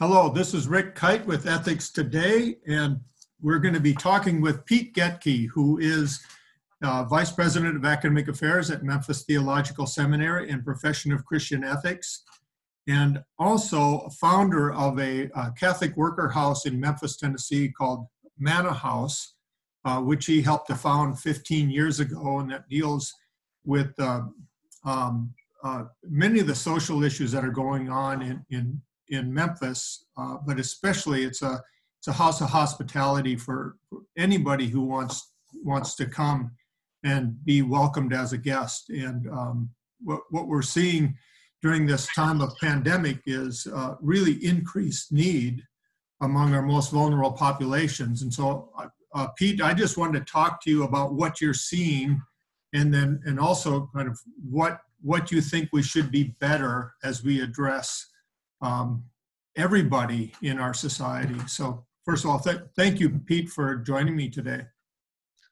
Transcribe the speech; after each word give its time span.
Hello, 0.00 0.30
this 0.30 0.54
is 0.54 0.66
Rick 0.66 0.94
Kyte 0.94 1.26
with 1.26 1.46
Ethics 1.46 1.90
Today, 1.90 2.56
and 2.66 3.00
we're 3.42 3.58
going 3.58 3.74
to 3.74 3.80
be 3.80 3.92
talking 3.92 4.40
with 4.40 4.64
Pete 4.64 4.94
Gathje, 4.94 5.46
who 5.48 5.76
is 5.76 6.24
uh, 6.82 7.04
Vice 7.04 7.30
President 7.30 7.76
of 7.76 7.84
Academic 7.84 8.26
Affairs 8.28 8.70
at 8.70 8.82
Memphis 8.82 9.24
Theological 9.24 9.86
Seminary 9.86 10.48
and 10.48 10.64
Profession 10.64 11.12
of 11.12 11.26
Christian 11.26 11.62
Ethics, 11.62 12.22
and 12.88 13.22
also 13.38 14.08
founder 14.18 14.72
of 14.72 14.98
a, 14.98 15.28
a 15.34 15.52
Catholic 15.52 15.94
worker 15.98 16.30
house 16.30 16.64
in 16.64 16.80
Memphis, 16.80 17.18
Tennessee 17.18 17.68
called 17.68 18.06
Manna 18.38 18.72
House, 18.72 19.34
uh, 19.84 20.00
which 20.00 20.24
he 20.24 20.40
helped 20.40 20.68
to 20.68 20.76
found 20.76 21.18
15 21.18 21.68
years 21.68 22.00
ago, 22.00 22.38
and 22.38 22.50
that 22.50 22.66
deals 22.70 23.12
with 23.66 23.92
uh, 23.98 24.22
um, 24.82 25.34
uh, 25.62 25.84
many 26.08 26.40
of 26.40 26.46
the 26.46 26.54
social 26.54 27.04
issues 27.04 27.32
that 27.32 27.44
are 27.44 27.50
going 27.50 27.90
on 27.90 28.22
in, 28.22 28.46
in 28.48 28.80
in 29.10 29.32
Memphis, 29.32 30.06
uh, 30.16 30.36
but 30.46 30.58
especially 30.58 31.24
it's 31.24 31.42
a 31.42 31.60
it's 31.98 32.08
a 32.08 32.12
house 32.12 32.40
of 32.40 32.48
hospitality 32.48 33.36
for, 33.36 33.76
anybody 34.16 34.66
who 34.66 34.80
wants 34.80 35.32
wants 35.64 35.94
to 35.96 36.06
come 36.06 36.50
and 37.04 37.44
be 37.44 37.60
welcomed 37.60 38.14
as 38.14 38.32
a 38.32 38.38
guest. 38.38 38.88
And 38.88 39.28
um, 39.28 39.70
what 40.00 40.20
what 40.30 40.48
we're 40.48 40.62
seeing 40.62 41.16
during 41.62 41.86
this 41.86 42.08
time 42.14 42.40
of 42.40 42.56
pandemic 42.58 43.18
is 43.26 43.66
uh, 43.74 43.96
really 44.00 44.44
increased 44.44 45.12
need 45.12 45.62
among 46.22 46.54
our 46.54 46.62
most 46.62 46.90
vulnerable 46.90 47.32
populations. 47.32 48.22
And 48.22 48.32
so, 48.32 48.70
uh, 48.78 48.88
uh 49.14 49.28
Pete, 49.36 49.60
I 49.60 49.74
just 49.74 49.98
wanted 49.98 50.24
to 50.24 50.32
talk 50.32 50.62
to 50.62 50.70
you 50.70 50.84
about 50.84 51.14
what 51.14 51.40
you're 51.40 51.54
seeing, 51.54 52.22
and 52.72 52.94
then 52.94 53.20
and 53.24 53.38
also 53.38 53.90
kind 53.94 54.08
of 54.08 54.18
what 54.48 54.80
what 55.02 55.30
you 55.32 55.40
think 55.40 55.70
we 55.72 55.82
should 55.82 56.10
be 56.10 56.34
better 56.40 56.94
as 57.02 57.24
we 57.24 57.40
address 57.40 58.09
um, 58.62 59.04
everybody 59.56 60.32
in 60.42 60.58
our 60.58 60.74
society. 60.74 61.38
So, 61.46 61.84
first 62.04 62.24
of 62.24 62.30
all, 62.30 62.38
th- 62.38 62.62
thank 62.76 63.00
you, 63.00 63.10
Pete, 63.10 63.50
for 63.50 63.76
joining 63.76 64.16
me 64.16 64.28
today. 64.28 64.62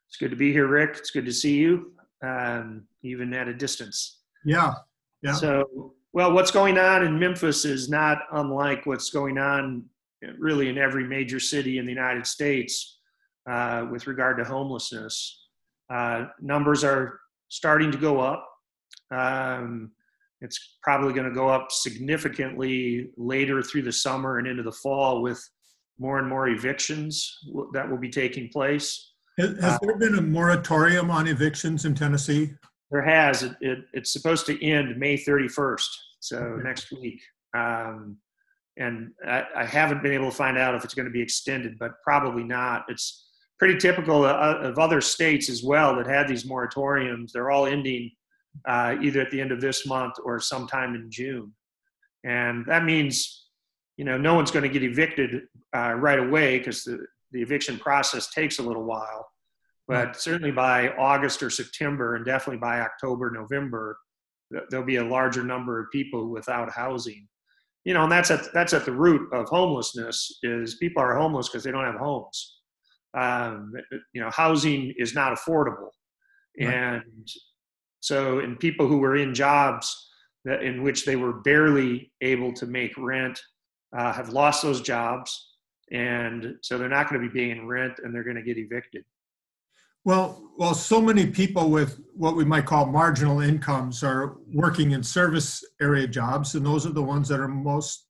It's 0.08 0.16
good 0.16 0.30
to 0.30 0.36
be 0.36 0.52
here, 0.52 0.66
Rick. 0.66 0.96
It's 0.98 1.10
good 1.10 1.26
to 1.26 1.32
see 1.32 1.56
you, 1.56 1.92
um, 2.22 2.84
even 3.02 3.32
at 3.34 3.48
a 3.48 3.54
distance. 3.54 4.20
Yeah, 4.44 4.74
yeah. 5.22 5.32
So, 5.32 5.94
well, 6.12 6.32
what's 6.32 6.50
going 6.50 6.78
on 6.78 7.04
in 7.04 7.18
Memphis 7.18 7.64
is 7.64 7.88
not 7.88 8.22
unlike 8.32 8.86
what's 8.86 9.10
going 9.10 9.38
on 9.38 9.84
really 10.38 10.68
in 10.68 10.78
every 10.78 11.04
major 11.04 11.38
city 11.38 11.78
in 11.78 11.84
the 11.84 11.92
United 11.92 12.26
States 12.26 12.98
uh, 13.48 13.86
with 13.90 14.06
regard 14.06 14.38
to 14.38 14.44
homelessness. 14.44 15.46
Uh, 15.90 16.26
numbers 16.40 16.84
are 16.84 17.20
starting 17.48 17.90
to 17.90 17.98
go 17.98 18.20
up. 18.20 18.46
Um, 19.10 19.92
it's 20.40 20.78
probably 20.82 21.12
going 21.12 21.28
to 21.28 21.34
go 21.34 21.48
up 21.48 21.70
significantly 21.70 23.10
later 23.16 23.62
through 23.62 23.82
the 23.82 23.92
summer 23.92 24.38
and 24.38 24.46
into 24.46 24.62
the 24.62 24.72
fall 24.72 25.22
with 25.22 25.42
more 25.98 26.18
and 26.18 26.28
more 26.28 26.48
evictions 26.48 27.38
that 27.72 27.88
will 27.88 27.98
be 27.98 28.10
taking 28.10 28.48
place. 28.48 29.12
Has, 29.38 29.58
has 29.60 29.78
there 29.80 29.96
been 29.96 30.16
a 30.16 30.22
moratorium 30.22 31.10
on 31.10 31.26
evictions 31.26 31.84
in 31.84 31.94
Tennessee? 31.94 32.52
There 32.90 33.02
has. 33.02 33.42
It, 33.42 33.52
it, 33.60 33.78
it's 33.92 34.12
supposed 34.12 34.46
to 34.46 34.64
end 34.64 34.96
May 34.98 35.16
31st, 35.16 35.88
so 36.20 36.38
okay. 36.38 36.62
next 36.62 36.92
week. 36.92 37.20
Um, 37.56 38.16
and 38.76 39.10
I, 39.26 39.44
I, 39.56 39.64
haven't 39.64 40.02
been 40.02 40.12
able 40.12 40.30
to 40.30 40.36
find 40.36 40.56
out 40.56 40.74
if 40.74 40.84
it's 40.84 40.94
going 40.94 41.06
to 41.06 41.12
be 41.12 41.22
extended, 41.22 41.78
but 41.78 41.92
probably 42.04 42.44
not. 42.44 42.84
It's 42.88 43.26
pretty 43.58 43.78
typical 43.78 44.24
of, 44.24 44.64
of 44.64 44.78
other 44.78 45.00
states 45.00 45.48
as 45.50 45.62
well 45.62 45.96
that 45.96 46.06
had 46.06 46.28
these 46.28 46.44
moratoriums. 46.44 47.32
They're 47.32 47.50
all 47.50 47.66
ending 47.66 48.10
uh, 48.66 48.96
either 49.02 49.20
at 49.20 49.30
the 49.30 49.40
end 49.40 49.52
of 49.52 49.60
this 49.60 49.86
month 49.86 50.14
or 50.24 50.40
sometime 50.40 50.94
in 50.94 51.10
June. 51.10 51.52
And 52.24 52.64
that 52.66 52.84
means, 52.84 53.46
you 53.96 54.04
know, 54.04 54.18
no 54.18 54.34
one's 54.34 54.50
going 54.50 54.64
to 54.64 54.68
get 54.68 54.82
evicted 54.82 55.42
uh, 55.74 55.94
right 55.94 56.18
away 56.18 56.58
because 56.58 56.84
the, 56.84 56.98
the 57.32 57.42
eviction 57.42 57.78
process 57.78 58.30
takes 58.30 58.58
a 58.58 58.62
little 58.62 58.84
while. 58.84 59.26
But 59.86 60.16
certainly 60.20 60.52
by 60.52 60.90
August 60.90 61.42
or 61.42 61.48
September, 61.48 62.16
and 62.16 62.24
definitely 62.24 62.58
by 62.58 62.80
October, 62.80 63.30
November, 63.30 63.98
there'll 64.70 64.84
be 64.84 64.96
a 64.96 65.04
larger 65.04 65.42
number 65.42 65.80
of 65.80 65.90
people 65.90 66.28
without 66.28 66.70
housing. 66.70 67.26
You 67.84 67.94
know, 67.94 68.02
and 68.02 68.12
that's 68.12 68.30
at 68.30 68.52
that's 68.52 68.74
at 68.74 68.84
the 68.84 68.92
root 68.92 69.32
of 69.32 69.48
homelessness. 69.48 70.40
Is 70.42 70.74
people 70.74 71.02
are 71.02 71.16
homeless 71.16 71.48
because 71.48 71.64
they 71.64 71.70
don't 71.70 71.86
have 71.86 71.94
homes. 71.94 72.58
Um, 73.16 73.72
you 74.12 74.20
know, 74.20 74.28
housing 74.30 74.92
is 74.98 75.14
not 75.14 75.36
affordable, 75.36 75.88
right. 76.60 76.74
and 76.74 77.26
so, 78.00 78.40
in 78.40 78.56
people 78.56 78.86
who 78.86 78.98
were 78.98 79.16
in 79.16 79.34
jobs 79.34 80.08
that 80.44 80.62
in 80.62 80.82
which 80.82 81.04
they 81.04 81.16
were 81.16 81.34
barely 81.34 82.12
able 82.20 82.52
to 82.54 82.66
make 82.66 82.96
rent 82.96 83.40
uh, 83.96 84.12
have 84.12 84.30
lost 84.30 84.62
those 84.62 84.80
jobs, 84.80 85.56
and 85.90 86.54
so 86.62 86.78
they're 86.78 86.88
not 86.88 87.08
going 87.08 87.20
to 87.20 87.28
be 87.28 87.34
paying 87.34 87.66
rent, 87.66 87.94
and 88.02 88.14
they're 88.14 88.24
going 88.24 88.36
to 88.36 88.42
get 88.42 88.58
evicted. 88.58 89.04
Well, 90.04 90.50
well, 90.56 90.74
so 90.74 91.02
many 91.02 91.26
people 91.26 91.70
with 91.70 92.00
what 92.14 92.36
we 92.36 92.44
might 92.44 92.66
call 92.66 92.86
marginal 92.86 93.40
incomes 93.40 94.02
are 94.02 94.36
working 94.52 94.92
in 94.92 95.02
service 95.02 95.64
area 95.80 96.06
jobs, 96.06 96.54
and 96.54 96.64
those 96.64 96.86
are 96.86 96.92
the 96.92 97.02
ones 97.02 97.28
that 97.28 97.40
are 97.40 97.48
most 97.48 98.06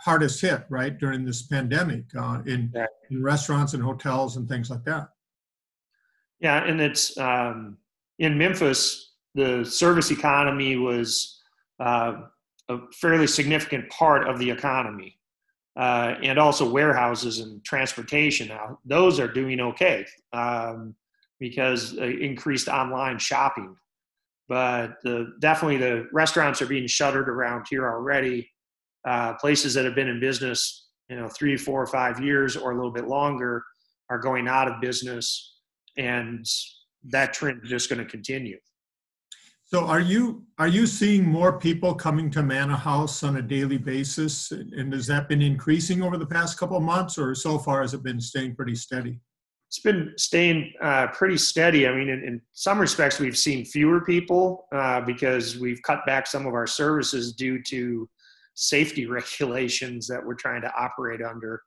hardest 0.00 0.40
hit, 0.40 0.64
right, 0.68 0.98
during 0.98 1.24
this 1.24 1.42
pandemic 1.42 2.04
uh, 2.18 2.40
in, 2.46 2.72
in 3.10 3.22
restaurants 3.22 3.74
and 3.74 3.82
hotels 3.82 4.36
and 4.36 4.48
things 4.48 4.70
like 4.70 4.84
that. 4.84 5.08
Yeah, 6.40 6.64
and 6.64 6.80
it's 6.80 7.16
um, 7.18 7.76
in 8.20 8.38
Memphis, 8.38 9.14
the 9.34 9.64
service 9.64 10.10
economy 10.10 10.76
was 10.76 11.40
uh, 11.80 12.12
a 12.68 12.78
fairly 12.92 13.26
significant 13.26 13.88
part 13.90 14.28
of 14.28 14.38
the 14.38 14.48
economy. 14.48 15.16
Uh, 15.76 16.16
and 16.22 16.38
also 16.38 16.68
warehouses 16.68 17.38
and 17.38 17.64
transportation. 17.64 18.48
Now 18.48 18.80
those 18.84 19.20
are 19.20 19.28
doing 19.28 19.60
okay 19.60 20.04
um, 20.32 20.94
because 21.38 21.96
uh, 21.96 22.04
increased 22.04 22.68
online 22.68 23.18
shopping. 23.18 23.76
But 24.48 24.96
the, 25.04 25.32
definitely 25.38 25.78
the 25.78 26.08
restaurants 26.12 26.60
are 26.60 26.66
being 26.66 26.88
shuttered 26.88 27.28
around 27.28 27.66
here 27.70 27.88
already. 27.88 28.50
Uh, 29.06 29.34
places 29.34 29.72
that 29.74 29.84
have 29.84 29.94
been 29.94 30.08
in 30.08 30.20
business 30.20 30.88
you 31.08 31.16
know 31.16 31.28
three 31.28 31.56
four 31.56 31.80
or 31.80 31.86
five 31.86 32.20
years 32.20 32.56
or 32.56 32.72
a 32.72 32.74
little 32.74 32.92
bit 32.92 33.06
longer 33.06 33.62
are 34.10 34.18
going 34.18 34.48
out 34.48 34.68
of 34.68 34.80
business. 34.80 35.56
And 35.96 36.44
that 37.08 37.32
trend 37.32 37.60
is 37.64 37.70
just 37.70 37.88
going 37.88 37.98
to 37.98 38.04
continue. 38.04 38.58
So 39.64 39.86
are 39.86 40.00
you 40.00 40.44
are 40.58 40.66
you 40.66 40.84
seeing 40.84 41.24
more 41.24 41.56
people 41.56 41.94
coming 41.94 42.28
to 42.32 42.42
Manna 42.42 42.76
House 42.76 43.22
on 43.22 43.36
a 43.36 43.42
daily 43.42 43.78
basis, 43.78 44.50
and 44.50 44.92
has 44.92 45.06
that 45.06 45.28
been 45.28 45.40
increasing 45.40 46.02
over 46.02 46.16
the 46.16 46.26
past 46.26 46.58
couple 46.58 46.76
of 46.76 46.82
months, 46.82 47.16
or 47.16 47.36
so 47.36 47.56
far 47.56 47.80
has 47.82 47.94
it 47.94 48.02
been 48.02 48.20
staying 48.20 48.56
pretty 48.56 48.74
steady? 48.74 49.20
It's 49.68 49.78
been 49.78 50.12
staying 50.16 50.72
uh, 50.82 51.06
pretty 51.12 51.36
steady. 51.36 51.86
I 51.86 51.94
mean, 51.94 52.08
in, 52.08 52.24
in, 52.24 52.42
some 52.52 52.80
respects, 52.80 53.20
we've 53.20 53.38
seen 53.38 53.64
fewer 53.64 54.00
people 54.00 54.66
uh, 54.74 55.02
because 55.02 55.56
we've 55.56 55.80
cut 55.82 56.04
back 56.04 56.26
some 56.26 56.46
of 56.46 56.54
our 56.54 56.66
services 56.66 57.32
due 57.32 57.62
to 57.68 58.08
safety 58.54 59.06
regulations 59.20 60.08
that 60.08 60.26
we're 60.26 60.34
trying 60.34 60.62
to 60.62 60.72
operate 60.76 61.22
under. 61.22 61.62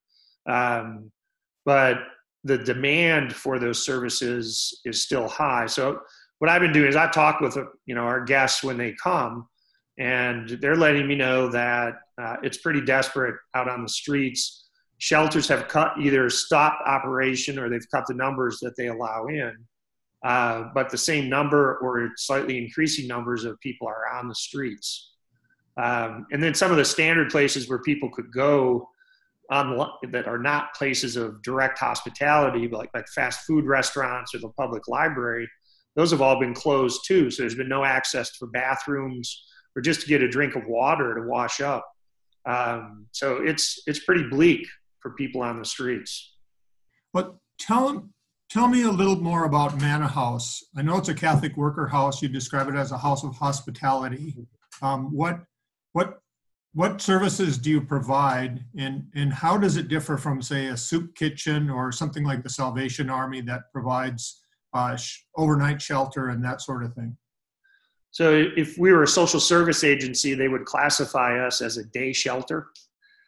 Um, 0.46 1.10
but 1.66 2.00
the 2.44 2.58
demand 2.58 3.34
for 3.34 3.60
those 3.60 3.86
services 3.86 4.82
is 4.86 5.04
still 5.04 5.28
high. 5.28 5.66
So 5.66 6.02
what 6.40 6.50
I've 6.50 6.62
been 6.62 6.74
doing 6.74 6.90
is 6.90 6.96
I 6.96 7.10
talk 7.10 7.40
with 7.40 7.58
you 7.86 7.96
know 7.96 8.02
our 8.02 8.24
guests 8.24 8.64
when 8.64 8.78
they 8.78 8.94
come, 9.02 9.48
and 9.98 10.50
they're 10.62 10.76
letting 10.76 11.08
me 11.08 11.16
know 11.16 11.50
that 11.50 11.94
uh, 12.22 12.38
it's 12.44 12.58
pretty 12.58 12.82
desperate 12.82 13.36
out 13.54 13.70
on 13.70 13.84
the 13.84 13.90
streets. 13.90 14.68
Shelters 14.98 15.48
have 15.48 15.68
cut 15.68 15.94
either 16.00 16.30
stopped 16.30 16.88
operation 16.88 17.60
or 17.60 17.70
they've 17.70 17.90
cut 17.92 18.06
the 18.08 18.14
numbers 18.14 18.60
that 18.62 18.76
they 18.78 18.88
allow 18.88 19.26
in. 19.28 19.54
Uh, 20.24 20.70
but 20.74 20.90
the 20.90 20.98
same 20.98 21.30
number 21.30 21.78
or 21.80 22.10
slightly 22.16 22.58
increasing 22.58 23.08
numbers 23.08 23.44
of 23.44 23.60
people 23.60 23.88
are 23.88 24.08
on 24.18 24.30
the 24.30 24.36
streets. 24.36 25.12
Um, 25.76 26.26
and 26.32 26.42
then 26.42 26.54
some 26.54 26.72
of 26.72 26.78
the 26.78 26.86
standard 26.86 27.30
places 27.30 27.68
where 27.68 27.80
people 27.80 28.10
could 28.10 28.32
go 28.32 28.88
on 29.50 29.78
that 30.12 30.28
are 30.28 30.38
not 30.38 30.74
places 30.74 31.16
of 31.16 31.42
direct 31.42 31.78
hospitality, 31.80 32.68
like 32.68 32.90
like 32.94 33.08
fast 33.10 33.42
food 33.42 33.66
restaurants 33.66 34.34
or 34.34 34.40
the 34.40 34.50
public 34.50 34.88
library, 34.88 35.48
those 35.96 36.12
have 36.12 36.22
all 36.22 36.40
been 36.40 36.54
closed 36.54 37.02
too. 37.06 37.30
So 37.30 37.44
there's 37.44 37.56
been 37.56 37.70
no 37.70 37.84
access 37.84 38.32
for 38.38 38.48
bathrooms 38.48 39.44
or 39.76 39.82
just 39.82 40.02
to 40.02 40.08
get 40.08 40.22
a 40.22 40.28
drink 40.28 40.56
of 40.56 40.64
water 40.68 41.16
to 41.16 41.28
wash 41.28 41.62
up. 41.62 41.86
Um, 42.46 43.08
so 43.12 43.38
it's 43.38 43.82
it's 43.86 44.04
pretty 44.04 44.24
bleak 44.30 44.66
for 45.02 45.12
people 45.12 45.42
on 45.42 45.60
the 45.60 45.66
streets. 45.66 46.36
But 47.14 47.36
tell 47.60 48.10
tell 48.50 48.68
me 48.68 48.84
a 48.84 48.92
little 48.92 49.20
more 49.22 49.46
about 49.46 49.80
Manna 49.80 50.08
House. 50.08 50.64
I 50.76 50.82
know 50.82 50.98
it's 50.98 51.10
a 51.10 51.14
Catholic 51.14 51.56
worker 51.58 51.88
house. 51.88 52.22
You 52.22 52.30
describe 52.30 52.68
it 52.70 52.76
as 52.76 52.92
a 52.92 52.98
house 52.98 53.24
of 53.24 53.36
hospitality. 53.36 54.36
Um, 54.82 55.14
what 55.16 55.40
what 55.94 56.20
what 56.74 57.02
services 57.02 57.58
do 57.58 57.70
you 57.70 57.82
provide? 57.82 58.64
And, 58.78 59.06
and 59.16 59.32
how 59.32 59.58
does 59.58 59.78
it 59.78 59.88
differ 59.88 60.18
from 60.18 60.42
say 60.42 60.68
a 60.68 60.78
soup 60.78 61.16
kitchen 61.16 61.70
or 61.70 61.92
something 61.92 62.24
like 62.24 62.42
the 62.42 62.50
salvation 62.50 63.10
army 63.10 63.42
that 63.42 63.72
provides 63.72 64.42
uh, 64.74 64.96
sh- 64.96 65.20
overnight 65.38 65.82
shelter 65.82 66.30
and 66.30 66.44
that 66.44 66.62
sort 66.62 66.84
of 66.84 66.94
thing? 66.94 67.16
So 68.10 68.46
if 68.56 68.78
we 68.78 68.92
were 68.92 69.04
a 69.04 69.08
social 69.08 69.40
service 69.40 69.84
agency 69.84 70.34
they 70.34 70.48
would 70.48 70.66
classify 70.66 71.46
us 71.46 71.62
as 71.62 71.78
a 71.78 71.84
day 71.86 72.12
shelter. 72.12 72.68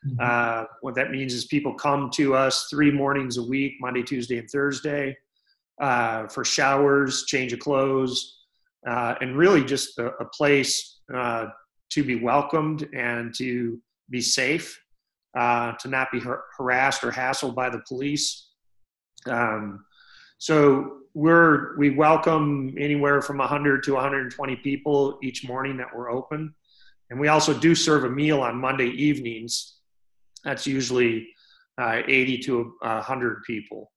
Mm-hmm. 0.05 0.17
Uh, 0.19 0.65
what 0.81 0.95
that 0.95 1.11
means 1.11 1.33
is 1.33 1.45
people 1.45 1.73
come 1.73 2.09
to 2.11 2.35
us 2.35 2.67
three 2.69 2.91
mornings 2.91 3.37
a 3.37 3.43
week, 3.43 3.73
Monday, 3.79 4.03
Tuesday, 4.03 4.37
and 4.37 4.49
Thursday, 4.49 5.17
uh, 5.81 6.27
for 6.27 6.45
showers, 6.45 7.25
change 7.25 7.53
of 7.53 7.59
clothes, 7.59 8.43
uh, 8.87 9.15
and 9.21 9.35
really 9.35 9.63
just 9.63 9.97
a, 9.97 10.07
a 10.17 10.25
place 10.25 10.99
uh, 11.13 11.47
to 11.91 12.03
be 12.03 12.15
welcomed 12.15 12.87
and 12.93 13.33
to 13.35 13.79
be 14.09 14.21
safe, 14.21 14.81
uh, 15.37 15.73
to 15.73 15.87
not 15.87 16.11
be 16.11 16.19
har- 16.19 16.43
harassed 16.57 17.03
or 17.03 17.11
hassled 17.11 17.55
by 17.55 17.69
the 17.69 17.81
police. 17.87 18.49
Um, 19.27 19.85
so 20.37 20.97
we're 21.13 21.77
we 21.77 21.91
welcome 21.91 22.75
anywhere 22.77 23.21
from 23.21 23.37
100 23.37 23.83
to 23.83 23.93
120 23.93 24.55
people 24.57 25.17
each 25.23 25.47
morning 25.47 25.77
that 25.77 25.87
we're 25.95 26.11
open, 26.11 26.53
and 27.09 27.19
we 27.19 27.29
also 27.29 27.57
do 27.57 27.73
serve 27.73 28.03
a 28.03 28.09
meal 28.09 28.41
on 28.41 28.57
Monday 28.57 28.89
evenings. 28.89 29.77
That's 30.43 30.67
usually 30.67 31.27
uh, 31.81 32.01
80 32.07 32.37
to 32.39 32.73
100 32.81 33.43
people. 33.43 33.91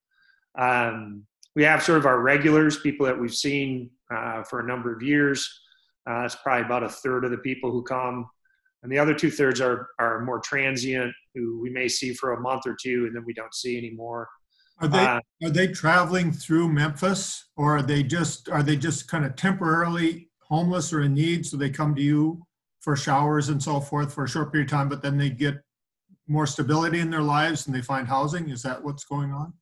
Um, 0.59 1.25
we 1.55 1.65
have 1.65 1.83
sort 1.83 1.99
of 1.99 2.07
our 2.07 2.21
regulars, 2.21 2.79
people 2.79 3.07
that 3.07 3.19
we've 3.19 3.35
seen 3.35 3.91
uh, 4.15 4.43
for 4.43 4.61
a 4.61 4.67
number 4.67 4.95
of 4.95 5.03
years. 5.03 5.61
Uh, 6.09 6.23
that's 6.23 6.37
probably 6.37 6.65
about 6.65 6.83
a 6.83 6.89
third 6.89 7.25
of 7.25 7.31
the 7.31 7.39
people 7.39 7.71
who 7.71 7.83
come. 7.83 8.29
And 8.83 8.91
the 8.91 8.99
other 8.99 9.15
two 9.15 9.31
thirds 9.31 9.61
are, 9.61 9.89
are 9.99 10.25
more 10.25 10.41
transient, 10.41 11.13
who 11.35 11.61
we 11.61 11.69
may 11.69 11.89
see 11.89 12.15
for 12.15 12.33
a 12.33 12.41
month 12.41 12.63
or 12.67 12.77
two 12.81 13.07
and 13.07 13.15
then 13.15 13.25
we 13.27 13.35
don't 13.35 13.55
see 13.55 13.77
anymore. 13.77 14.29
Are 14.81 14.89
they 14.89 14.99
uh, 14.99 15.21
are 15.43 15.51
they 15.51 15.67
traveling 15.67 16.31
through 16.31 16.69
Memphis, 16.69 17.49
or 17.57 17.79
are 17.79 17.83
they 17.83 18.05
just 18.05 18.49
are 18.49 18.63
they 18.63 18.77
just 18.77 19.09
kind 19.09 19.25
of 19.25 19.35
temporarily 19.35 20.31
homeless 20.41 20.93
or 20.93 21.03
in 21.03 21.15
need, 21.15 21.45
so 21.45 21.57
they 21.57 21.69
come 21.69 21.97
to 21.97 22.03
you 22.03 22.41
for 22.81 22.95
showers 22.95 23.49
and 23.49 23.61
so 23.61 23.81
forth 23.81 24.15
for 24.15 24.25
a 24.25 24.29
short 24.29 24.53
period 24.53 24.69
of 24.69 24.71
time, 24.71 24.89
but 24.89 25.03
then 25.03 25.19
they 25.19 25.31
get 25.31 25.57
more 26.29 26.47
stability 26.47 27.01
in 27.01 27.11
their 27.11 27.23
lives 27.23 27.67
and 27.67 27.75
they 27.75 27.83
find 27.83 28.07
housing? 28.07 28.51
Is 28.51 28.63
that 28.63 28.83
what's 28.83 29.05
going 29.05 29.33
on? 29.33 29.53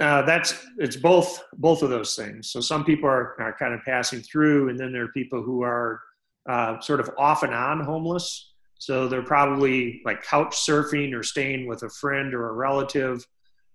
Uh, 0.00 0.22
that's 0.22 0.66
it's 0.78 0.96
both 0.96 1.44
both 1.58 1.82
of 1.82 1.90
those 1.90 2.16
things. 2.16 2.50
So 2.50 2.60
some 2.60 2.84
people 2.84 3.08
are, 3.08 3.38
are 3.40 3.54
kind 3.58 3.74
of 3.74 3.80
passing 3.84 4.20
through, 4.20 4.70
and 4.70 4.80
then 4.80 4.92
there 4.92 5.04
are 5.04 5.12
people 5.12 5.42
who 5.42 5.62
are 5.62 6.00
uh, 6.48 6.80
sort 6.80 7.00
of 7.00 7.10
off 7.18 7.42
and 7.42 7.54
on 7.54 7.80
homeless. 7.80 8.52
So 8.78 9.08
they're 9.08 9.22
probably 9.22 10.00
like 10.06 10.22
couch 10.22 10.56
surfing 10.56 11.14
or 11.14 11.22
staying 11.22 11.66
with 11.66 11.82
a 11.82 11.90
friend 11.90 12.32
or 12.32 12.48
a 12.48 12.52
relative, 12.54 13.26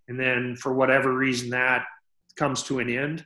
and 0.07 0.19
then 0.19 0.55
for 0.55 0.73
whatever 0.73 1.15
reason 1.15 1.51
that 1.51 1.85
comes 2.35 2.63
to 2.63 2.79
an 2.79 2.89
end. 2.89 3.23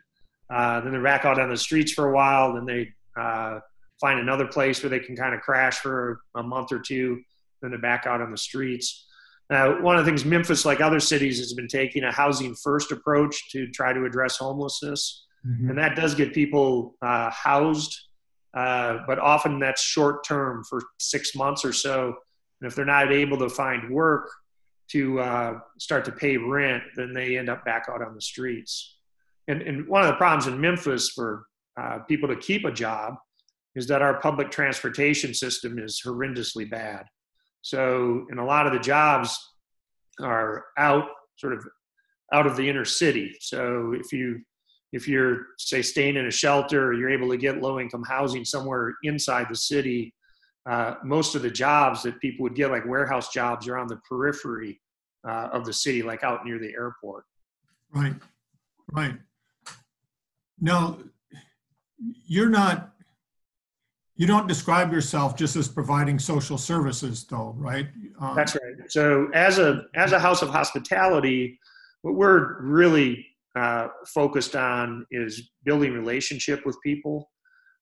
Uh, 0.53 0.81
then 0.81 0.91
they're 0.91 1.01
back 1.01 1.23
out 1.23 1.39
on 1.39 1.49
the 1.49 1.57
streets 1.57 1.93
for 1.93 2.09
a 2.09 2.13
while. 2.13 2.53
Then 2.53 2.65
they 2.65 2.89
uh, 3.17 3.59
find 4.01 4.19
another 4.19 4.47
place 4.47 4.83
where 4.83 4.89
they 4.89 4.99
can 4.99 5.15
kind 5.15 5.33
of 5.33 5.41
crash 5.41 5.79
for 5.79 6.21
a 6.35 6.43
month 6.43 6.73
or 6.73 6.79
two. 6.79 7.21
Then 7.61 7.71
they're 7.71 7.79
back 7.79 8.05
out 8.07 8.19
on 8.19 8.31
the 8.31 8.37
streets. 8.37 9.05
Uh, 9.49 9.73
one 9.81 9.97
of 9.97 10.05
the 10.05 10.11
things 10.11 10.25
Memphis, 10.25 10.63
like 10.63 10.79
other 10.79 10.99
cities, 10.99 11.39
has 11.39 11.53
been 11.53 11.67
taking 11.67 12.03
a 12.03 12.11
housing 12.11 12.55
first 12.55 12.91
approach 12.91 13.49
to 13.51 13.67
try 13.71 13.93
to 13.93 14.05
address 14.05 14.37
homelessness. 14.37 15.25
Mm-hmm. 15.45 15.69
And 15.69 15.77
that 15.77 15.95
does 15.95 16.13
get 16.13 16.33
people 16.33 16.95
uh, 17.01 17.31
housed, 17.31 17.97
uh, 18.53 18.99
but 19.07 19.17
often 19.17 19.59
that's 19.59 19.81
short 19.81 20.23
term 20.23 20.63
for 20.69 20.83
six 20.99 21.35
months 21.35 21.65
or 21.65 21.73
so. 21.73 22.13
And 22.61 22.69
if 22.69 22.75
they're 22.75 22.85
not 22.85 23.11
able 23.11 23.37
to 23.39 23.49
find 23.49 23.89
work 23.89 24.29
to 24.91 25.19
uh, 25.19 25.59
start 25.79 26.05
to 26.05 26.11
pay 26.11 26.37
rent, 26.37 26.83
then 26.95 27.13
they 27.13 27.37
end 27.37 27.49
up 27.49 27.63
back 27.65 27.85
out 27.89 28.01
on 28.01 28.15
the 28.15 28.21
streets. 28.21 28.97
And, 29.47 29.61
and 29.61 29.87
one 29.87 30.01
of 30.01 30.07
the 30.07 30.15
problems 30.15 30.47
in 30.47 30.59
Memphis 30.59 31.09
for 31.09 31.45
uh, 31.79 31.99
people 32.07 32.27
to 32.29 32.35
keep 32.35 32.65
a 32.65 32.71
job 32.71 33.15
is 33.75 33.87
that 33.87 34.01
our 34.01 34.19
public 34.19 34.51
transportation 34.51 35.33
system 35.33 35.79
is 35.79 36.01
horrendously 36.05 36.69
bad. 36.69 37.05
So, 37.61 38.25
and 38.29 38.39
a 38.39 38.43
lot 38.43 38.67
of 38.67 38.73
the 38.73 38.79
jobs 38.79 39.37
are 40.21 40.65
out 40.77 41.05
sort 41.37 41.53
of 41.53 41.65
out 42.33 42.45
of 42.45 42.55
the 42.55 42.67
inner 42.69 42.85
city. 42.85 43.35
So 43.39 43.93
if 43.93 44.11
you 44.11 44.41
if 44.91 45.07
you're 45.07 45.47
say 45.57 45.81
staying 45.81 46.15
in 46.15 46.25
a 46.25 46.31
shelter, 46.31 46.93
you're 46.93 47.09
able 47.09 47.29
to 47.29 47.37
get 47.37 47.61
low 47.61 47.79
income 47.79 48.03
housing 48.07 48.45
somewhere 48.45 48.95
inside 49.03 49.47
the 49.49 49.55
city. 49.55 50.13
Uh, 50.69 50.95
most 51.03 51.35
of 51.35 51.41
the 51.41 51.49
jobs 51.49 52.03
that 52.03 52.19
people 52.19 52.43
would 52.43 52.55
get, 52.55 52.69
like 52.69 52.85
warehouse 52.85 53.31
jobs, 53.31 53.67
are 53.67 53.77
on 53.77 53.87
the 53.87 53.97
periphery 54.07 54.79
uh, 55.27 55.49
of 55.51 55.65
the 55.65 55.73
city, 55.73 56.01
like 56.01 56.23
out 56.23 56.45
near 56.45 56.59
the 56.59 56.71
airport. 56.73 57.23
Right, 57.91 58.15
right. 58.91 59.15
Now, 60.59 60.97
you're 62.27 62.49
not 62.49 62.93
you 64.19 64.27
don't 64.27 64.49
describe 64.49 64.91
yourself 64.91 65.37
just 65.37 65.55
as 65.55 65.69
providing 65.69 66.19
social 66.19 66.57
services, 66.57 67.23
though, 67.23 67.55
right? 67.57 67.87
Um, 68.19 68.35
That's 68.35 68.53
right. 68.53 68.91
So, 68.91 69.29
as 69.33 69.59
a 69.59 69.83
as 69.95 70.11
a 70.11 70.19
house 70.19 70.41
of 70.41 70.49
hospitality, 70.49 71.57
what 72.01 72.15
we're 72.15 72.61
really 72.61 73.25
uh, 73.55 73.87
focused 74.05 74.57
on 74.57 75.05
is 75.09 75.51
building 75.63 75.93
relationship 75.93 76.65
with 76.65 76.77
people 76.83 77.31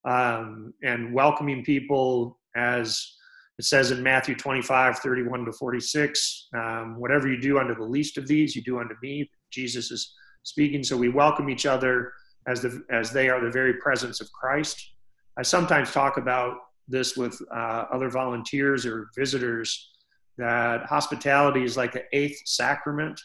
um, 0.05 0.75
and 0.83 1.11
welcoming 1.11 1.63
people 1.63 2.37
as 2.55 3.15
it 3.57 3.65
says 3.65 3.89
in 3.89 4.03
Matthew 4.03 4.35
25, 4.35 4.99
31 4.99 5.45
to 5.45 5.51
46. 5.51 6.49
Um, 6.55 6.99
whatever 6.99 7.27
you 7.27 7.41
do 7.41 7.57
unto 7.57 7.73
the 7.73 7.83
least 7.83 8.19
of 8.19 8.27
these, 8.27 8.55
you 8.55 8.61
do 8.61 8.77
unto 8.77 8.93
me. 9.01 9.27
Jesus 9.51 9.89
is 9.89 10.13
speaking. 10.43 10.83
So 10.83 10.95
we 10.95 11.09
welcome 11.09 11.49
each 11.49 11.65
other 11.65 12.13
as 12.47 12.61
the 12.61 12.83
as 12.91 13.09
they 13.09 13.27
are 13.27 13.43
the 13.43 13.49
very 13.49 13.73
presence 13.73 14.21
of 14.21 14.31
Christ. 14.31 14.93
I 15.37 15.43
sometimes 15.43 15.91
talk 15.91 16.17
about 16.17 16.57
this 16.87 17.15
with 17.15 17.39
uh, 17.53 17.85
other 17.91 18.09
volunteers 18.09 18.85
or 18.85 19.09
visitors 19.15 19.91
that 20.37 20.85
hospitality 20.85 21.63
is 21.63 21.77
like 21.77 21.93
the 21.93 22.03
eighth 22.13 22.39
sacrament. 22.45 23.19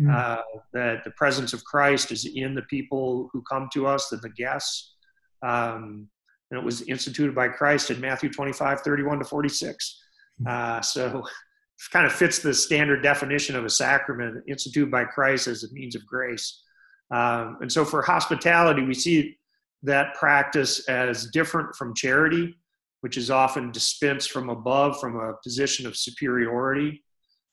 Mm. 0.00 0.14
Uh, 0.14 0.42
that 0.72 1.04
the 1.04 1.10
presence 1.10 1.52
of 1.52 1.62
Christ 1.64 2.10
is 2.10 2.24
in 2.24 2.54
the 2.54 2.62
people 2.62 3.28
who 3.34 3.42
come 3.42 3.68
to 3.74 3.86
us, 3.86 4.10
and 4.12 4.22
the 4.22 4.30
guests. 4.30 4.94
Um, 5.42 6.08
and 6.50 6.58
it 6.58 6.64
was 6.64 6.82
instituted 6.82 7.34
by 7.34 7.48
Christ 7.48 7.90
in 7.90 8.00
Matthew 8.00 8.30
25, 8.30 8.80
31 8.80 9.18
to 9.18 9.24
46. 9.24 10.02
Hmm. 10.38 10.46
Uh, 10.46 10.80
so 10.80 11.22
kind 11.92 12.06
of 12.06 12.12
fits 12.12 12.40
the 12.40 12.52
standard 12.52 13.02
definition 13.02 13.56
of 13.56 13.64
a 13.64 13.70
sacrament 13.70 14.44
instituted 14.48 14.90
by 14.90 15.04
Christ 15.04 15.46
as 15.46 15.64
a 15.64 15.72
means 15.72 15.94
of 15.94 16.04
grace. 16.06 16.62
Um, 17.10 17.58
and 17.60 17.72
so 17.72 17.84
for 17.84 18.02
hospitality, 18.02 18.82
we 18.82 18.94
see 18.94 19.38
that 19.82 20.14
practice 20.14 20.88
as 20.88 21.26
different 21.26 21.74
from 21.74 21.94
charity, 21.94 22.54
which 23.00 23.16
is 23.16 23.30
often 23.30 23.72
dispensed 23.72 24.30
from 24.30 24.50
above 24.50 25.00
from 25.00 25.16
a 25.16 25.34
position 25.42 25.86
of 25.86 25.96
superiority. 25.96 27.02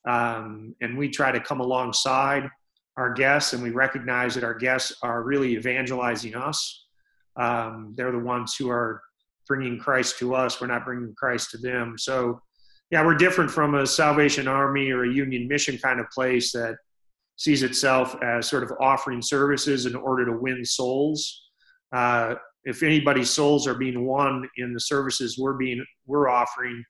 Um, 0.08 0.76
and 0.82 0.98
we 0.98 1.10
try 1.10 1.32
to 1.32 1.40
come 1.40 1.60
alongside 1.60 2.50
our 2.98 3.14
guests, 3.14 3.54
and 3.54 3.62
we 3.62 3.70
recognize 3.70 4.36
that 4.36 4.44
our 4.44 4.56
guests 4.56 4.98
are 5.04 5.24
really 5.24 5.54
evangelizing 5.54 6.36
us. 6.36 6.86
Um, 7.36 7.94
they're 7.96 8.12
the 8.12 8.20
ones 8.20 8.56
who 8.56 8.70
are 8.70 9.02
bringing 9.48 9.80
Christ 9.80 10.18
to 10.20 10.36
us. 10.36 10.60
We're 10.60 10.68
not 10.68 10.86
bringing 10.86 11.14
Christ 11.16 11.52
to 11.52 11.58
them. 11.58 11.96
So, 11.98 12.42
yeah, 12.90 13.06
we're 13.06 13.16
different 13.16 13.52
from 13.52 13.76
a 13.76 13.86
Salvation 13.86 14.48
Army 14.48 14.92
or 14.92 15.04
a 15.04 15.14
Union 15.14 15.48
Mission 15.48 15.78
kind 15.78 16.00
of 16.00 16.10
place 16.10 16.52
that 16.54 16.78
sees 17.36 17.62
itself 17.64 18.16
as 18.24 18.48
sort 18.48 18.64
of 18.64 18.72
offering 18.80 19.22
services 19.22 19.86
in 19.86 19.96
order 19.96 20.26
to 20.26 20.32
win 20.32 20.66
souls 20.66 21.47
uh, 21.94 22.36
if 22.66 22.84
anybody's 22.84 23.30
souls 23.30 23.68
are 23.68 23.76
being 23.76 24.06
won 24.06 24.48
in 24.58 24.74
the 24.74 24.80
services 24.80 25.38
we're 25.38 25.54
being 25.54 25.84
we're 26.06 26.28
offering, 26.28 26.84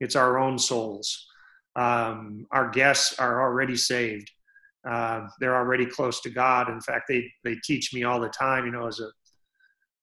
it's 0.00 0.16
our 0.16 0.38
own 0.38 0.58
souls. 0.58 1.26
Um, 1.74 2.46
our 2.50 2.68
guests 2.68 3.18
are 3.18 3.42
already 3.42 3.76
saved. 3.76 4.30
Uh, 4.88 5.28
they're 5.40 5.56
already 5.56 5.86
close 5.86 6.20
to 6.20 6.30
God. 6.30 6.68
In 6.68 6.80
fact, 6.80 7.04
they 7.08 7.24
they 7.44 7.56
teach 7.64 7.94
me 7.94 8.04
all 8.04 8.20
the 8.20 8.28
time. 8.28 8.66
You 8.66 8.72
know, 8.72 8.86
as 8.86 9.00
a 9.00 9.08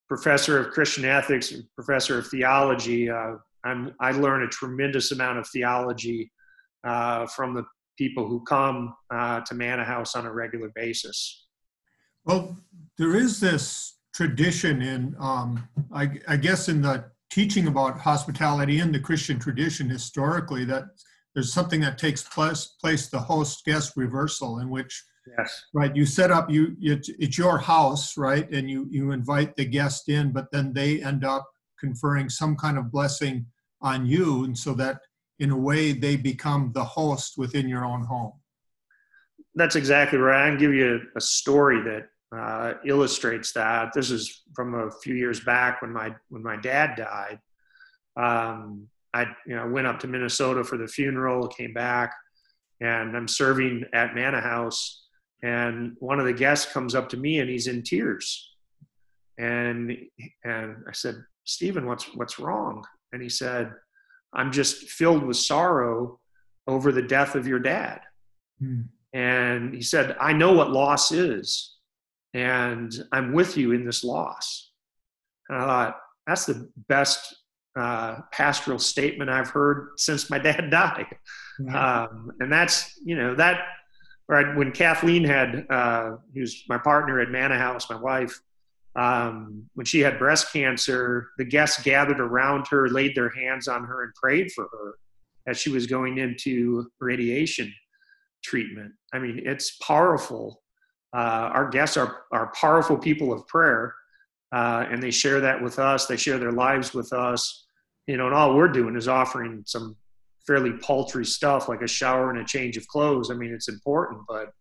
professor 0.08 0.60
of 0.60 0.72
Christian 0.72 1.06
ethics, 1.06 1.52
and 1.52 1.64
professor 1.76 2.18
of 2.18 2.28
theology, 2.28 3.10
uh, 3.10 3.34
I'm 3.64 3.94
I 4.00 4.12
learn 4.12 4.44
a 4.44 4.48
tremendous 4.48 5.12
amount 5.12 5.38
of 5.38 5.48
theology 5.50 6.32
uh, 6.84 7.28
from 7.28 7.54
the 7.54 7.66
people 7.98 8.28
who 8.28 8.42
come 8.46 8.96
uh, 9.14 9.42
to 9.42 9.54
Manna 9.54 9.84
House 9.84 10.16
on 10.16 10.26
a 10.26 10.32
regular 10.32 10.72
basis. 10.74 11.46
Well, 12.26 12.58
there 12.98 13.16
is 13.16 13.40
this 13.40 13.99
tradition 14.20 14.82
in, 14.82 15.16
um, 15.18 15.66
I, 15.94 16.10
I, 16.28 16.36
guess, 16.36 16.68
in 16.68 16.82
the 16.82 17.06
teaching 17.32 17.68
about 17.68 17.98
hospitality 17.98 18.80
in 18.80 18.92
the 18.92 19.00
Christian 19.00 19.40
tradition 19.40 19.90
historically, 19.90 20.66
that 20.66 20.84
there's 21.34 21.54
something 21.54 21.80
that 21.80 21.98
takes 21.98 22.24
place, 22.24 22.76
place 22.82 23.08
the 23.08 23.18
host 23.18 23.64
guest 23.64 23.94
reversal, 23.96 24.60
in 24.60 24.70
which, 24.70 25.06
yes. 25.38 25.64
right, 25.74 25.96
you 25.96 26.06
set 26.06 26.32
up, 26.32 26.50
you 26.50 26.76
it's, 26.82 27.08
it's 27.18 27.38
your 27.38 27.60
house, 27.60 28.18
right, 28.18 28.52
and 28.52 28.70
you 28.70 28.90
you 28.92 29.14
invite 29.14 29.56
the 29.56 29.64
guest 29.64 30.10
in, 30.10 30.34
but 30.34 30.52
then 30.52 30.74
they 30.74 31.02
end 31.02 31.24
up 31.24 31.50
conferring 31.80 32.28
some 32.28 32.58
kind 32.58 32.78
of 32.78 32.92
blessing 32.92 33.46
on 33.82 34.06
you, 34.06 34.44
and 34.44 34.58
so 34.58 34.74
that 34.74 35.00
in 35.40 35.50
a 35.50 35.58
way 35.58 35.94
they 35.94 36.18
become 36.18 36.74
the 36.74 36.84
host 36.84 37.38
within 37.38 37.70
your 37.70 37.86
own 37.86 38.04
home. 38.04 38.34
That's 39.56 39.78
exactly 39.78 40.20
right. 40.20 40.46
I 40.46 40.50
can 40.50 40.60
give 40.60 40.74
you 40.74 41.04
a 41.16 41.22
story 41.22 41.82
that 41.84 42.10
uh, 42.36 42.74
illustrates 42.86 43.54
that. 43.54 43.92
This 43.94 44.12
is 44.12 44.44
from 44.56 44.76
a 44.76 44.92
few 44.92 45.16
years 45.16 45.40
back 45.40 45.82
when 45.82 45.92
my 45.92 46.14
when 46.30 46.44
my 46.44 46.58
dad 46.58 46.96
died. 46.96 47.40
Um, 48.16 48.88
I 49.14 49.26
you 49.46 49.56
know 49.56 49.68
went 49.68 49.88
up 49.88 50.00
to 50.02 50.08
Minnesota 50.08 50.64
for 50.64 50.78
the 50.78 50.88
funeral, 50.88 51.48
came 51.48 51.74
back, 51.74 52.14
and 52.82 53.16
I'm 53.16 53.28
serving 53.28 53.86
at 53.94 54.16
Manna 54.16 54.42
House, 54.42 55.08
and 55.42 55.96
one 56.00 56.20
of 56.20 56.26
the 56.26 56.34
guests 56.34 56.72
comes 56.72 56.96
up 56.96 57.10
to 57.10 57.18
me 57.18 57.40
and 57.40 57.50
he's 57.50 57.68
in 57.68 57.82
tears, 57.82 58.56
and 59.38 59.98
and 60.44 60.76
I 60.88 60.92
said, 60.94 61.16
Stephen, 61.46 61.88
what's 61.88 62.06
what's 62.16 62.38
wrong? 62.38 62.86
And 63.12 63.22
he 63.22 63.30
said, 63.30 63.74
I'm 64.34 64.52
just 64.52 64.90
filled 64.90 65.24
with 65.24 65.38
sorrow 65.38 66.20
over 66.68 66.92
the 66.92 67.02
death 67.02 67.34
of 67.34 67.48
your 67.48 67.60
dad. 67.60 68.02
Hmm. 68.60 68.82
And 69.14 69.74
he 69.74 69.82
said, 69.82 70.16
I 70.22 70.34
know 70.34 70.54
what 70.54 70.70
loss 70.70 71.12
is, 71.12 71.78
and 72.34 72.94
I'm 73.12 73.34
with 73.34 73.58
you 73.58 73.72
in 73.72 73.86
this 73.86 74.04
loss. 74.04 74.72
And 75.48 75.58
I 75.58 75.66
thought, 75.66 76.00
that's 76.28 76.46
the 76.46 76.70
best 76.88 77.36
uh, 77.76 78.18
pastoral 78.32 78.80
statement 78.80 79.30
I've 79.30 79.50
heard 79.50 79.90
since 79.98 80.30
my 80.30 80.38
dad 80.50 80.70
died. 80.70 81.16
Um, 81.74 82.32
and 82.40 82.52
that's, 82.52 83.00
you 83.04 83.18
know, 83.18 83.36
that, 83.36 83.62
right, 84.28 84.56
when 84.56 84.72
Kathleen 84.72 85.24
had, 85.24 85.66
uh, 85.70 86.18
who's 86.34 86.64
my 86.70 86.78
partner 86.78 87.20
at 87.20 87.30
Manna 87.30 87.58
House, 87.58 87.90
my 87.90 87.96
wife, 87.96 88.40
um, 88.96 89.70
when 89.76 89.86
she 89.86 90.00
had 90.00 90.20
breast 90.20 90.52
cancer, 90.52 91.30
the 91.38 91.46
guests 91.46 91.82
gathered 91.84 92.20
around 92.20 92.68
her, 92.68 92.90
laid 92.90 93.16
their 93.16 93.30
hands 93.30 93.68
on 93.68 93.84
her, 93.84 94.04
and 94.04 94.14
prayed 94.16 94.52
for 94.52 94.66
her 94.66 94.96
as 95.48 95.58
she 95.58 95.70
was 95.70 95.88
going 95.88 96.18
into 96.18 96.90
radiation 97.00 97.74
treatment. 98.44 98.94
I 99.14 99.20
mean, 99.20 99.42
it's 99.46 99.78
powerful. 99.78 100.62
Uh, 101.16 101.50
our 101.54 101.70
guests 101.70 101.98
are, 101.98 102.24
are 102.32 102.52
powerful 102.54 102.98
people 102.98 103.34
of 103.34 103.48
prayer, 103.48 103.96
uh, 104.52 104.86
and 104.90 105.02
they 105.02 105.12
share 105.12 105.40
that 105.42 105.62
with 105.62 105.80
us. 105.80 106.06
They 106.06 106.18
share 106.18 106.38
their 106.38 106.52
lives 106.52 106.94
with 106.94 107.12
us. 107.14 107.66
You 108.08 108.18
know, 108.18 108.26
and 108.26 108.36
all 108.36 108.56
we're 108.56 108.68
doing 108.70 108.96
is 108.96 109.08
offering 109.08 109.64
some 109.66 109.96
fairly 110.46 110.74
paltry 110.74 111.26
stuff 111.26 111.70
like 111.70 111.82
a 111.82 111.88
shower 111.88 112.32
and 112.32 112.40
a 112.40 112.46
change 112.46 112.76
of 112.78 112.88
clothes. 112.88 113.30
I 113.30 113.36
mean, 113.36 113.54
it's 113.54 113.70
important, 113.70 114.22
but 114.28 114.52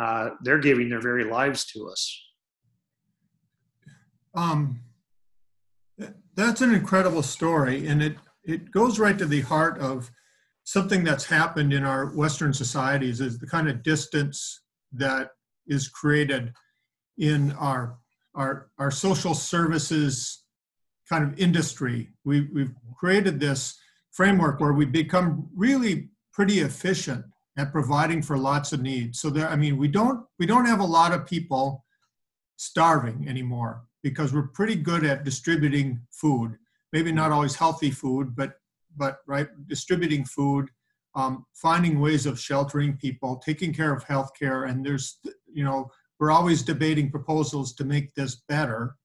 uh, 0.00 0.30
they're 0.42 0.58
giving 0.58 0.88
their 0.88 1.02
very 1.02 1.24
lives 1.24 1.66
to 1.66 1.88
us. 1.88 2.22
Um, 4.34 4.80
that's 6.34 6.60
an 6.60 6.72
incredible 6.72 7.22
story, 7.22 7.86
and 7.86 8.02
it 8.02 8.16
it 8.44 8.70
goes 8.70 8.98
right 8.98 9.18
to 9.18 9.26
the 9.26 9.42
heart 9.42 9.78
of 9.78 10.10
something 10.64 11.02
that's 11.02 11.24
happened 11.24 11.72
in 11.72 11.84
our 11.84 12.06
Western 12.14 12.52
societies 12.52 13.20
is 13.20 13.38
the 13.38 13.46
kind 13.46 13.68
of 13.68 13.82
distance 13.82 14.62
that 14.92 15.30
is 15.68 15.88
created 15.88 16.52
in 17.18 17.52
our 17.52 17.98
our 18.34 18.70
our 18.78 18.90
social 18.90 19.34
services 19.34 20.44
kind 21.08 21.24
of 21.24 21.38
industry. 21.38 22.10
We, 22.24 22.42
we've 22.52 22.74
created 22.96 23.40
this 23.40 23.78
framework 24.10 24.60
where 24.60 24.72
we 24.72 24.84
become 24.84 25.48
really 25.56 26.10
pretty 26.32 26.60
efficient 26.60 27.24
at 27.56 27.72
providing 27.72 28.22
for 28.22 28.38
lots 28.38 28.72
of 28.72 28.80
needs. 28.82 29.20
So 29.20 29.30
there, 29.30 29.48
I 29.48 29.56
mean, 29.56 29.76
we 29.76 29.88
don't 29.88 30.24
we 30.38 30.46
don't 30.46 30.66
have 30.66 30.80
a 30.80 30.84
lot 30.84 31.12
of 31.12 31.26
people 31.26 31.84
starving 32.56 33.26
anymore 33.28 33.84
because 34.02 34.32
we're 34.32 34.48
pretty 34.48 34.76
good 34.76 35.04
at 35.04 35.24
distributing 35.24 36.00
food. 36.10 36.56
Maybe 36.92 37.12
not 37.12 37.32
always 37.32 37.56
healthy 37.56 37.90
food, 37.90 38.34
but 38.36 38.54
but 38.96 39.18
right, 39.26 39.48
distributing 39.68 40.24
food, 40.24 40.68
um, 41.14 41.46
finding 41.54 42.00
ways 42.00 42.26
of 42.26 42.38
sheltering 42.38 42.96
people, 42.96 43.36
taking 43.36 43.72
care 43.72 43.92
of 43.92 44.04
healthcare, 44.04 44.68
and 44.68 44.84
there's 44.84 45.18
you 45.52 45.64
know 45.64 45.90
we're 46.18 46.30
always 46.30 46.62
debating 46.62 47.10
proposals 47.10 47.74
to 47.74 47.84
make 47.84 48.14
this 48.14 48.42
better, 48.48 48.96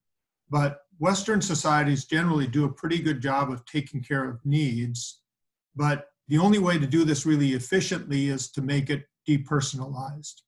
but 0.50 0.79
Western 1.00 1.41
societies 1.41 2.05
generally 2.05 2.47
do 2.47 2.65
a 2.65 2.73
pretty 2.73 3.00
good 3.00 3.21
job 3.21 3.51
of 3.51 3.65
taking 3.65 4.01
care 4.01 4.27
of 4.27 4.43
needs, 4.45 5.21
but 5.75 6.07
the 6.27 6.38
only 6.38 6.59
way 6.59 6.79
to 6.79 6.88
do 6.88 7.03
this 7.03 7.25
really 7.25 7.51
efficiently 7.51 8.29
is 8.29 8.50
to 8.51 8.62
make 8.62 8.89
it 8.89 9.05
depersonalized. 9.27 10.41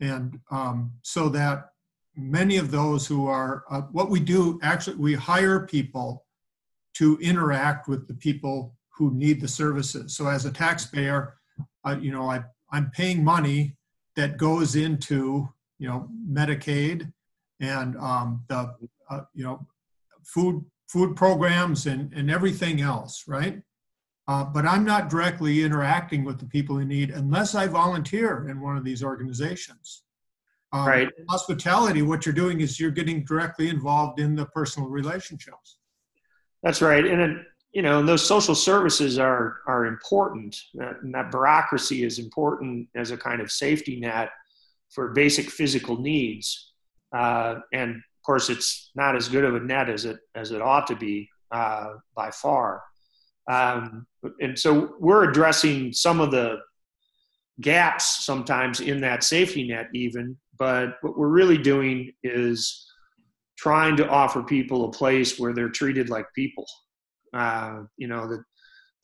And 0.00 0.38
um, 0.50 0.92
so 1.02 1.28
that 1.30 1.70
many 2.16 2.56
of 2.56 2.70
those 2.70 3.06
who 3.06 3.26
are, 3.26 3.64
uh, 3.70 3.82
what 3.92 4.10
we 4.10 4.20
do 4.20 4.58
actually, 4.62 4.96
we 4.96 5.14
hire 5.14 5.66
people 5.66 6.26
to 6.94 7.18
interact 7.20 7.88
with 7.88 8.08
the 8.08 8.14
people 8.14 8.76
who 8.90 9.12
need 9.12 9.40
the 9.40 9.48
services. 9.48 10.16
So 10.16 10.26
as 10.26 10.44
a 10.44 10.52
taxpayer, 10.52 11.34
uh, 11.84 11.96
you 12.00 12.12
know, 12.12 12.30
I, 12.30 12.44
I'm 12.72 12.90
paying 12.90 13.24
money 13.24 13.76
that 14.16 14.36
goes 14.36 14.76
into, 14.76 15.48
you 15.78 15.88
know, 15.88 16.08
Medicaid 16.28 17.12
and 17.60 17.96
um, 17.96 18.42
the, 18.48 18.74
uh, 19.10 19.20
you 19.34 19.44
know, 19.44 19.66
food 20.24 20.64
food 20.88 21.14
programs 21.14 21.86
and, 21.86 22.12
and 22.12 22.30
everything 22.30 22.80
else, 22.80 23.24
right? 23.28 23.62
Uh, 24.26 24.44
but 24.44 24.66
I'm 24.66 24.84
not 24.84 25.08
directly 25.08 25.62
interacting 25.62 26.24
with 26.24 26.38
the 26.38 26.46
people 26.46 26.78
in 26.78 26.88
need 26.88 27.10
unless 27.10 27.54
I 27.54 27.66
volunteer 27.66 28.48
in 28.48 28.60
one 28.60 28.76
of 28.76 28.84
these 28.84 29.02
organizations. 29.02 30.02
Um, 30.72 30.86
right. 30.86 31.08
Hospitality, 31.28 32.02
what 32.02 32.26
you're 32.26 32.32
doing 32.32 32.60
is 32.60 32.78
you're 32.78 32.90
getting 32.90 33.24
directly 33.24 33.68
involved 33.68 34.20
in 34.20 34.36
the 34.36 34.46
personal 34.46 34.88
relationships. 34.88 35.78
That's 36.62 36.82
right, 36.82 37.04
and 37.04 37.44
you 37.72 37.82
know, 37.82 38.00
and 38.00 38.08
those 38.08 38.26
social 38.26 38.54
services 38.54 39.18
are 39.18 39.60
are 39.66 39.86
important. 39.86 40.56
And 40.74 41.14
that 41.14 41.30
bureaucracy 41.30 42.04
is 42.04 42.18
important 42.18 42.88
as 42.94 43.10
a 43.10 43.16
kind 43.16 43.40
of 43.40 43.50
safety 43.50 44.00
net 44.00 44.30
for 44.90 45.12
basic 45.12 45.50
physical 45.50 45.96
needs. 46.00 46.72
Uh, 47.16 47.56
and 47.72 47.96
of 47.96 48.22
course, 48.24 48.50
it's 48.50 48.90
not 48.94 49.16
as 49.16 49.28
good 49.28 49.44
of 49.44 49.54
a 49.54 49.60
net 49.60 49.88
as 49.88 50.04
it 50.04 50.18
as 50.34 50.50
it 50.50 50.60
ought 50.62 50.86
to 50.88 50.96
be 50.96 51.28
uh, 51.52 51.94
by 52.14 52.30
far. 52.30 52.82
Um, 53.50 54.06
and 54.40 54.58
so 54.58 54.94
we're 55.00 55.28
addressing 55.28 55.92
some 55.92 56.20
of 56.20 56.30
the 56.30 56.58
gaps 57.60 58.24
sometimes 58.24 58.80
in 58.80 59.00
that 59.00 59.24
safety 59.24 59.66
net, 59.68 59.88
even 59.94 60.36
but 60.60 60.98
what 61.00 61.16
we're 61.18 61.28
really 61.28 61.56
doing 61.56 62.12
is 62.22 62.86
trying 63.56 63.96
to 63.96 64.08
offer 64.08 64.42
people 64.42 64.84
a 64.84 64.92
place 64.92 65.38
where 65.38 65.54
they're 65.54 65.70
treated 65.70 66.10
like 66.10 66.26
people. 66.34 66.66
Uh, 67.32 67.82
you 67.96 68.08
know 68.08 68.28
that 68.28 68.42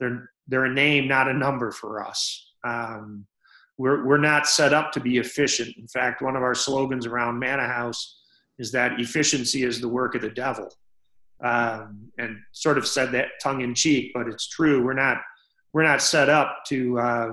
they're 0.00 0.30
they're 0.48 0.64
a 0.64 0.72
name, 0.72 1.08
not 1.08 1.28
a 1.28 1.34
number 1.34 1.70
for 1.70 2.04
us. 2.04 2.52
Um, 2.64 3.26
we're 3.78 4.06
we're 4.06 4.18
not 4.18 4.46
set 4.46 4.72
up 4.72 4.92
to 4.92 5.00
be 5.00 5.18
efficient. 5.18 5.76
In 5.76 5.86
fact, 5.88 6.22
one 6.22 6.36
of 6.36 6.42
our 6.42 6.54
slogans 6.54 7.06
around 7.06 7.38
Manna 7.38 7.66
House 7.66 8.20
is 8.58 8.72
that 8.72 9.00
efficiency 9.00 9.64
is 9.64 9.80
the 9.80 9.88
work 9.88 10.14
of 10.14 10.22
the 10.22 10.30
devil, 10.30 10.68
um, 11.44 12.10
and 12.18 12.38
sort 12.52 12.78
of 12.78 12.86
said 12.86 13.12
that 13.12 13.28
tongue 13.42 13.60
in 13.60 13.74
cheek, 13.74 14.12
but 14.14 14.28
it's 14.28 14.48
true. 14.48 14.84
We're 14.84 14.94
not 14.94 15.18
we're 15.72 15.82
not 15.82 16.00
set 16.00 16.28
up 16.28 16.58
to 16.68 16.98
uh, 16.98 17.32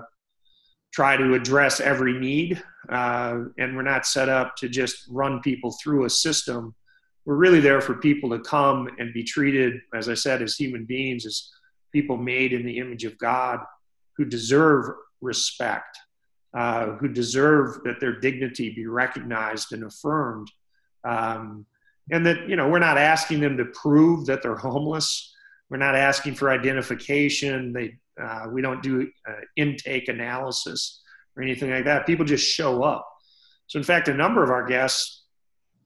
try 0.93 1.15
to 1.15 1.33
address 1.33 1.79
every 1.79 2.19
need, 2.19 2.61
uh, 2.89 3.39
and 3.57 3.75
we're 3.75 3.83
not 3.83 4.05
set 4.05 4.29
up 4.29 4.55
to 4.57 4.69
just 4.69 5.05
run 5.09 5.39
people 5.41 5.75
through 5.81 6.05
a 6.05 6.09
system. 6.09 6.75
We're 7.25 7.35
really 7.35 7.59
there 7.59 7.81
for 7.81 7.95
people 7.95 8.29
to 8.31 8.39
come 8.39 8.89
and 8.99 9.13
be 9.13 9.23
treated, 9.23 9.81
as 9.93 10.09
I 10.09 10.13
said, 10.13 10.41
as 10.41 10.55
human 10.55 10.85
beings, 10.85 11.25
as 11.25 11.49
people 11.91 12.17
made 12.17 12.53
in 12.53 12.65
the 12.65 12.79
image 12.79 13.05
of 13.05 13.17
God 13.17 13.59
who 14.17 14.25
deserve 14.25 14.85
respect, 15.21 15.97
uh, 16.53 16.87
who 16.97 17.07
deserve 17.07 17.83
that 17.85 17.99
their 17.99 18.19
dignity 18.19 18.71
be 18.75 18.85
recognized 18.85 19.71
and 19.71 19.83
affirmed. 19.85 20.51
Um, 21.03 21.65
and 22.11 22.25
that, 22.25 22.49
you 22.49 22.55
know, 22.55 22.67
we're 22.67 22.79
not 22.79 22.97
asking 22.97 23.39
them 23.39 23.57
to 23.57 23.65
prove 23.65 24.25
that 24.25 24.41
they're 24.41 24.55
homeless. 24.55 25.33
We're 25.69 25.77
not 25.77 25.95
asking 25.95 26.35
for 26.35 26.51
identification. 26.51 27.71
They, 27.71 27.95
uh, 28.21 28.47
we 28.51 28.61
don't 28.61 28.83
do 28.83 29.09
uh, 29.27 29.41
intake 29.55 30.09
analysis 30.09 31.01
or 31.35 31.43
anything 31.43 31.71
like 31.71 31.85
that. 31.85 32.05
People 32.05 32.25
just 32.25 32.45
show 32.45 32.83
up. 32.83 33.07
So, 33.67 33.79
in 33.79 33.83
fact, 33.83 34.09
a 34.09 34.13
number 34.13 34.43
of 34.43 34.49
our 34.49 34.65
guests, 34.65 35.22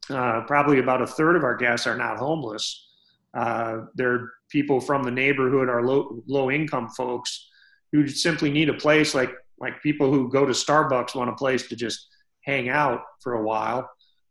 uh, 0.09 0.41
probably 0.41 0.79
about 0.79 1.01
a 1.01 1.07
third 1.07 1.35
of 1.35 1.43
our 1.43 1.55
guests, 1.55 1.87
are 1.87 1.97
not 1.97 2.17
homeless. 2.17 2.87
Uh, 3.33 3.81
they're 3.95 4.31
people 4.49 4.79
from 4.79 5.03
the 5.03 5.11
neighborhood, 5.11 5.69
our 5.69 5.83
low 5.83 6.23
low 6.27 6.49
income 6.49 6.89
folks 6.89 7.47
who 7.91 8.07
simply 8.07 8.51
need 8.51 8.69
a 8.69 8.73
place 8.73 9.13
like 9.13 9.33
like 9.59 9.81
people 9.81 10.11
who 10.11 10.29
go 10.29 10.45
to 10.45 10.53
Starbucks 10.53 11.15
want 11.15 11.29
a 11.29 11.35
place 11.35 11.67
to 11.67 11.75
just 11.75 12.07
hang 12.41 12.69
out 12.69 13.01
for 13.21 13.33
a 13.33 13.43
while. 13.43 13.89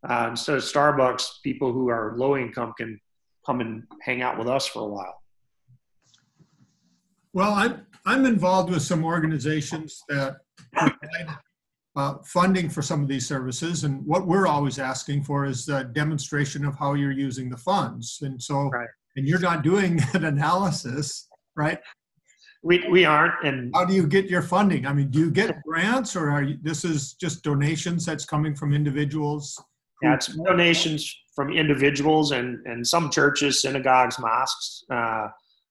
Uh, 0.08 0.28
instead 0.30 0.56
of 0.56 0.62
Starbucks, 0.62 1.42
people 1.42 1.72
who 1.72 1.88
are 1.88 2.14
low 2.16 2.36
income 2.36 2.72
can 2.78 3.00
come 3.44 3.60
and 3.60 3.82
hang 4.02 4.22
out 4.22 4.38
with 4.38 4.48
us 4.48 4.66
for 4.66 4.82
a 4.82 4.86
while. 4.86 5.22
Well, 7.32 7.52
I'm, 7.52 7.86
I'm 8.04 8.24
involved 8.24 8.70
with 8.70 8.82
some 8.82 9.04
organizations 9.04 10.02
that 10.08 10.36
provide 10.72 11.36
uh, 11.96 12.14
funding 12.24 12.68
for 12.68 12.82
some 12.82 13.02
of 13.02 13.08
these 13.08 13.26
services. 13.26 13.84
And 13.84 14.04
what 14.06 14.26
we're 14.26 14.46
always 14.46 14.78
asking 14.78 15.24
for 15.24 15.46
is 15.46 15.68
a 15.68 15.84
demonstration 15.84 16.64
of 16.64 16.76
how 16.78 16.94
you're 16.94 17.10
using 17.10 17.48
the 17.48 17.56
funds. 17.56 18.18
And 18.22 18.40
so, 18.40 18.68
right. 18.68 18.88
and 19.16 19.26
you're 19.26 19.40
not 19.40 19.62
doing 19.62 20.00
an 20.14 20.24
analysis, 20.24 21.28
right? 21.56 21.78
We, 22.62 22.86
we 22.90 23.04
aren't. 23.04 23.44
And 23.44 23.72
how 23.74 23.84
do 23.84 23.94
you 23.94 24.06
get 24.06 24.26
your 24.26 24.42
funding? 24.42 24.86
I 24.86 24.92
mean, 24.92 25.10
do 25.10 25.20
you 25.20 25.30
get 25.30 25.62
grants 25.62 26.16
or 26.16 26.30
are 26.30 26.42
you, 26.42 26.58
this 26.62 26.84
is 26.84 27.14
just 27.14 27.42
donations 27.42 28.04
that's 28.04 28.24
coming 28.24 28.54
from 28.54 28.74
individuals? 28.74 29.62
Yeah, 30.02 30.14
it's 30.14 30.26
donations 30.26 31.14
from 31.34 31.50
individuals 31.52 32.32
and, 32.32 32.58
and 32.66 32.86
some 32.86 33.10
churches, 33.10 33.62
synagogues, 33.62 34.18
mosques. 34.18 34.84
Uh, 34.90 35.28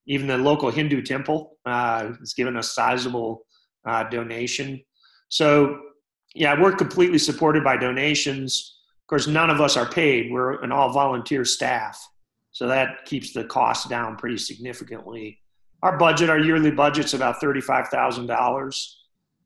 even 0.08 0.27
the 0.27 0.38
local 0.38 0.72
Hindu 0.72 1.01
temple 1.01 1.58
uh, 1.65 2.12
has 2.20 2.34
given 2.34 2.58
a 2.58 2.63
sizable 2.63 3.46
uh, 3.88 4.03
donation. 4.03 4.82
So, 5.29 5.79
yeah, 6.36 6.60
we're 6.60 6.74
completely 6.74 7.18
supported 7.18 7.63
by 7.63 7.77
donations. 7.77 8.77
Of 9.04 9.08
course, 9.08 9.27
none 9.27 9.50
of 9.50 9.62
us 9.62 9.77
are 9.77 9.86
paid. 9.86 10.32
We're 10.32 10.62
an 10.63 10.72
all 10.72 10.92
volunteer 10.92 11.46
staff. 11.46 11.98
So 12.51 12.68
that 12.68 13.06
keeps 13.06 13.34
the 13.34 13.46
cost 13.46 13.89
down 13.89 14.18
pretty 14.18 14.38
significantly. 14.38 15.39
Our 15.82 15.98
budget, 15.98 16.30
our 16.30 16.39
yearly 16.39 16.72
budget's 16.72 17.13
about 17.13 17.42
$35,000. 17.42 18.94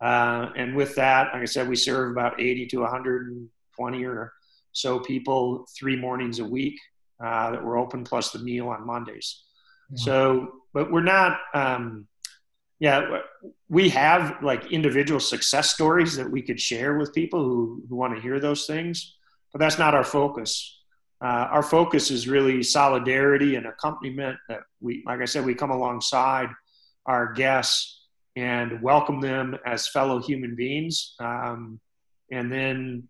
Uh, 0.01 0.50
and 0.55 0.75
with 0.75 0.96
that, 0.96 1.34
like 1.34 1.41
I 1.41 1.46
said, 1.46 1.67
we 1.67 1.75
serve 1.75 2.12
about 2.12 2.39
80 2.39 2.67
to 2.67 2.79
120 2.81 4.05
or 4.05 4.34
so 4.72 5.00
people 5.00 5.65
three 5.77 5.96
mornings 5.96 6.39
a 6.39 6.46
week 6.46 6.79
uh, 7.24 7.51
that 7.51 7.63
we're 7.63 7.77
open, 7.77 8.03
plus 8.03 8.31
the 8.31 8.39
meal 8.39 8.69
on 8.69 8.86
Mondays. 8.86 9.43
So, 9.96 10.53
but 10.74 10.91
we're 10.91 11.01
not, 11.01 11.39
um, 11.53 12.08
yeah, 12.79 13.19
we 13.67 13.89
have 13.89 14.41
like 14.41 14.71
individual 14.71 15.19
success 15.19 15.71
stories 15.71 16.15
that 16.15 16.29
we 16.29 16.41
could 16.41 16.59
share 16.59 16.98
with 16.98 17.13
people 17.13 17.43
who, 17.43 17.83
who 17.89 17.95
want 17.95 18.15
to 18.15 18.21
hear 18.21 18.39
those 18.39 18.65
things, 18.65 19.15
but 19.51 19.59
that's 19.59 19.77
not 19.77 19.93
our 19.93 20.03
focus. 20.03 20.77
Uh, 21.21 21.48
our 21.51 21.63
focus 21.63 22.09
is 22.09 22.29
really 22.29 22.63
solidarity 22.63 23.55
and 23.55 23.65
accompaniment 23.65 24.38
that 24.48 24.62
we, 24.79 25.03
like 25.05 25.19
I 25.19 25.25
said, 25.25 25.45
we 25.45 25.53
come 25.53 25.71
alongside 25.71 26.48
our 27.05 27.33
guests 27.33 28.07
and 28.38 28.81
welcome 28.81 29.19
them 29.19 29.57
as 29.65 29.89
fellow 29.89 30.21
human 30.21 30.55
beings. 30.55 31.15
Um, 31.19 31.81
and 32.31 32.50
then 32.50 33.09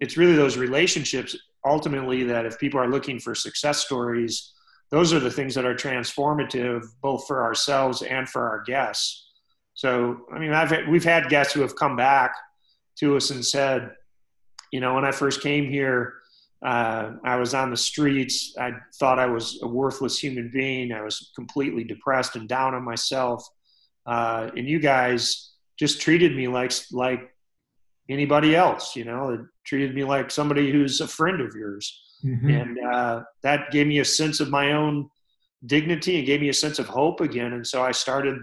it's 0.00 0.16
really 0.16 0.36
those 0.36 0.56
relationships 0.56 1.36
ultimately 1.64 2.22
that 2.24 2.46
if 2.46 2.58
people 2.58 2.78
are 2.78 2.88
looking 2.88 3.18
for 3.18 3.34
success 3.34 3.78
stories, 3.78 4.53
those 4.94 5.12
are 5.12 5.18
the 5.18 5.30
things 5.30 5.56
that 5.56 5.64
are 5.64 5.74
transformative 5.74 6.86
both 7.02 7.26
for 7.26 7.42
ourselves 7.42 8.02
and 8.02 8.28
for 8.28 8.48
our 8.48 8.62
guests. 8.62 9.26
So, 9.74 10.20
I 10.32 10.38
mean, 10.38 10.52
I've 10.52 10.86
we've 10.86 11.02
had 11.02 11.28
guests 11.28 11.52
who 11.52 11.62
have 11.62 11.74
come 11.74 11.96
back 11.96 12.32
to 13.00 13.16
us 13.16 13.30
and 13.30 13.44
said, 13.44 13.90
you 14.70 14.78
know, 14.78 14.94
when 14.94 15.04
I 15.04 15.10
first 15.10 15.40
came 15.40 15.68
here, 15.68 16.14
uh, 16.64 17.14
I 17.24 17.34
was 17.36 17.54
on 17.54 17.70
the 17.70 17.76
streets. 17.76 18.54
I 18.56 18.74
thought 18.94 19.18
I 19.18 19.26
was 19.26 19.58
a 19.62 19.66
worthless 19.66 20.16
human 20.16 20.48
being. 20.52 20.92
I 20.92 21.02
was 21.02 21.32
completely 21.34 21.82
depressed 21.82 22.36
and 22.36 22.48
down 22.48 22.76
on 22.76 22.84
myself. 22.84 23.44
Uh, 24.06 24.50
and 24.56 24.68
you 24.68 24.78
guys 24.78 25.54
just 25.76 26.00
treated 26.00 26.36
me 26.36 26.46
like 26.46 26.72
like 26.92 27.34
anybody 28.08 28.54
else. 28.54 28.94
You 28.94 29.06
know, 29.06 29.30
it 29.30 29.40
treated 29.64 29.92
me 29.92 30.04
like 30.04 30.30
somebody 30.30 30.70
who's 30.70 31.00
a 31.00 31.08
friend 31.08 31.40
of 31.40 31.56
yours. 31.56 32.00
Mm-hmm. 32.24 32.50
And 32.50 32.78
uh, 32.84 33.22
that 33.42 33.70
gave 33.70 33.86
me 33.86 33.98
a 33.98 34.04
sense 34.04 34.40
of 34.40 34.50
my 34.50 34.72
own 34.72 35.08
dignity 35.66 36.16
and 36.16 36.26
gave 36.26 36.40
me 36.40 36.48
a 36.48 36.54
sense 36.54 36.78
of 36.78 36.86
hope 36.86 37.20
again. 37.20 37.52
And 37.52 37.66
so 37.66 37.82
I 37.82 37.92
started 37.92 38.38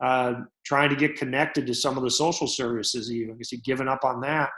uh, 0.00 0.34
trying 0.64 0.90
to 0.90 0.96
get 0.96 1.16
connected 1.16 1.66
to 1.66 1.74
some 1.74 1.96
of 1.96 2.02
the 2.02 2.10
social 2.10 2.46
services, 2.46 3.12
even 3.12 3.34
because 3.34 3.52
you've 3.52 3.64
given 3.64 3.88
up 3.88 4.04
on 4.04 4.20
that. 4.22 4.50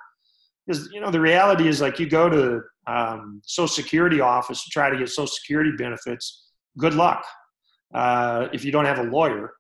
Because 0.67 0.89
you 0.93 1.01
know 1.01 1.11
the 1.11 1.21
reality 1.21 1.67
is 1.67 1.81
like 1.81 1.99
you 1.99 2.09
go 2.09 2.29
to 2.29 2.61
um, 2.87 3.43
Social 3.45 3.67
Security 3.67 4.21
office 4.21 4.63
to 4.63 4.71
try 4.71 4.91
to 4.91 4.97
get 4.97 5.09
Social 5.09 5.27
Security 5.27 5.73
benefits. 5.77 6.45
Good 6.79 6.95
luck 6.95 7.25
uh, 7.93 8.47
if 8.53 8.65
you 8.65 8.71
don't 8.71 8.85
have 8.85 9.01
a 9.01 9.05
lawyer. 9.05 9.53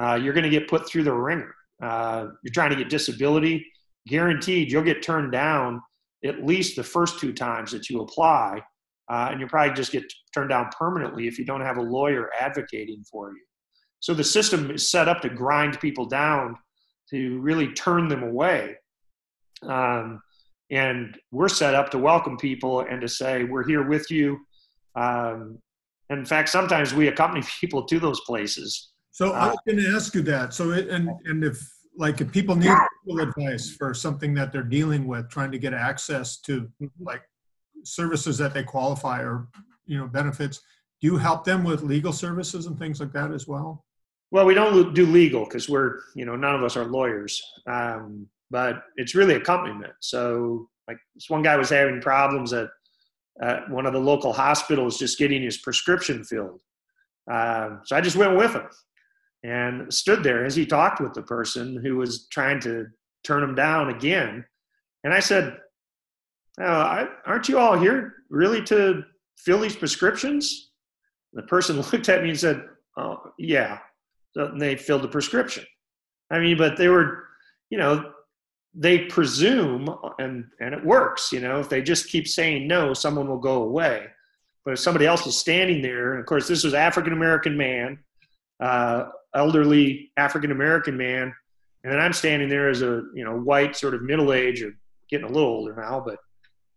Uh, 0.00 0.18
you're 0.20 0.34
going 0.34 0.44
to 0.44 0.50
get 0.50 0.68
put 0.68 0.88
through 0.88 1.04
the 1.04 1.12
ringer. 1.12 1.54
Uh, 1.80 2.26
you're 2.42 2.52
trying 2.52 2.70
to 2.70 2.76
get 2.76 2.88
disability, 2.88 3.64
guaranteed 4.08 4.70
you'll 4.72 4.82
get 4.82 5.02
turned 5.02 5.30
down 5.30 5.80
at 6.24 6.44
least 6.44 6.76
the 6.76 6.82
first 6.82 7.20
two 7.20 7.32
times 7.32 7.70
that 7.72 7.88
you 7.88 8.00
apply, 8.00 8.62
uh, 9.10 9.28
and 9.30 9.40
you'll 9.40 9.48
probably 9.48 9.74
just 9.74 9.92
get 9.92 10.04
turned 10.34 10.50
down 10.50 10.68
permanently 10.76 11.26
if 11.26 11.38
you 11.38 11.44
don't 11.44 11.60
have 11.60 11.78
a 11.78 11.82
lawyer 11.82 12.30
advocating 12.38 13.02
for 13.10 13.32
you. 13.32 13.42
So 14.00 14.14
the 14.14 14.24
system 14.24 14.70
is 14.70 14.90
set 14.90 15.08
up 15.08 15.20
to 15.22 15.28
grind 15.28 15.80
people 15.80 16.06
down, 16.06 16.56
to 17.10 17.40
really 17.40 17.72
turn 17.72 18.08
them 18.08 18.22
away. 18.22 18.76
Um, 19.62 20.20
and 20.70 21.18
we're 21.30 21.48
set 21.48 21.74
up 21.74 21.90
to 21.90 21.98
welcome 21.98 22.36
people 22.36 22.80
and 22.80 23.00
to 23.00 23.08
say, 23.08 23.44
we're 23.44 23.66
here 23.66 23.88
with 23.88 24.10
you. 24.10 24.38
Um, 24.94 25.58
in 26.10 26.24
fact, 26.24 26.48
sometimes 26.48 26.94
we 26.94 27.08
accompany 27.08 27.44
people 27.60 27.84
to 27.86 27.98
those 27.98 28.20
places. 28.20 28.90
So 29.10 29.32
I 29.32 29.48
was 29.48 29.58
going 29.66 29.78
to 29.78 29.88
ask 29.96 30.14
you 30.14 30.22
that. 30.22 30.54
So, 30.54 30.70
it, 30.70 30.88
and 30.88 31.10
and 31.24 31.42
if 31.42 31.60
like 31.98 32.20
if 32.20 32.30
people 32.30 32.54
need 32.54 32.72
legal 33.04 33.28
advice 33.28 33.70
for 33.70 33.92
something 33.92 34.32
that 34.32 34.52
they're 34.52 34.62
dealing 34.62 35.06
with, 35.06 35.28
trying 35.28 35.50
to 35.50 35.58
get 35.58 35.74
access 35.74 36.38
to 36.38 36.62
mm-hmm. 36.80 36.86
like 37.00 37.22
services 37.84 38.38
that 38.38 38.54
they 38.54 38.62
qualify 38.62 39.20
or 39.20 39.48
you 39.84 39.98
know 39.98 40.06
benefits, 40.06 40.60
do 41.00 41.08
you 41.08 41.16
help 41.16 41.44
them 41.44 41.64
with 41.64 41.82
legal 41.82 42.12
services 42.12 42.66
and 42.66 42.78
things 42.78 43.00
like 43.00 43.12
that 43.12 43.32
as 43.32 43.48
well? 43.48 43.84
Well, 44.30 44.46
we 44.46 44.54
don't 44.54 44.94
do 44.94 45.06
legal 45.06 45.44
because 45.44 45.68
we're 45.68 45.98
you 46.14 46.24
know 46.24 46.36
none 46.36 46.54
of 46.54 46.62
us 46.62 46.76
are 46.76 46.84
lawyers, 46.84 47.42
um, 47.66 48.28
but 48.50 48.84
it's 48.96 49.16
really 49.16 49.34
accompaniment. 49.34 49.94
So 50.00 50.68
like 50.86 50.98
this 51.16 51.28
one 51.28 51.42
guy 51.42 51.56
was 51.56 51.68
having 51.68 52.00
problems 52.00 52.52
at, 52.52 52.68
at 53.42 53.68
one 53.70 53.86
of 53.86 53.92
the 53.92 53.98
local 53.98 54.32
hospitals 54.32 54.98
just 54.98 55.18
getting 55.18 55.42
his 55.42 55.58
prescription 55.58 56.22
filled. 56.22 56.62
Uh, 57.28 57.78
so 57.84 57.96
I 57.96 58.00
just 58.00 58.16
went 58.16 58.36
with 58.36 58.52
him 58.52 58.68
and 59.44 59.92
stood 59.92 60.22
there 60.22 60.44
as 60.44 60.56
he 60.56 60.66
talked 60.66 61.00
with 61.00 61.14
the 61.14 61.22
person 61.22 61.80
who 61.82 61.96
was 61.96 62.26
trying 62.28 62.60
to 62.60 62.86
turn 63.24 63.42
him 63.42 63.54
down 63.54 63.90
again. 63.90 64.44
And 65.04 65.14
I 65.14 65.20
said, 65.20 65.56
oh, 66.60 67.08
Aren't 67.26 67.48
you 67.48 67.58
all 67.58 67.78
here 67.78 68.14
really 68.30 68.62
to 68.64 69.04
fill 69.38 69.60
these 69.60 69.76
prescriptions? 69.76 70.70
The 71.32 71.42
person 71.42 71.76
looked 71.92 72.08
at 72.08 72.22
me 72.22 72.30
and 72.30 72.40
said, 72.40 72.64
Oh, 72.96 73.32
yeah. 73.38 73.78
So 74.32 74.52
they 74.58 74.76
filled 74.76 75.02
the 75.02 75.08
prescription. 75.08 75.64
I 76.30 76.40
mean, 76.40 76.58
but 76.58 76.76
they 76.76 76.88
were, 76.88 77.24
you 77.70 77.78
know, 77.78 78.12
they 78.74 79.06
presume, 79.06 79.88
and, 80.18 80.44
and 80.60 80.74
it 80.74 80.84
works, 80.84 81.32
you 81.32 81.40
know, 81.40 81.58
if 81.58 81.68
they 81.68 81.80
just 81.80 82.08
keep 82.08 82.28
saying 82.28 82.68
no, 82.68 82.92
someone 82.92 83.28
will 83.28 83.38
go 83.38 83.62
away. 83.62 84.06
But 84.64 84.74
if 84.74 84.80
somebody 84.80 85.06
else 85.06 85.26
is 85.26 85.36
standing 85.38 85.80
there, 85.80 86.12
and 86.12 86.20
of 86.20 86.26
course, 86.26 86.46
this 86.46 86.64
was 86.64 86.74
African 86.74 87.12
American 87.12 87.56
man, 87.56 87.98
uh, 88.60 89.04
elderly 89.34 90.10
African 90.16 90.50
American 90.50 90.96
man, 90.96 91.34
and 91.84 91.92
then 91.92 92.00
I'm 92.00 92.12
standing 92.12 92.48
there 92.48 92.68
as 92.68 92.82
a 92.82 93.02
you 93.14 93.24
know 93.24 93.38
white 93.38 93.76
sort 93.76 93.94
of 93.94 94.02
middle 94.02 94.32
age 94.32 94.62
or 94.62 94.72
getting 95.10 95.26
a 95.26 95.32
little 95.32 95.48
older 95.48 95.74
now, 95.74 96.04
but 96.04 96.18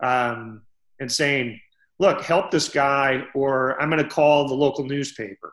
um, 0.05 0.63
and 0.99 1.11
saying, 1.11 1.59
"Look, 1.99 2.21
help 2.21 2.51
this 2.51 2.69
guy, 2.69 3.23
or 3.33 3.81
I'm 3.81 3.89
going 3.89 4.03
to 4.03 4.09
call 4.09 4.47
the 4.47 4.55
local 4.55 4.85
newspaper." 4.85 5.51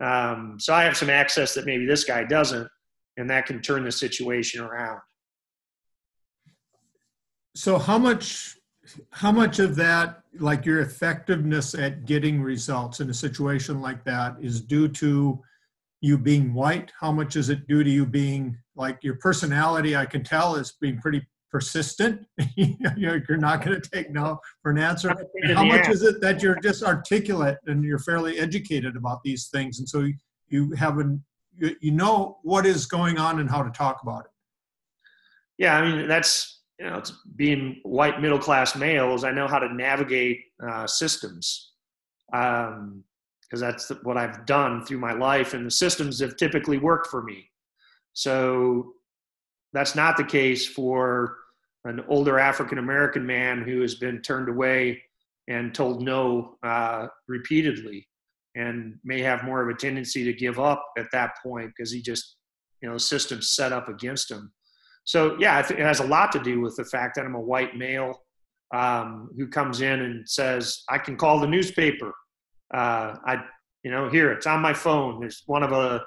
Um, 0.00 0.58
so 0.60 0.72
I 0.72 0.84
have 0.84 0.96
some 0.96 1.10
access 1.10 1.54
that 1.54 1.66
maybe 1.66 1.86
this 1.86 2.04
guy 2.04 2.24
doesn't, 2.24 2.68
and 3.16 3.28
that 3.30 3.46
can 3.46 3.60
turn 3.60 3.84
the 3.84 3.92
situation 3.92 4.62
around. 4.62 5.00
So 7.54 7.78
how 7.78 7.98
much 7.98 8.56
how 9.10 9.32
much 9.32 9.58
of 9.58 9.76
that 9.76 10.22
like 10.38 10.64
your 10.64 10.80
effectiveness 10.80 11.74
at 11.74 12.04
getting 12.04 12.40
results 12.40 13.00
in 13.00 13.10
a 13.10 13.14
situation 13.14 13.80
like 13.80 14.04
that 14.04 14.36
is 14.40 14.60
due 14.60 14.88
to 14.88 15.42
you 16.00 16.18
being 16.18 16.54
white? 16.54 16.92
How 16.98 17.12
much 17.12 17.36
is 17.36 17.48
it 17.48 17.66
due 17.66 17.82
to 17.82 17.90
you 17.90 18.06
being 18.06 18.56
like 18.76 18.98
your 19.02 19.16
personality? 19.16 19.96
I 19.96 20.06
can 20.06 20.22
tell 20.22 20.54
is 20.56 20.72
being 20.80 20.98
pretty 20.98 21.26
persistent. 21.50 22.26
you're 22.56 23.36
not 23.36 23.64
going 23.64 23.80
to 23.80 23.90
take 23.90 24.10
no 24.10 24.38
for 24.62 24.70
an 24.70 24.78
answer. 24.78 25.14
And 25.42 25.52
how 25.52 25.64
much 25.64 25.88
is 25.88 26.02
it 26.02 26.20
that 26.20 26.42
you're 26.42 26.60
just 26.60 26.82
articulate 26.82 27.56
and 27.66 27.82
you're 27.84 27.98
fairly 27.98 28.38
educated 28.38 28.96
about 28.96 29.22
these 29.24 29.48
things, 29.48 29.78
and 29.78 29.88
so 29.88 30.08
you 30.48 30.72
have 30.72 30.98
an 30.98 31.24
you 31.58 31.90
know 31.90 32.38
what 32.42 32.66
is 32.66 32.86
going 32.86 33.18
on 33.18 33.40
and 33.40 33.50
how 33.50 33.62
to 33.62 33.70
talk 33.70 34.02
about 34.02 34.24
it. 34.24 34.30
Yeah, 35.58 35.76
I 35.76 35.82
mean 35.82 36.08
that's 36.08 36.62
you 36.78 36.86
know 36.86 36.98
it's 36.98 37.12
being 37.36 37.80
white 37.82 38.20
middle 38.20 38.38
class 38.38 38.76
males. 38.76 39.24
I 39.24 39.32
know 39.32 39.48
how 39.48 39.58
to 39.58 39.72
navigate 39.74 40.40
uh, 40.66 40.86
systems. 40.86 41.72
Um, 42.32 43.04
because 43.48 43.60
that's 43.60 43.88
what 44.02 44.16
I've 44.16 44.44
done 44.46 44.84
through 44.84 44.98
my 44.98 45.12
life, 45.12 45.54
and 45.54 45.64
the 45.66 45.70
systems 45.70 46.20
have 46.20 46.36
typically 46.36 46.78
worked 46.78 47.06
for 47.08 47.22
me. 47.22 47.48
So 48.12 48.92
that's 49.72 49.94
not 49.94 50.16
the 50.16 50.24
case 50.24 50.66
for 50.66 51.36
an 51.84 52.04
older 52.08 52.38
African 52.38 52.78
American 52.78 53.24
man 53.24 53.62
who 53.62 53.80
has 53.80 53.94
been 53.94 54.20
turned 54.20 54.48
away 54.48 55.02
and 55.48 55.74
told 55.74 56.02
no 56.02 56.56
uh, 56.62 57.06
repeatedly, 57.26 58.06
and 58.54 58.98
may 59.04 59.20
have 59.20 59.44
more 59.44 59.62
of 59.62 59.74
a 59.74 59.78
tendency 59.78 60.24
to 60.24 60.32
give 60.32 60.58
up 60.58 60.84
at 60.98 61.06
that 61.12 61.32
point 61.42 61.72
because 61.74 61.90
he 61.90 62.02
just, 62.02 62.36
you 62.82 62.88
know, 62.88 62.98
system's 62.98 63.50
set 63.50 63.72
up 63.72 63.88
against 63.88 64.30
him. 64.30 64.52
So 65.04 65.36
yeah, 65.38 65.58
it 65.60 65.78
has 65.78 66.00
a 66.00 66.06
lot 66.06 66.32
to 66.32 66.38
do 66.38 66.60
with 66.60 66.76
the 66.76 66.84
fact 66.84 67.14
that 67.16 67.24
I'm 67.24 67.34
a 67.34 67.40
white 67.40 67.76
male 67.76 68.20
um, 68.74 69.30
who 69.38 69.48
comes 69.48 69.80
in 69.80 70.00
and 70.00 70.28
says, 70.28 70.82
"I 70.90 70.98
can 70.98 71.16
call 71.16 71.40
the 71.40 71.46
newspaper." 71.46 72.12
Uh, 72.72 73.16
I, 73.24 73.44
you 73.82 73.90
know, 73.90 74.08
here 74.08 74.32
it's 74.32 74.46
on 74.46 74.60
my 74.60 74.74
phone. 74.74 75.20
There's 75.20 75.42
one 75.46 75.62
of 75.62 75.72
a, 75.72 76.02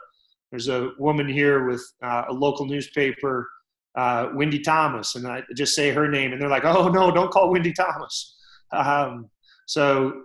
there's 0.52 0.68
a 0.68 0.92
woman 1.00 1.28
here 1.28 1.68
with 1.68 1.84
uh, 2.04 2.26
a 2.30 2.34
local 2.34 2.66
newspaper, 2.66 3.50
uh, 3.96 4.30
Wendy 4.34 4.60
Thomas, 4.60 5.16
and 5.16 5.28
I 5.28 5.44
just 5.56 5.76
say 5.76 5.92
her 5.92 6.08
name, 6.08 6.34
and 6.34 6.42
they're 6.42 6.50
like, 6.50 6.66
"Oh 6.66 6.90
no, 6.90 7.12
don't 7.12 7.32
call 7.32 7.52
Wendy 7.52 7.74
Thomas." 7.74 8.36
Um, 8.72 9.30
so 9.66 10.24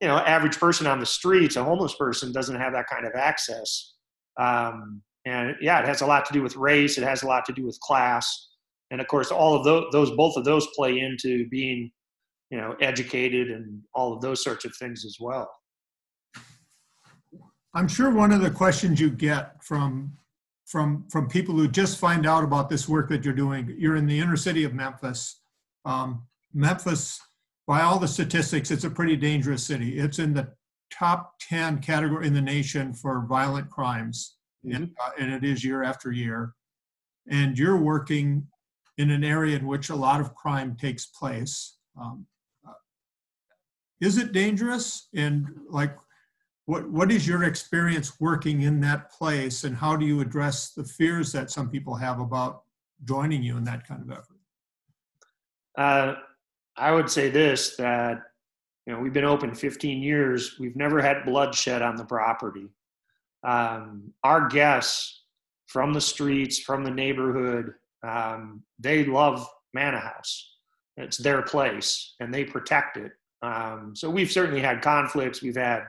you 0.00 0.08
know, 0.08 0.18
average 0.18 0.58
person 0.58 0.86
on 0.86 1.00
the 1.00 1.06
streets, 1.06 1.56
a 1.56 1.64
homeless 1.64 1.94
person, 1.94 2.32
doesn't 2.32 2.56
have 2.56 2.72
that 2.74 2.86
kind 2.86 3.06
of 3.06 3.12
access. 3.14 3.94
Um, 4.38 5.02
and 5.24 5.56
yeah, 5.60 5.80
it 5.80 5.86
has 5.86 6.02
a 6.02 6.06
lot 6.06 6.26
to 6.26 6.32
do 6.32 6.42
with 6.42 6.56
race. 6.56 6.98
It 6.98 7.04
has 7.04 7.22
a 7.22 7.26
lot 7.26 7.44
to 7.46 7.52
do 7.52 7.64
with 7.64 7.80
class, 7.80 8.48
and 8.90 9.00
of 9.00 9.08
course, 9.08 9.30
all 9.30 9.56
of 9.56 9.64
those, 9.64 9.86
those 9.92 10.10
both 10.12 10.36
of 10.36 10.44
those 10.44 10.66
play 10.76 11.00
into 11.00 11.48
being, 11.48 11.90
you 12.50 12.58
know, 12.58 12.76
educated 12.80 13.50
and 13.50 13.82
all 13.94 14.12
of 14.12 14.20
those 14.20 14.44
sorts 14.44 14.64
of 14.64 14.76
things 14.76 15.04
as 15.04 15.16
well. 15.18 15.50
I'm 17.76 17.88
sure 17.88 18.10
one 18.10 18.32
of 18.32 18.40
the 18.40 18.50
questions 18.50 18.98
you 18.98 19.10
get 19.10 19.62
from 19.62 20.16
from 20.64 21.04
from 21.10 21.28
people 21.28 21.54
who 21.54 21.68
just 21.68 21.98
find 21.98 22.26
out 22.26 22.42
about 22.42 22.70
this 22.70 22.88
work 22.88 23.10
that 23.10 23.22
you're 23.22 23.34
doing. 23.34 23.76
You're 23.78 23.96
in 23.96 24.06
the 24.06 24.18
inner 24.18 24.36
city 24.36 24.64
of 24.64 24.72
Memphis. 24.72 25.42
Um, 25.84 26.22
Memphis, 26.54 27.20
by 27.66 27.82
all 27.82 27.98
the 27.98 28.08
statistics, 28.08 28.70
it's 28.70 28.84
a 28.84 28.90
pretty 28.90 29.14
dangerous 29.14 29.62
city. 29.62 29.98
It's 29.98 30.18
in 30.18 30.32
the 30.32 30.48
top 30.90 31.34
10 31.40 31.80
category 31.80 32.26
in 32.26 32.32
the 32.32 32.40
nation 32.40 32.94
for 32.94 33.26
violent 33.28 33.68
crimes, 33.68 34.36
mm-hmm. 34.64 34.74
and, 34.74 34.90
uh, 34.98 35.10
and 35.18 35.30
it 35.30 35.44
is 35.44 35.62
year 35.62 35.82
after 35.82 36.10
year. 36.10 36.54
And 37.28 37.58
you're 37.58 37.76
working 37.76 38.46
in 38.96 39.10
an 39.10 39.22
area 39.22 39.54
in 39.54 39.66
which 39.66 39.90
a 39.90 39.96
lot 39.96 40.22
of 40.22 40.34
crime 40.34 40.76
takes 40.80 41.04
place. 41.04 41.76
Um, 42.00 42.24
uh, 42.66 42.72
is 44.00 44.16
it 44.16 44.32
dangerous? 44.32 45.08
And 45.14 45.46
like, 45.68 45.94
what 46.66 46.88
what 46.90 47.10
is 47.10 47.26
your 47.26 47.44
experience 47.44 48.20
working 48.20 48.62
in 48.62 48.80
that 48.80 49.10
place 49.10 49.64
and 49.64 49.74
how 49.74 49.96
do 49.96 50.04
you 50.04 50.20
address 50.20 50.70
the 50.70 50.84
fears 50.84 51.32
that 51.32 51.50
some 51.50 51.70
people 51.70 51.94
have 51.94 52.20
about 52.20 52.62
joining 53.04 53.42
you 53.42 53.56
in 53.56 53.64
that 53.64 53.86
kind 53.86 54.02
of 54.02 54.10
effort? 54.10 54.36
Uh, 55.78 56.14
i 56.76 56.92
would 56.92 57.10
say 57.10 57.30
this 57.30 57.76
that 57.76 58.20
you 58.86 58.92
know 58.92 59.00
we've 59.00 59.12
been 59.12 59.24
open 59.24 59.54
15 59.54 60.02
years. 60.02 60.56
We've 60.58 60.76
never 60.76 61.00
had 61.00 61.24
bloodshed 61.24 61.82
on 61.82 61.96
the 61.96 62.04
property. 62.04 62.68
Um, 63.42 64.12
our 64.24 64.48
guests 64.48 65.22
from 65.66 65.92
the 65.92 66.00
streets 66.00 66.58
from 66.58 66.84
the 66.84 66.90
neighborhood 66.90 67.74
um, 68.06 68.62
they 68.78 69.04
love 69.04 69.46
Manna 69.74 69.98
House. 69.98 70.54
It's 70.96 71.18
their 71.18 71.42
place 71.42 72.14
and 72.20 72.32
they 72.32 72.44
protect 72.44 72.96
it. 72.96 73.12
Um, 73.42 73.92
so 73.94 74.08
we've 74.08 74.30
certainly 74.30 74.60
had 74.60 74.80
conflicts. 74.80 75.42
We've 75.42 75.56
had 75.56 75.84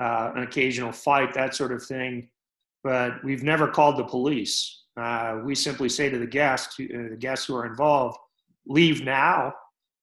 uh, 0.00 0.32
an 0.34 0.42
occasional 0.42 0.92
fight, 0.92 1.34
that 1.34 1.54
sort 1.54 1.72
of 1.72 1.84
thing. 1.84 2.28
But 2.82 3.22
we've 3.22 3.42
never 3.42 3.68
called 3.68 3.98
the 3.98 4.04
police. 4.04 4.84
Uh, 4.96 5.40
we 5.44 5.54
simply 5.54 5.88
say 5.88 6.08
to 6.08 6.18
the 6.18 6.26
guests, 6.26 6.76
uh, 6.80 7.10
the 7.10 7.16
guests 7.18 7.46
who 7.46 7.54
are 7.54 7.66
involved, 7.66 8.16
leave 8.66 9.04
now, 9.04 9.52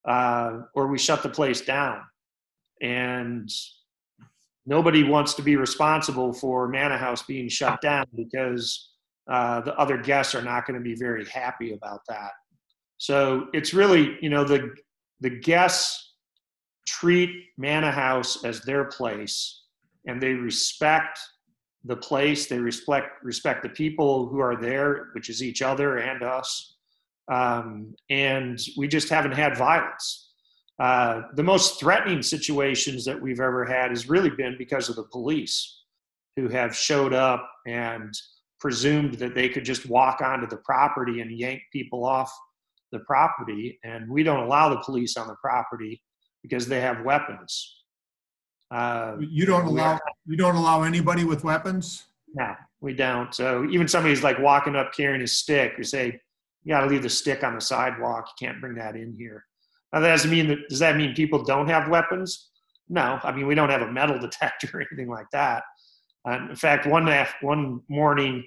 uh, 0.08 0.60
or 0.76 0.88
we 0.88 1.00
shut 1.00 1.24
the 1.24 1.30
place 1.30 1.62
down. 1.62 2.02
And 2.82 3.50
nobody 4.66 5.04
wants 5.04 5.34
to 5.36 5.42
be 5.42 5.56
responsible 5.56 6.32
for 6.32 6.68
Manna 6.68 6.98
House 6.98 7.24
being 7.24 7.50
shut 7.50 7.82
down 7.82 8.06
because 8.16 8.92
uh, 9.30 9.62
the 9.62 9.76
other 9.76 9.98
guests 9.98 10.36
are 10.36 10.42
not 10.44 10.68
going 10.68 10.80
to 10.80 10.84
be 10.84 10.96
very 10.96 11.26
happy 11.26 11.74
about 11.74 12.02
that. 12.08 12.32
So 13.00 13.48
it's 13.54 13.74
really, 13.74 14.18
you 14.22 14.30
know, 14.30 14.44
the 14.44 14.76
the 15.20 15.30
guests 15.32 16.14
treat 16.86 17.32
Manna 17.58 17.92
House 17.92 18.44
as 18.44 18.62
their 18.62 18.86
place 18.86 19.64
and 20.08 20.22
they 20.22 20.34
respect 20.34 21.20
the 21.84 21.96
place. 21.96 22.48
They 22.48 22.60
respect 22.60 23.24
respect 23.24 23.64
the 23.64 23.70
people 23.70 24.28
who 24.28 24.40
are 24.40 24.60
there 24.60 25.10
which 25.14 25.30
is 25.30 25.44
each 25.44 25.62
other 25.62 25.98
and 25.98 26.24
us. 26.24 26.76
Um, 27.30 27.94
and 28.10 28.60
we 28.78 28.88
just 28.88 29.10
haven't 29.10 29.34
had 29.34 29.58
violence. 29.58 30.32
Uh, 30.80 31.24
the 31.36 31.44
most 31.44 31.80
threatening 31.80 32.22
situations 32.22 33.04
that 33.06 33.22
we've 33.22 33.40
ever 33.40 33.66
had 33.66 33.90
has 33.90 34.10
really 34.10 34.30
been 34.30 34.56
because 34.58 34.90
of 34.90 34.96
the 34.96 35.04
police 35.04 35.82
who 36.36 36.48
have 36.48 36.76
showed 36.76 37.14
up 37.14 37.50
and 37.66 38.14
presumed 38.60 39.16
that 39.16 39.36
they 39.36 39.50
could 39.50 39.66
just 39.66 39.88
walk 39.90 40.22
onto 40.22 40.48
the 40.48 40.58
property 40.58 41.22
and 41.22 41.38
yank 41.38 41.62
people 41.74 42.06
off 42.06 42.32
the 42.92 43.00
property. 43.00 43.80
And 43.84 44.10
we 44.10 44.24
don't 44.24 44.44
allow 44.44 44.70
the 44.70 44.82
police 44.82 45.18
on 45.18 45.28
the 45.28 45.36
property 45.42 46.02
because 46.44 46.68
they 46.68 46.80
have 46.80 47.04
weapons 47.04 47.77
uh, 48.72 49.16
you 49.20 49.46
don't 49.46 49.66
allow 49.66 50.00
you 50.26 50.36
don't 50.36 50.56
allow 50.56 50.84
anybody 50.84 51.24
with 51.24 51.44
weapons. 51.44 52.06
No, 52.34 52.54
we 52.82 52.94
don't. 52.94 53.34
So 53.34 53.66
even 53.70 53.88
somebody's 53.88 54.24
like 54.24 54.40
walking 54.40 54.76
up 54.76 54.94
carrying 54.94 55.22
a 55.22 55.28
stick, 55.28 55.74
you 55.78 55.84
say 55.84 56.20
you 56.64 56.74
got 56.74 56.82
to 56.82 56.88
leave 56.88 57.04
the 57.04 57.10
stick 57.10 57.44
on 57.44 57.56
the 57.56 57.62
sidewalk. 57.62 58.28
You 58.28 58.48
can't 58.48 58.60
bring 58.60 58.76
that 58.76 58.96
in 58.96 59.16
here. 59.18 59.46
Now 59.94 60.02
that 60.02 60.10
doesn't 60.10 60.32
mean 60.32 60.48
that. 60.50 60.70
Does 60.70 60.80
that 60.80 60.98
mean 60.98 61.16
people 61.16 61.44
don't 61.44 61.70
have 61.70 61.88
weapons? 61.88 62.50
No, 62.90 63.20
I 63.24 63.32
mean 63.32 63.48
we 63.48 63.56
don't 63.56 63.70
have 63.70 63.82
a 63.82 63.92
metal 63.92 64.20
detector 64.22 64.70
or 64.74 64.82
anything 64.82 65.10
like 65.10 65.28
that. 65.32 65.64
Uh, 66.28 66.40
in 66.50 66.56
fact, 66.58 66.86
one 66.86 67.08
one 67.42 67.80
morning, 67.88 68.44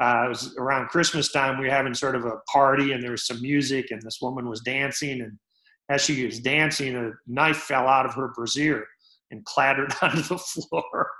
uh, 0.00 0.22
it 0.24 0.28
was 0.30 0.56
around 0.56 0.88
Christmas 0.88 1.30
time. 1.32 1.58
We 1.58 1.66
were 1.66 1.70
having 1.70 1.92
sort 1.92 2.16
of 2.16 2.24
a 2.24 2.38
party, 2.50 2.92
and 2.92 3.02
there 3.02 3.10
was 3.10 3.26
some 3.26 3.42
music, 3.42 3.90
and 3.90 4.00
this 4.00 4.20
woman 4.22 4.48
was 4.48 4.62
dancing. 4.62 5.20
And 5.20 5.38
as 5.90 6.00
she 6.00 6.24
was 6.24 6.40
dancing, 6.40 6.96
a 6.96 7.10
knife 7.26 7.58
fell 7.58 7.86
out 7.86 8.06
of 8.06 8.14
her 8.14 8.32
brassiere 8.34 8.86
and 9.30 9.44
clattered 9.44 9.92
onto 10.02 10.22
the 10.22 10.38
floor. 10.38 11.10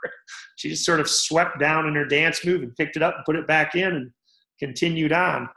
she 0.57 0.70
just 0.70 0.85
sort 0.85 1.01
of 1.01 1.09
swept 1.09 1.59
down 1.59 1.87
in 1.87 1.94
her 1.94 2.07
dance 2.07 2.44
move 2.44 2.62
and 2.62 2.75
picked 2.77 2.96
it 2.96 3.03
up 3.03 3.16
and 3.16 3.25
put 3.25 3.37
it 3.37 3.46
back 3.46 3.75
in 3.75 3.94
and 3.94 4.11
continued 4.59 5.12
on. 5.12 5.49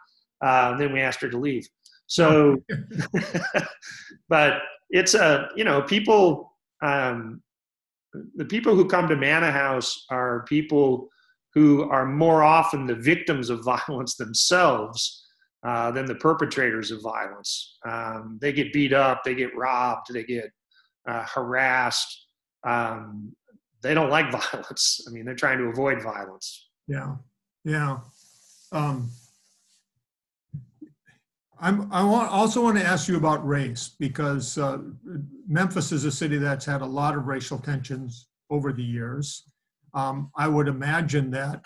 Uh, 0.42 0.76
then 0.78 0.92
we 0.92 1.02
asked 1.02 1.22
her 1.22 1.30
to 1.30 1.38
leave. 1.38 1.68
So, 2.08 2.58
but 4.30 4.62
it's 4.89 5.13
a, 5.13 5.50
you 5.56 5.63
know, 5.63 5.82
people, 5.82 6.54
um, 6.82 7.42
the 8.36 8.46
people 8.46 8.76
who 8.76 8.88
come 8.88 9.08
to 9.08 9.16
Manna 9.16 9.52
House 9.52 10.06
are 10.10 10.46
people 10.48 11.10
who 11.54 11.89
are 11.89 12.06
more 12.06 12.44
often 12.44 12.86
the 12.86 12.96
victims 12.96 13.50
of 13.50 13.63
violence 13.63 14.16
themselves 14.16 15.24
uh, 15.66 15.92
than 15.92 16.06
the 16.06 16.16
perpetrators 16.16 16.92
of 16.92 17.02
violence. 17.02 17.78
Um, 17.88 18.38
they 18.42 18.52
get 18.52 18.74
beat 18.74 18.94
up, 18.94 19.24
they 19.24 19.36
get 19.36 19.56
robbed, 19.56 20.08
they 20.13 20.24
get 20.24 20.52
uh, 21.08 21.26
harassed, 21.26 22.22
um, 22.63 23.36
they 23.82 23.93
don't 23.93 24.10
like 24.10 24.32
violence. 24.52 25.02
I 25.08 25.12
mean, 25.12 25.26
they're 25.26 25.36
trying 25.36 25.60
to 25.60 25.65
avoid 25.65 26.02
violence. 26.02 26.69
Yeah, 26.88 27.15
yeah. 27.63 27.99
Um, 28.71 29.12
I'm, 31.60 31.91
I 31.93 32.04
want, 32.04 32.32
also 32.32 32.62
want 32.62 32.78
to 32.78 32.84
ask 32.84 33.08
you 33.08 33.15
about 33.15 33.45
race 33.47 33.95
because 33.99 34.58
uh, 34.58 34.80
Memphis 35.47 35.91
is 35.91 36.04
a 36.04 36.12
city 36.12 36.38
that's 36.38 36.65
had 36.65 36.82
a 36.82 36.86
lot 36.86 37.15
of 37.15 37.28
racial 37.28 37.58
tensions 37.58 38.28
over 38.49 38.73
the 38.73 38.84
years. 38.84 39.43
Um, 39.93 40.32
I 40.36 40.47
would 40.47 40.67
imagine 40.67 41.30
that 41.32 41.65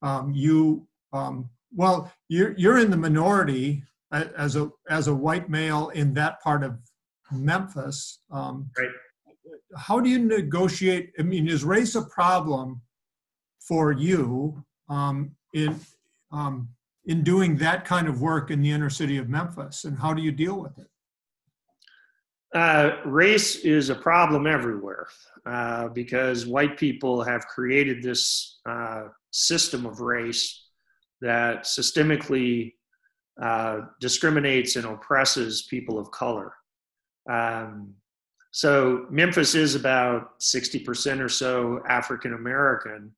um, 0.00 0.32
you, 0.32 0.86
um, 1.12 1.50
well, 1.74 2.10
you're, 2.28 2.54
you're 2.56 2.78
in 2.78 2.90
the 2.90 2.96
minority 2.96 3.82
as 4.12 4.54
a 4.54 4.70
as 4.88 5.08
a 5.08 5.14
white 5.14 5.50
male 5.50 5.88
in 5.88 6.14
that 6.14 6.40
part 6.40 6.62
of 6.62 6.78
Memphis. 7.32 8.20
Um, 8.30 8.70
right 8.78 8.90
how 9.76 10.00
do 10.00 10.08
you 10.08 10.18
negotiate? 10.18 11.12
I 11.18 11.22
mean, 11.22 11.48
is 11.48 11.64
race 11.64 11.94
a 11.94 12.02
problem 12.02 12.80
for 13.60 13.92
you 13.92 14.64
um, 14.88 15.34
in 15.52 15.78
um, 16.32 16.68
in 17.06 17.22
doing 17.22 17.56
that 17.56 17.84
kind 17.84 18.08
of 18.08 18.20
work 18.20 18.50
in 18.50 18.60
the 18.60 18.70
inner 18.70 18.90
city 18.90 19.18
of 19.18 19.28
Memphis, 19.28 19.84
and 19.84 19.98
how 19.98 20.14
do 20.14 20.22
you 20.22 20.32
deal 20.32 20.60
with 20.60 20.78
it? 20.78 20.86
Uh, 22.54 23.00
race 23.04 23.56
is 23.56 23.90
a 23.90 23.94
problem 23.94 24.46
everywhere 24.46 25.08
uh, 25.44 25.88
because 25.88 26.46
white 26.46 26.78
people 26.78 27.22
have 27.22 27.44
created 27.48 28.00
this 28.00 28.60
uh, 28.64 29.08
system 29.32 29.84
of 29.84 30.00
race 30.00 30.68
that 31.20 31.64
systemically 31.64 32.72
uh, 33.42 33.80
discriminates 34.00 34.76
and 34.76 34.86
oppresses 34.86 35.66
people 35.68 35.98
of 35.98 36.10
color. 36.12 36.52
Um, 37.28 37.94
so 38.54 39.06
Memphis 39.10 39.56
is 39.56 39.74
about 39.74 40.38
60% 40.38 41.20
or 41.20 41.28
so 41.28 41.80
African 41.88 42.34
American, 42.34 43.10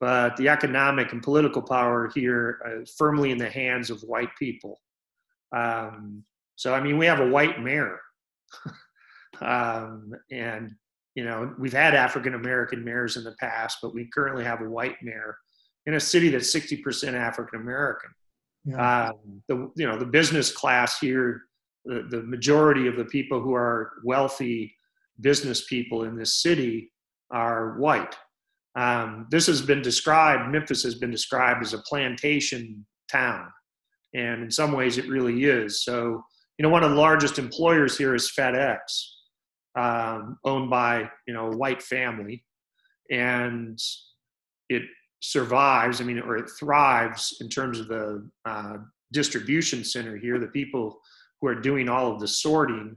but 0.00 0.34
the 0.38 0.48
economic 0.48 1.12
and 1.12 1.22
political 1.22 1.60
power 1.60 2.10
here 2.14 2.58
is 2.80 2.94
firmly 2.96 3.32
in 3.32 3.36
the 3.36 3.50
hands 3.50 3.90
of 3.90 4.00
white 4.00 4.30
people. 4.38 4.80
Um, 5.54 6.24
so, 6.56 6.72
I 6.72 6.80
mean, 6.80 6.96
we 6.96 7.04
have 7.04 7.20
a 7.20 7.28
white 7.28 7.60
mayor. 7.60 8.00
um, 9.42 10.14
and, 10.30 10.74
you 11.16 11.26
know, 11.26 11.54
we've 11.58 11.74
had 11.74 11.94
African 11.94 12.32
American 12.32 12.82
mayors 12.82 13.18
in 13.18 13.24
the 13.24 13.36
past, 13.38 13.76
but 13.82 13.92
we 13.92 14.06
currently 14.06 14.42
have 14.42 14.62
a 14.62 14.70
white 14.70 14.96
mayor 15.02 15.36
in 15.84 15.96
a 15.96 16.00
city 16.00 16.30
that's 16.30 16.50
60% 16.50 17.12
African 17.12 17.60
American. 17.60 18.10
Yeah. 18.64 19.10
Um, 19.10 19.42
the, 19.48 19.70
you 19.76 19.86
know, 19.86 19.98
the 19.98 20.06
business 20.06 20.50
class 20.50 20.98
here 20.98 21.42
the, 21.84 22.22
majority 22.26 22.86
of 22.86 22.96
the 22.96 23.04
people 23.04 23.40
who 23.40 23.54
are 23.54 23.92
wealthy 24.04 24.74
business 25.20 25.66
people 25.66 26.04
in 26.04 26.16
this 26.16 26.42
city 26.42 26.90
are 27.30 27.78
white. 27.78 28.16
Um, 28.76 29.26
this 29.30 29.46
has 29.46 29.62
been 29.62 29.82
described, 29.82 30.50
Memphis 30.50 30.82
has 30.82 30.94
been 30.96 31.10
described 31.10 31.62
as 31.62 31.74
a 31.74 31.78
plantation 31.78 32.86
town. 33.10 33.46
And 34.14 34.42
in 34.42 34.50
some 34.50 34.72
ways, 34.72 34.98
it 34.98 35.08
really 35.08 35.44
is. 35.44 35.84
So, 35.84 36.22
you 36.58 36.62
know, 36.62 36.68
one 36.68 36.84
of 36.84 36.90
the 36.90 36.96
largest 36.96 37.38
employers 37.38 37.96
here 37.98 38.14
is 38.14 38.32
FedEx. 38.36 38.78
um, 39.78 40.38
owned 40.44 40.70
by 40.70 41.08
you 41.26 41.34
know 41.34 41.50
a 41.50 41.56
white 41.56 41.82
family, 41.82 42.44
and 43.10 43.78
it 44.68 44.82
survives. 45.20 46.00
I 46.00 46.04
mean, 46.04 46.18
or 46.18 46.36
it 46.36 46.50
thrives 46.58 47.38
in 47.40 47.48
terms 47.48 47.80
of 47.80 47.88
the 47.88 48.28
uh, 48.44 48.76
distribution 49.12 49.84
center 49.84 50.16
here. 50.16 50.38
The 50.38 50.48
people 50.48 51.00
who 51.42 51.48
are 51.48 51.60
doing 51.60 51.88
all 51.88 52.10
of 52.10 52.20
the 52.20 52.28
sorting 52.28 52.96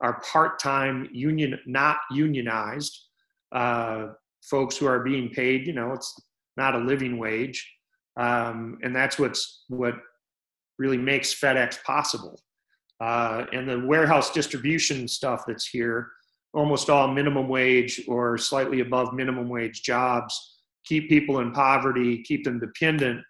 are 0.00 0.20
part-time 0.20 1.08
union, 1.12 1.58
not 1.64 1.98
unionized 2.10 2.98
uh, 3.52 4.08
folks 4.42 4.76
who 4.76 4.86
are 4.86 5.02
being 5.04 5.30
paid. 5.30 5.66
You 5.66 5.72
know, 5.72 5.92
it's 5.92 6.12
not 6.56 6.74
a 6.74 6.78
living 6.78 7.16
wage, 7.18 7.66
um, 8.18 8.78
and 8.82 8.94
that's 8.94 9.18
what's 9.18 9.64
what 9.68 9.94
really 10.78 10.98
makes 10.98 11.40
FedEx 11.40 11.82
possible. 11.84 12.38
Uh, 13.00 13.46
and 13.52 13.68
the 13.68 13.86
warehouse 13.86 14.32
distribution 14.32 15.06
stuff 15.06 15.44
that's 15.46 15.66
here, 15.66 16.10
almost 16.52 16.90
all 16.90 17.08
minimum 17.08 17.48
wage 17.48 18.02
or 18.08 18.36
slightly 18.36 18.80
above 18.80 19.12
minimum 19.12 19.48
wage 19.48 19.82
jobs, 19.82 20.58
keep 20.84 21.08
people 21.08 21.40
in 21.40 21.52
poverty, 21.52 22.22
keep 22.22 22.44
them 22.44 22.58
dependent 22.58 23.20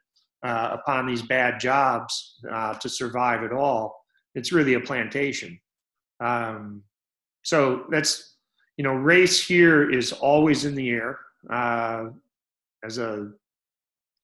uh, 0.44 0.70
upon 0.72 1.06
these 1.06 1.22
bad 1.22 1.60
jobs 1.60 2.36
uh, 2.50 2.74
to 2.74 2.88
survive 2.88 3.42
at 3.42 3.52
all. 3.52 4.03
It's 4.34 4.52
really 4.52 4.74
a 4.74 4.80
plantation. 4.80 5.58
Um, 6.20 6.82
so 7.42 7.84
that's, 7.90 8.36
you 8.76 8.84
know, 8.84 8.94
race 8.94 9.46
here 9.46 9.90
is 9.90 10.12
always 10.12 10.64
in 10.64 10.74
the 10.74 10.90
air. 10.90 11.18
Uh, 11.50 12.06
as 12.84 12.98
a 12.98 13.30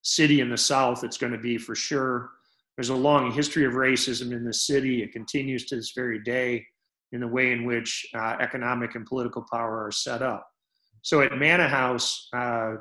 city 0.02 0.40
in 0.40 0.50
the 0.50 0.56
South, 0.56 1.04
it's 1.04 1.18
going 1.18 1.32
to 1.32 1.38
be 1.38 1.58
for 1.58 1.74
sure. 1.74 2.30
There's 2.76 2.88
a 2.88 2.94
long 2.94 3.30
history 3.32 3.66
of 3.66 3.74
racism 3.74 4.32
in 4.32 4.44
the 4.44 4.54
city. 4.54 5.02
It 5.02 5.12
continues 5.12 5.66
to 5.66 5.76
this 5.76 5.92
very 5.94 6.22
day 6.22 6.64
in 7.12 7.20
the 7.20 7.28
way 7.28 7.52
in 7.52 7.64
which 7.64 8.06
uh, 8.14 8.36
economic 8.40 8.94
and 8.94 9.04
political 9.04 9.44
power 9.52 9.84
are 9.84 9.92
set 9.92 10.22
up. 10.22 10.46
So 11.02 11.20
at 11.22 11.36
Manna 11.36 11.68
House, 11.68 12.28
uh, 12.32 12.76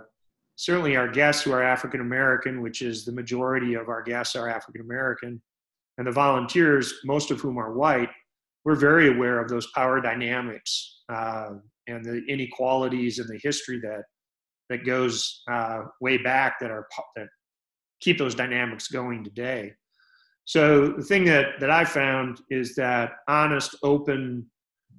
certainly 0.56 0.96
our 0.96 1.08
guests 1.08 1.44
who 1.44 1.52
are 1.52 1.63
African 1.63 2.02
American, 2.02 2.62
which 2.62 2.82
is 2.82 3.06
the 3.06 3.12
majority 3.12 3.74
of 3.74 3.89
our 3.89 4.04
guests 4.04 4.36
are 4.36 4.48
African 4.48 4.82
American, 4.82 5.42
and 6.00 6.08
the 6.08 6.12
volunteers, 6.12 6.94
most 7.04 7.30
of 7.30 7.42
whom 7.42 7.60
are 7.60 7.74
white, 7.74 8.10
we're 8.64 8.76
very 8.76 9.14
aware 9.14 9.40
of 9.40 9.50
those 9.50 9.68
power 9.76 10.02
dynamics 10.02 11.04
uh, 11.10 11.50
and 11.88 12.06
the 12.06 12.24
inequalities 12.30 13.20
and 13.20 13.30
the 13.30 13.40
history 13.44 13.80
that 13.82 14.04
that 14.70 14.86
goes 14.86 15.42
uh, 15.52 15.82
way 16.00 16.18
back 16.18 16.60
that 16.60 16.72
are 16.72 16.88
that 17.16 17.28
keep 18.00 18.18
those 18.18 18.34
dynamics 18.34 18.88
going 18.88 19.24
today. 19.24 19.74
So 20.46 20.90
the 20.90 21.04
thing 21.04 21.26
that 21.26 21.60
that 21.60 21.70
I 21.70 21.84
found 21.84 22.40
is 22.50 22.76
that 22.76 23.12
honest, 23.28 23.76
open 23.84 24.46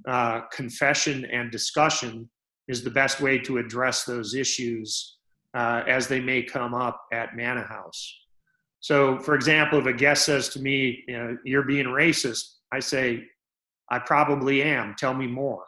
uh, 0.07 0.43
confession 0.53 1.25
and 1.27 1.51
discussion 1.51 2.29
is 2.69 2.85
the 2.85 2.91
best 2.91 3.21
way 3.21 3.39
to 3.39 3.57
address 3.57 4.05
those 4.05 4.35
issues 4.35 5.17
uh, 5.55 5.83
as 5.89 6.09
they 6.09 6.21
may 6.21 6.43
come 6.43 6.75
up 6.75 7.01
at 7.11 7.37
Manna 7.37 7.63
House. 7.63 8.21
So, 8.81 9.19
for 9.19 9.35
example, 9.35 9.79
if 9.79 9.87
a 9.87 9.93
guest 9.93 10.25
says 10.25 10.49
to 10.51 10.61
me, 10.61 11.05
you 11.07 11.16
know, 11.16 11.37
"You're 11.45 11.64
being 11.64 11.87
racist," 11.87 12.57
I 12.73 12.81
say, 12.81 13.29
"I 13.90 13.99
probably 13.99 14.62
am. 14.62 14.95
Tell 14.99 15.14
me 15.14 15.27
more." 15.27 15.64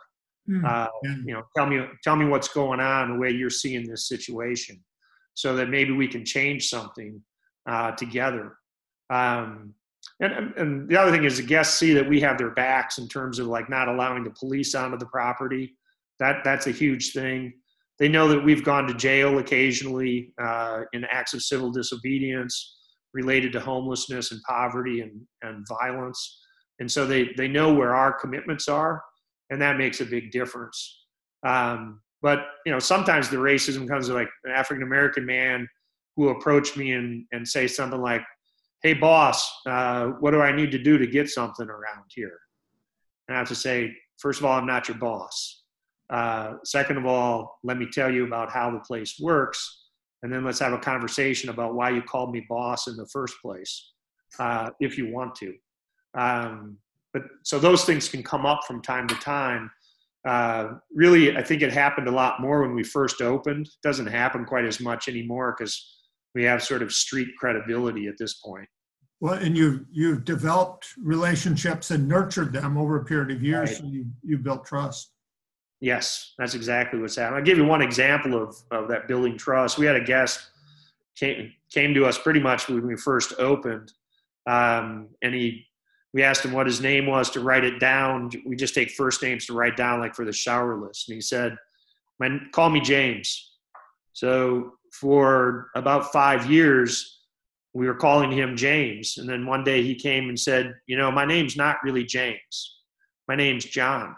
Mm, 0.49 0.65
uh. 0.65 0.89
You 1.25 1.35
know, 1.35 1.43
tell 1.55 1.67
me 1.67 1.87
tell 2.03 2.17
me 2.17 2.25
what's 2.25 2.49
going 2.49 2.81
on, 2.81 3.13
the 3.13 3.19
way 3.19 3.31
you're 3.31 3.51
seeing 3.51 3.87
this 3.87 4.09
situation, 4.09 4.83
so 5.35 5.55
that 5.57 5.69
maybe 5.69 5.93
we 5.93 6.09
can 6.09 6.25
change 6.25 6.69
something 6.69 7.23
uh, 7.67 7.93
together. 7.93 8.57
Um, 9.11 9.75
and, 10.21 10.55
and 10.57 10.89
the 10.89 10.97
other 10.97 11.13
thing 11.13 11.25
is 11.25 11.37
the 11.37 11.43
guests 11.43 11.79
see 11.79 11.93
that 11.93 12.09
we 12.09 12.21
have 12.21 12.39
their 12.39 12.51
backs 12.51 12.99
in 12.99 13.09
terms 13.09 13.39
of 13.39 13.47
like 13.47 13.69
not 13.69 13.89
allowing 13.89 14.25
the 14.25 14.31
police 14.31 14.75
onto 14.75 14.97
the 14.97 15.07
property. 15.07 15.77
That 16.19 16.43
that's 16.45 16.67
a 16.67 16.73
huge 16.73 17.13
thing. 17.13 17.53
They 17.99 18.09
know 18.09 18.27
that 18.29 18.43
we've 18.43 18.65
gone 18.65 18.87
to 18.87 18.95
jail 18.95 19.39
occasionally 19.39 20.33
uh, 20.43 20.81
in 20.93 21.05
acts 21.05 21.35
of 21.35 21.43
civil 21.43 21.71
disobedience 21.71 22.79
related 23.15 23.53
to 23.53 23.61
homelessness 23.61 24.33
and 24.33 24.41
poverty 24.43 25.01
and, 25.01 25.21
and 25.43 25.67
violence. 25.69 26.41
And 26.81 26.91
so 26.91 27.07
they, 27.07 27.31
they 27.37 27.49
know 27.49 27.73
where 27.73 27.95
our 27.95 28.13
commitments 28.13 28.69
are 28.69 29.03
and 29.53 29.61
that 29.61 29.77
makes 29.77 30.01
a 30.01 30.07
big 30.07 30.33
difference. 30.33 31.05
Um, 31.47 32.01
but 32.23 32.47
you 32.65 32.73
know, 32.73 32.79
sometimes 32.79 33.29
the 33.29 33.37
racism 33.37 33.87
comes 33.87 34.09
like 34.09 34.31
an 34.45 34.53
African 34.53 34.83
American 34.83 35.27
man 35.27 35.69
who 36.17 36.31
approach 36.31 36.77
me 36.77 36.93
and, 36.93 37.27
and 37.33 37.47
say 37.47 37.67
something 37.67 38.01
like, 38.01 38.23
"Hey, 38.83 38.95
boss, 38.95 39.51
uh, 39.67 40.07
what 40.21 40.31
do 40.31 40.41
I 40.41 40.53
need 40.53 40.71
to 40.73 40.79
do 40.79 40.97
to 40.99 41.07
get 41.07 41.29
something 41.29 41.69
around 41.69 42.05
here?" 42.09 42.39
And 43.29 43.37
I 43.37 43.39
have 43.41 43.49
to 43.49 43.55
say, 43.55 43.95
first 44.19 44.41
of 44.41 44.47
all, 44.47 44.59
I'm 44.59 44.67
not 44.67 44.89
your 44.89 44.97
boss. 44.97 45.65
Uh, 46.11 46.55
second 46.65 46.97
of 46.97 47.07
all, 47.07 47.59
let 47.63 47.77
me 47.77 47.87
tell 47.91 48.11
you 48.11 48.27
about 48.27 48.51
how 48.51 48.71
the 48.71 48.81
place 48.81 49.19
works, 49.21 49.82
and 50.23 50.33
then 50.33 50.45
let's 50.45 50.61
have 50.61 50.73
a 50.73 50.79
conversation 50.79 51.51
about 51.51 51.75
why 51.75 51.91
you 51.91 52.03
called 52.03 52.33
me 52.33 52.47
boss 52.49 52.87
in 52.87 52.97
the 52.97 53.07
first 53.07 53.35
place, 53.43 53.93
uh, 54.39 54.71
if 54.81 54.97
you 54.97 55.13
want 55.13 55.35
to. 55.37 55.55
Um, 56.15 56.79
but 57.13 57.23
so 57.43 57.59
those 57.59 57.85
things 57.85 58.09
can 58.09 58.23
come 58.23 58.47
up 58.47 58.61
from 58.67 58.81
time 58.83 59.09
to 59.09 59.15
time. 59.17 59.71
Uh, 60.27 60.75
really, 60.95 61.37
I 61.37 61.43
think 61.43 61.63
it 61.63 61.73
happened 61.73 62.07
a 62.07 62.13
lot 62.13 62.41
more 62.41 62.63
when 62.63 62.75
we 62.75 62.85
first 62.85 63.21
opened. 63.21 63.67
It 63.67 63.83
doesn't 63.83 64.07
happen 64.07 64.45
quite 64.45 64.65
as 64.65 64.81
much 64.81 65.09
anymore 65.09 65.55
because 65.59 65.99
we 66.35 66.45
have 66.45 66.63
sort 66.63 66.83
of 66.83 66.93
street 66.93 67.29
credibility 67.39 68.07
at 68.07 68.15
this 68.19 68.35
point. 68.35 68.69
Well, 69.21 69.35
and 69.35 69.57
you've 69.57 69.85
you've 69.91 70.25
developed 70.25 70.87
relationships 71.01 71.91
and 71.91 72.09
nurtured 72.09 72.53
them 72.53 72.77
over 72.77 72.97
a 72.97 73.05
period 73.05 73.31
of 73.31 73.43
years, 73.43 73.71
right. 73.71 73.79
so 73.79 73.85
you 73.87 74.07
you 74.23 74.39
built 74.39 74.65
trust. 74.67 75.13
Yes, 75.83 76.35
that's 76.39 76.55
exactly 76.55 77.01
what's 77.01 77.17
happening. 77.17 77.39
I'll 77.39 77.45
give 77.45 77.59
you 77.59 77.65
one 77.65 77.83
example 77.83 78.41
of, 78.41 78.57
of 78.71 78.87
that 78.87 79.09
building 79.09 79.37
trust. 79.37 79.79
We 79.79 79.85
had 79.85 79.97
a 79.97 80.05
guest 80.05 80.41
came 81.17 81.53
came 81.75 81.93
to 81.95 82.07
us 82.07 82.17
pretty 82.17 82.39
much 82.39 82.69
when 82.69 82.87
we 82.87 82.97
first 82.97 83.35
opened, 83.41 83.93
um, 84.47 85.09
and 85.23 85.35
he 85.35 85.67
we 86.15 86.23
asked 86.23 86.45
him 86.45 86.53
what 86.53 86.67
his 86.67 86.81
name 86.81 87.07
was 87.07 87.31
to 87.31 87.41
write 87.41 87.65
it 87.65 87.81
down. 87.81 88.31
We 88.47 88.55
just 88.55 88.77
take 88.77 88.93
first 88.93 89.21
names 89.25 89.47
to 89.47 89.55
write 89.55 89.77
down, 89.77 89.99
like 89.99 90.15
for 90.15 90.25
the 90.25 90.33
shower 90.33 90.77
list. 90.81 91.09
And 91.09 91.17
he 91.17 91.21
said, 91.21 91.57
"Call 92.53 92.71
me 92.71 92.81
James." 92.81 93.57
So 94.13 94.75
for 94.93 95.67
about 95.75 96.13
five 96.13 96.49
years, 96.49 97.23
we 97.75 97.89
were 97.89 97.97
calling 97.97 98.31
him 98.31 98.57
James. 98.57 99.19
And 99.19 99.29
then 99.29 99.47
one 99.47 99.65
day 99.65 99.83
he 99.83 99.97
came 99.97 100.29
and 100.29 100.39
said, 100.39 100.77
"You 100.87 100.97
know, 100.97 101.11
my 101.11 101.25
name's 101.25 101.57
not 101.57 101.79
really 101.83 102.05
James. 102.05 102.79
My 103.27 103.35
name's 103.35 103.65
John." 103.65 104.15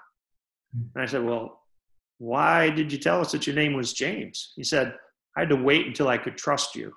And 0.95 1.03
I 1.03 1.07
said, 1.07 1.25
"Well, 1.25 1.63
why 2.19 2.71
did 2.71 2.93
you 2.93 2.99
tell 2.99 3.21
us 3.21 3.33
that 3.33 3.47
your 3.47 3.57
name 3.57 3.75
was 3.75 3.93
James?" 3.93 4.53
He 4.57 4.65
said, 4.65 4.95
"I 5.37 5.41
had 5.41 5.49
to 5.51 5.57
wait 5.57 5.87
until 5.87 6.09
I 6.09 6.19
could 6.19 6.37
trust 6.37 6.75
you." 6.75 6.93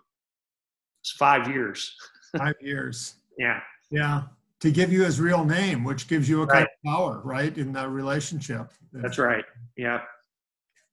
It's 1.02 1.12
five 1.12 1.48
years. 1.48 1.96
five 2.38 2.56
years. 2.62 3.16
yeah. 3.38 3.62
Yeah 3.90 4.24
to 4.60 4.72
give 4.72 4.92
you 4.92 5.04
his 5.04 5.20
real 5.20 5.46
name, 5.46 5.84
which 5.84 6.08
gives 6.08 6.28
you 6.28 6.42
a 6.42 6.46
right. 6.46 6.54
kind 6.54 6.68
of 6.68 6.92
power, 6.92 7.22
right, 7.24 7.58
in 7.58 7.72
that 7.74 7.90
relationship. 7.90 8.72
That's 8.92 9.18
right. 9.18 9.46
Yeah. 9.76 10.02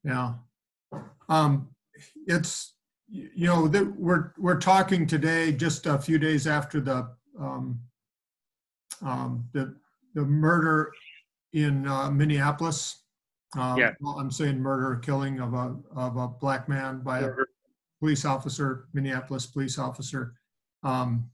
Yeah. 0.05 0.35
Um, 1.29 1.68
it's 2.27 2.75
you 3.09 3.47
know 3.47 3.68
that 3.68 3.85
we're 3.99 4.33
we're 4.38 4.59
talking 4.59 5.07
today 5.07 5.53
just 5.53 5.87
a 5.87 5.99
few 5.99 6.18
days 6.18 6.47
after 6.47 6.81
the 6.81 7.09
um, 7.38 7.81
um, 9.03 9.44
the 9.53 9.75
the 10.14 10.25
murder 10.25 10.92
in 11.55 11.87
uh, 11.87 12.11
Minneapolis. 12.11 13.05
Um, 13.57 13.79
yeah. 13.79 13.93
Well, 14.01 14.19
I'm 14.19 14.31
saying 14.31 14.59
murder, 14.61 14.97
killing 14.97 15.40
of 15.40 15.55
a 15.55 15.77
of 15.95 16.17
a 16.17 16.29
black 16.29 16.69
man 16.69 17.01
by 17.01 17.21
a 17.21 17.31
police 18.01 18.25
officer, 18.25 18.88
Minneapolis 18.93 19.47
police 19.47 19.79
officer. 19.79 20.35
Um, 20.83 21.31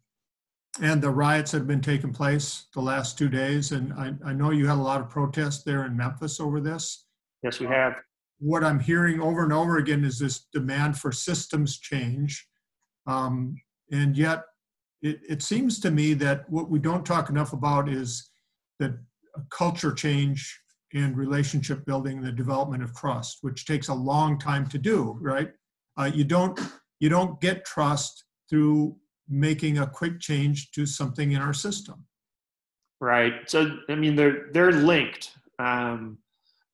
and 0.81 1.03
the 1.03 1.11
riots 1.11 1.51
have 1.51 1.67
been 1.67 1.81
taking 1.81 2.13
place 2.13 2.67
the 2.75 2.81
last 2.81 3.19
two 3.19 3.29
days. 3.29 3.73
And 3.73 3.93
I, 3.95 4.13
I 4.25 4.33
know 4.33 4.51
you 4.51 4.69
had 4.69 4.79
a 4.79 4.83
lot 4.83 5.01
of 5.01 5.09
protests 5.11 5.65
there 5.65 5.85
in 5.85 5.97
Memphis 5.97 6.39
over 6.39 6.61
this. 6.61 7.07
Yes, 7.43 7.59
we 7.59 7.67
have. 7.67 8.01
what 8.39 8.65
I'm 8.65 8.81
hearing 8.81 9.21
over 9.21 9.43
and 9.43 9.53
over 9.53 9.79
again 9.79 10.05
is 10.05 10.19
this 10.19 10.47
demand 10.53 10.99
for 10.99 11.13
systems 11.13 11.79
change. 11.79 12.47
Um, 13.07 13.57
and 13.91 14.17
yet, 14.17 14.45
it, 15.03 15.21
it 15.29 15.43
seems 15.43 15.81
to 15.81 15.91
me 15.91 16.15
that 16.15 16.49
what 16.51 16.71
we 16.71 16.79
don't 16.79 17.05
talk 17.05 17.31
enough 17.31 17.53
about 17.53 17.89
is 17.89 18.31
that 18.79 18.99
culture 19.51 19.93
change 19.93 20.59
and 20.93 21.17
relationship 21.17 21.85
building, 21.87 22.21
the 22.21 22.33
development 22.33 22.83
of 22.83 22.95
trust, 22.95 23.39
which 23.43 23.65
takes 23.65 23.89
a 23.89 23.95
long 23.95 24.39
time 24.39 24.67
to 24.69 24.79
do. 24.79 25.17
Right? 25.21 25.51
Uh, 25.97 26.11
you 26.13 26.25
don't 26.25 26.59
you 26.99 27.09
don't 27.09 27.41
get 27.41 27.65
trust 27.65 28.25
through 28.49 28.97
making 29.29 29.79
a 29.79 29.87
quick 29.87 30.21
change 30.21 30.71
to 30.73 30.85
something 30.85 31.33
in 31.33 31.41
our 31.41 31.55
system. 31.55 32.05
Right. 33.01 33.49
So, 33.49 33.79
I 33.89 33.95
mean, 33.95 34.17
they're 34.17 34.49
they're 34.53 34.73
linked. 34.73 35.33
Um, 35.59 36.19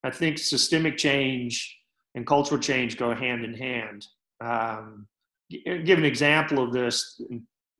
I 0.02 0.10
think 0.10 0.38
systemic 0.38 0.96
change 0.96 1.76
and 2.14 2.26
cultural 2.26 2.60
change 2.60 2.96
go 2.96 3.14
hand 3.14 3.44
in 3.44 3.54
hand. 3.54 4.06
Um, 4.40 5.06
give 5.50 5.98
an 5.98 6.04
example 6.04 6.62
of 6.62 6.72
this 6.72 7.20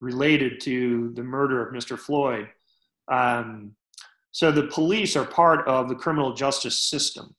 related 0.01 0.61
to 0.61 1.13
the 1.15 1.23
murder 1.23 1.67
of 1.67 1.75
Mr. 1.75 1.99
Floyd. 1.99 2.49
Um, 3.11 3.73
So 4.37 4.53
the 4.53 4.65
police 4.65 5.17
are 5.17 5.25
part 5.25 5.67
of 5.67 5.89
the 5.89 5.95
criminal 5.95 6.35
justice 6.35 6.79
system. 6.79 7.35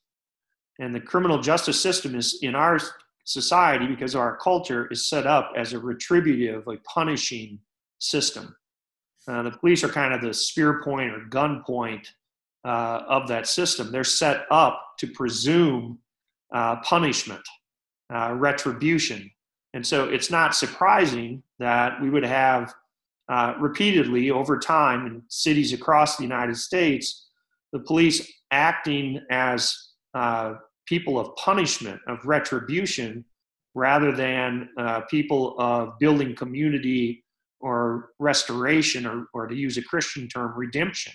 And 0.79 0.95
the 0.95 0.99
criminal 0.99 1.39
justice 1.39 1.79
system 1.79 2.15
is 2.15 2.39
in 2.41 2.55
our 2.55 2.79
society, 3.23 3.85
because 3.85 4.15
our 4.15 4.35
culture 4.37 4.87
is 4.87 5.07
set 5.07 5.27
up 5.27 5.51
as 5.55 5.73
a 5.73 5.79
retributive, 5.79 6.67
a 6.67 6.77
punishing 6.77 7.59
system. 7.99 8.55
Uh, 9.27 9.43
the 9.43 9.51
police 9.51 9.83
are 9.83 9.89
kind 9.89 10.11
of 10.11 10.21
the 10.21 10.33
spear 10.33 10.81
point 10.81 11.11
or 11.11 11.19
gun 11.29 11.61
point 11.63 12.13
uh, 12.65 13.03
of 13.07 13.27
that 13.27 13.45
system. 13.45 13.91
They're 13.91 14.03
set 14.03 14.47
up 14.49 14.81
to 14.97 15.05
presume 15.05 15.99
uh, 16.51 16.77
punishment, 16.77 17.47
uh, 18.11 18.33
retribution. 18.33 19.29
And 19.75 19.85
so 19.85 20.09
it's 20.09 20.31
not 20.31 20.55
surprising 20.55 21.43
that 21.59 22.01
we 22.01 22.09
would 22.09 22.25
have 22.25 22.73
uh, 23.29 23.53
repeatedly 23.59 24.31
over 24.31 24.57
time 24.57 25.05
in 25.05 25.21
cities 25.27 25.73
across 25.73 26.17
the 26.17 26.23
United 26.23 26.55
States 26.55 27.27
the 27.73 27.79
police 27.79 28.31
acting 28.51 29.21
as 29.29 29.75
uh, 30.13 30.53
people 30.85 31.19
of 31.19 31.35
punishment, 31.35 31.99
of 32.07 32.25
retribution, 32.25 33.25
rather 33.75 34.11
than 34.11 34.69
uh, 34.77 35.01
people 35.01 35.55
of 35.59 35.99
building 35.99 36.35
community 36.35 37.23
or 37.59 38.11
restoration, 38.19 39.05
or, 39.05 39.27
or 39.33 39.47
to 39.47 39.55
use 39.55 39.77
a 39.77 39.81
Christian 39.81 40.27
term, 40.27 40.53
redemption. 40.55 41.13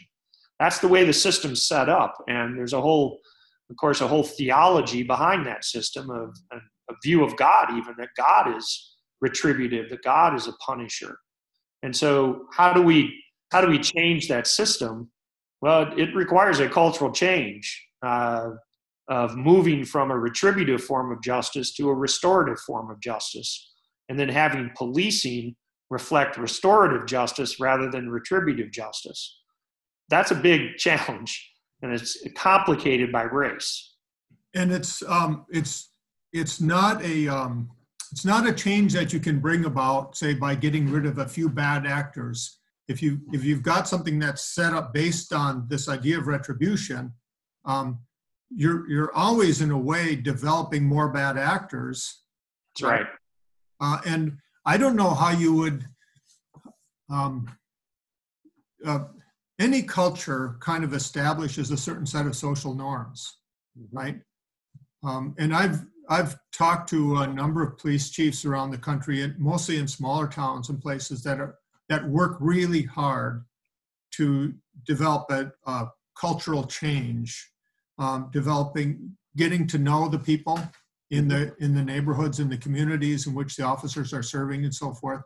That's 0.61 0.79
the 0.79 0.89
way 0.89 1.05
the 1.05 1.13
system's 1.13 1.67
set 1.67 1.89
up. 1.89 2.17
And 2.29 2.57
there's 2.57 2.73
a 2.73 2.81
whole, 2.81 3.19
of 3.71 3.77
course, 3.77 4.01
a 4.01 4.09
whole 4.09 4.23
theology 4.23 5.03
behind 5.03 5.47
that 5.47 5.65
system 5.65 6.11
of 6.11 6.37
a, 6.53 6.57
a 6.57 6.95
view 7.03 7.25
of 7.25 7.37
God, 7.37 7.71
even 7.71 7.95
that 7.99 8.11
God 8.17 8.57
is 8.57 8.97
retributive, 9.21 9.89
that 9.91 10.03
God 10.03 10.35
is 10.35 10.47
a 10.49 10.53
punisher. 10.65 11.17
And 11.83 11.95
so, 11.97 12.47
how 12.53 12.73
do 12.73 12.83
we 12.83 13.19
how 13.51 13.61
do 13.61 13.69
we 13.69 13.79
change 13.79 14.29
that 14.29 14.47
system? 14.47 15.11
Well, 15.61 15.93
it 15.97 16.15
requires 16.15 16.61
a 16.61 16.69
cultural 16.69 17.13
change. 17.13 17.89
Uh, 18.03 18.51
of 19.09 19.37
moving 19.37 19.85
from 19.85 20.11
a 20.11 20.19
retributive 20.19 20.83
form 20.83 21.13
of 21.13 21.21
justice 21.23 21.75
to 21.75 21.89
a 21.89 21.95
restorative 21.95 22.59
form 22.61 22.91
of 22.91 23.01
justice, 23.01 23.73
and 24.09 24.19
then 24.19 24.29
having 24.29 24.71
policing 24.77 25.55
reflect 25.91 26.39
restorative 26.39 27.07
justice 27.07 27.61
rather 27.61 27.91
than 27.91 28.09
retributive 28.09 28.71
justice. 28.71 29.41
That's 30.09 30.31
a 30.31 30.35
big 30.35 30.77
challenge, 30.79 31.53
and 31.83 31.93
it's 31.93 32.17
complicated 32.37 33.13
by 33.13 33.25
race. 33.25 33.95
And 34.55 34.73
it's 34.73 35.03
um, 35.03 35.45
it's 35.51 35.91
it's 36.33 36.61
not 36.61 37.03
a 37.05 37.29
um, 37.29 37.71
it's 38.13 38.27
not 38.27 38.47
a 38.47 38.53
change 38.53 38.93
that 38.93 39.13
you 39.15 39.19
can 39.19 39.41
bring 39.41 39.65
about, 39.65 40.17
say, 40.17 40.35
by 40.35 40.55
getting 40.55 40.91
rid 40.91 41.07
of 41.07 41.17
a 41.17 41.27
few 41.27 41.49
bad 41.49 41.87
actors. 41.87 42.59
If 42.87 43.03
you 43.03 43.21
if 43.33 43.43
you've 43.43 43.63
got 43.63 43.89
something 43.89 44.19
that's 44.19 44.45
set 44.55 44.75
up 44.75 44.93
based 44.93 45.33
on 45.33 45.67
this 45.69 45.89
idea 45.89 46.19
of 46.19 46.27
retribution, 46.27 47.15
um, 47.65 48.01
you're 48.51 48.89
you're 48.91 49.15
always 49.15 49.63
in 49.63 49.71
a 49.71 49.79
way 49.79 50.15
developing 50.15 50.85
more 50.85 51.09
bad 51.09 51.39
actors. 51.39 52.25
That's 52.81 52.91
right. 52.91 53.07
Uh, 53.81 53.99
and 54.05 54.37
I 54.67 54.77
don't 54.77 54.97
know 54.97 55.15
how 55.15 55.31
you 55.31 55.55
would. 55.55 55.87
Um, 57.11 57.49
uh, 58.85 59.05
any 59.59 59.83
culture 59.83 60.57
kind 60.61 60.85
of 60.85 60.93
establishes 60.93 61.71
a 61.71 61.77
certain 61.77 62.05
set 62.05 62.27
of 62.27 62.37
social 62.37 62.75
norms, 62.75 63.39
mm-hmm. 63.79 63.97
right? 63.97 64.21
Um, 65.03 65.35
and 65.39 65.55
I've 65.55 65.85
I've 66.13 66.37
talked 66.53 66.91
to 66.91 67.17
a 67.17 67.27
number 67.27 67.63
of 67.63 67.79
police 67.79 68.11
chiefs 68.11 68.45
around 68.45 68.71
the 68.71 68.79
country, 68.79 69.23
and 69.23 69.39
mostly 69.39 69.79
in 69.79 69.89
smaller 69.89 70.27
towns 70.27 70.69
and 70.69 70.79
places 70.79 71.23
that 71.23 71.41
are 71.41 71.57
that 71.89 72.07
work 72.07 72.37
really 72.39 72.83
hard 72.83 73.45
to 74.17 74.55
develop 74.87 75.31
a, 75.31 75.53
a 75.67 75.89
cultural 76.21 76.65
change 76.65 77.51
um, 77.99 78.29
developing, 78.31 79.17
getting 79.37 79.67
to 79.69 79.79
know 79.79 80.09
the 80.09 80.19
people 80.19 80.61
in 81.11 81.29
the 81.29 81.55
in 81.61 81.75
the 81.75 81.83
neighborhoods 81.83 82.41
and 82.41 82.53
the 82.53 82.59
communities 82.59 83.27
in 83.27 83.33
which 83.33 83.57
the 83.57 83.65
officers 83.65 84.13
are 84.13 84.23
serving 84.23 84.65
and 84.65 84.75
so 84.75 84.93
forth. 84.93 85.23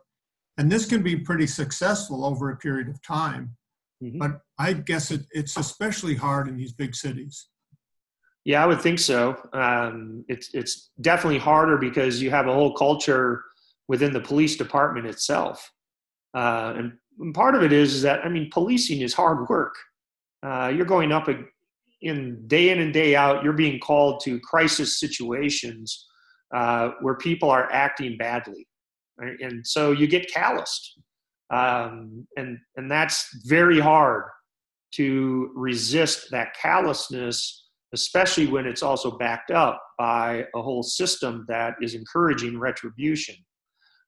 And 0.57 0.71
this 0.71 0.85
can 0.85 1.03
be 1.03 1.17
pretty 1.17 1.47
successful 1.47 2.23
over 2.23 2.49
a 2.49 2.57
period 2.57 2.87
of 2.87 3.01
time. 3.01 3.57
Mm-hmm. 4.01 4.19
But 4.19 4.39
I 4.57 4.71
guess 4.71 5.11
it, 5.11 5.23
it's 5.31 5.57
especially 5.57 6.15
hard 6.15 6.47
in 6.47 6.55
these 6.55 6.71
big 6.71 6.95
cities. 6.95 7.47
Yeah, 8.47 8.63
I 8.63 8.65
would 8.65 8.79
think 8.79 8.97
so. 8.97 9.35
Um, 9.51 10.23
it's 10.29 10.53
it's 10.53 10.91
definitely 11.01 11.37
harder 11.37 11.75
because 11.77 12.21
you 12.21 12.31
have 12.31 12.47
a 12.47 12.53
whole 12.53 12.73
culture 12.75 13.43
within 13.89 14.13
the 14.13 14.21
police 14.21 14.55
department 14.55 15.05
itself, 15.05 15.69
uh, 16.33 16.73
and 16.77 17.33
part 17.33 17.55
of 17.55 17.63
it 17.63 17.73
is, 17.73 17.93
is 17.93 18.01
that 18.03 18.23
I 18.23 18.29
mean, 18.29 18.49
policing 18.49 19.01
is 19.01 19.13
hard 19.13 19.49
work. 19.49 19.75
Uh, 20.43 20.71
you're 20.73 20.85
going 20.85 21.11
up 21.11 21.27
in 22.01 22.47
day 22.47 22.69
in 22.69 22.79
and 22.79 22.93
day 22.93 23.17
out, 23.17 23.43
you're 23.43 23.51
being 23.51 23.81
called 23.81 24.21
to 24.23 24.39
crisis 24.39 24.97
situations 24.97 26.07
uh, 26.55 26.91
where 27.01 27.15
people 27.15 27.49
are 27.49 27.69
acting 27.73 28.15
badly, 28.15 28.65
right? 29.19 29.37
and 29.41 29.67
so 29.67 29.91
you 29.91 30.07
get 30.07 30.31
calloused, 30.31 31.01
um, 31.49 32.25
and 32.37 32.59
and 32.77 32.89
that's 32.89 33.27
very 33.45 33.77
hard 33.81 34.23
to 34.93 35.51
resist 35.53 36.31
that 36.31 36.55
callousness, 36.55 37.66
especially 37.93 38.47
when 38.47 38.65
it's 38.65 38.83
also 38.83 39.17
backed 39.17 39.51
up 39.51 39.81
by 39.97 40.45
a 40.55 40.61
whole 40.61 40.83
system 40.83 41.45
that 41.47 41.75
is 41.81 41.93
encouraging 41.93 42.59
retribution. 42.59 43.35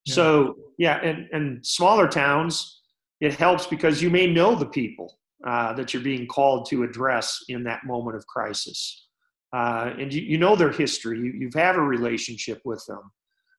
Yeah. 0.05 0.13
So 0.13 0.55
yeah, 0.77 0.97
and 1.01 1.27
and 1.31 1.65
smaller 1.65 2.07
towns, 2.07 2.81
it 3.21 3.35
helps 3.35 3.67
because 3.67 4.01
you 4.01 4.09
may 4.09 4.31
know 4.31 4.55
the 4.55 4.65
people 4.65 5.17
uh, 5.45 5.73
that 5.73 5.93
you're 5.93 6.03
being 6.03 6.27
called 6.27 6.69
to 6.69 6.83
address 6.83 7.43
in 7.47 7.63
that 7.63 7.85
moment 7.85 8.17
of 8.17 8.25
crisis. 8.27 9.07
Uh, 9.55 9.93
and 9.97 10.13
you, 10.13 10.21
you, 10.21 10.37
know 10.37 10.55
their 10.55 10.71
history, 10.71 11.17
you, 11.17 11.33
you've 11.35 11.53
had 11.53 11.75
a 11.75 11.81
relationship 11.81 12.61
with 12.65 12.83
them. 12.87 13.01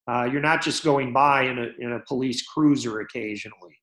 Uh, 0.06 0.28
you're 0.30 0.40
not 0.40 0.62
just 0.62 0.84
going 0.84 1.12
by 1.12 1.42
in 1.42 1.58
a, 1.58 1.68
in 1.80 1.92
a 1.92 2.00
police 2.06 2.42
cruiser 2.42 3.00
occasionally. 3.00 3.76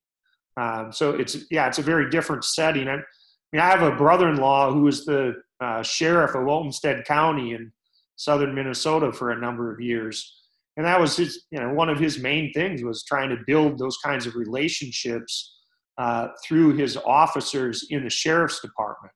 Um, 0.55 0.91
so 0.91 1.11
it's, 1.11 1.37
yeah, 1.51 1.67
it's 1.67 1.79
a 1.79 1.83
very 1.83 2.09
different 2.09 2.45
setting. 2.45 2.87
I, 2.87 2.93
I, 2.93 3.03
mean, 3.51 3.61
I 3.61 3.65
have 3.65 3.81
a 3.81 3.95
brother 3.95 4.29
in 4.29 4.37
law 4.37 4.71
who 4.71 4.83
was 4.83 5.05
the 5.05 5.33
uh, 5.59 5.83
sheriff 5.83 6.35
of 6.35 6.47
Olmsted 6.47 7.05
County 7.05 7.53
in 7.53 7.71
southern 8.15 8.55
Minnesota 8.55 9.11
for 9.11 9.31
a 9.31 9.39
number 9.39 9.73
of 9.73 9.79
years. 9.79 10.33
And 10.75 10.85
that 10.85 10.99
was 10.99 11.17
his, 11.17 11.45
you 11.51 11.59
know, 11.59 11.73
one 11.73 11.89
of 11.89 11.99
his 11.99 12.19
main 12.19 12.53
things 12.53 12.83
was 12.83 13.03
trying 13.03 13.29
to 13.29 13.43
build 13.47 13.79
those 13.79 13.97
kinds 13.97 14.27
of 14.27 14.35
relationships 14.35 15.55
uh, 15.97 16.27
through 16.45 16.77
his 16.77 16.97
officers 16.97 17.87
in 17.89 18.03
the 18.03 18.09
sheriff's 18.09 18.61
department. 18.61 19.13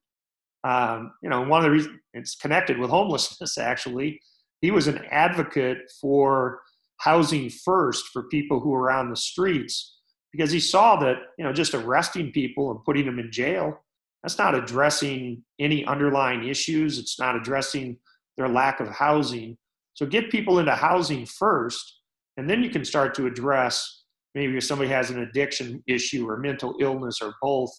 Um, 0.63 1.13
you 1.21 1.29
know, 1.29 1.41
one 1.41 1.59
of 1.59 1.63
the 1.63 1.71
reasons 1.71 1.99
it's 2.13 2.35
connected 2.35 2.77
with 2.77 2.89
homelessness, 2.89 3.57
actually, 3.59 4.19
he 4.61 4.71
was 4.71 4.87
an 4.87 5.03
advocate 5.09 5.79
for 5.99 6.61
housing 6.99 7.49
first 7.49 8.05
for 8.13 8.23
people 8.23 8.59
who 8.59 8.73
are 8.73 8.91
on 8.91 9.09
the 9.09 9.15
streets 9.15 9.97
because 10.31 10.51
he 10.51 10.59
saw 10.59 10.95
that, 10.97 11.17
you 11.37 11.43
know, 11.43 11.51
just 11.51 11.73
arresting 11.73 12.31
people 12.31 12.71
and 12.71 12.83
putting 12.85 13.05
them 13.05 13.19
in 13.19 13.31
jail, 13.31 13.79
that's 14.23 14.37
not 14.37 14.55
addressing 14.55 15.43
any 15.59 15.85
underlying 15.85 16.47
issues. 16.47 16.99
It's 16.99 17.19
not 17.19 17.35
addressing 17.35 17.97
their 18.37 18.47
lack 18.47 18.79
of 18.79 18.87
housing. 18.89 19.57
So 19.93 20.05
get 20.05 20.29
people 20.29 20.59
into 20.59 20.73
housing 20.73 21.25
first, 21.25 22.01
and 22.37 22.49
then 22.49 22.63
you 22.63 22.69
can 22.69 22.85
start 22.85 23.13
to 23.15 23.27
address 23.27 24.01
maybe 24.35 24.57
if 24.57 24.63
somebody 24.63 24.89
has 24.89 25.09
an 25.09 25.19
addiction 25.19 25.83
issue 25.87 26.29
or 26.29 26.37
mental 26.37 26.75
illness 26.79 27.19
or 27.21 27.33
both 27.41 27.71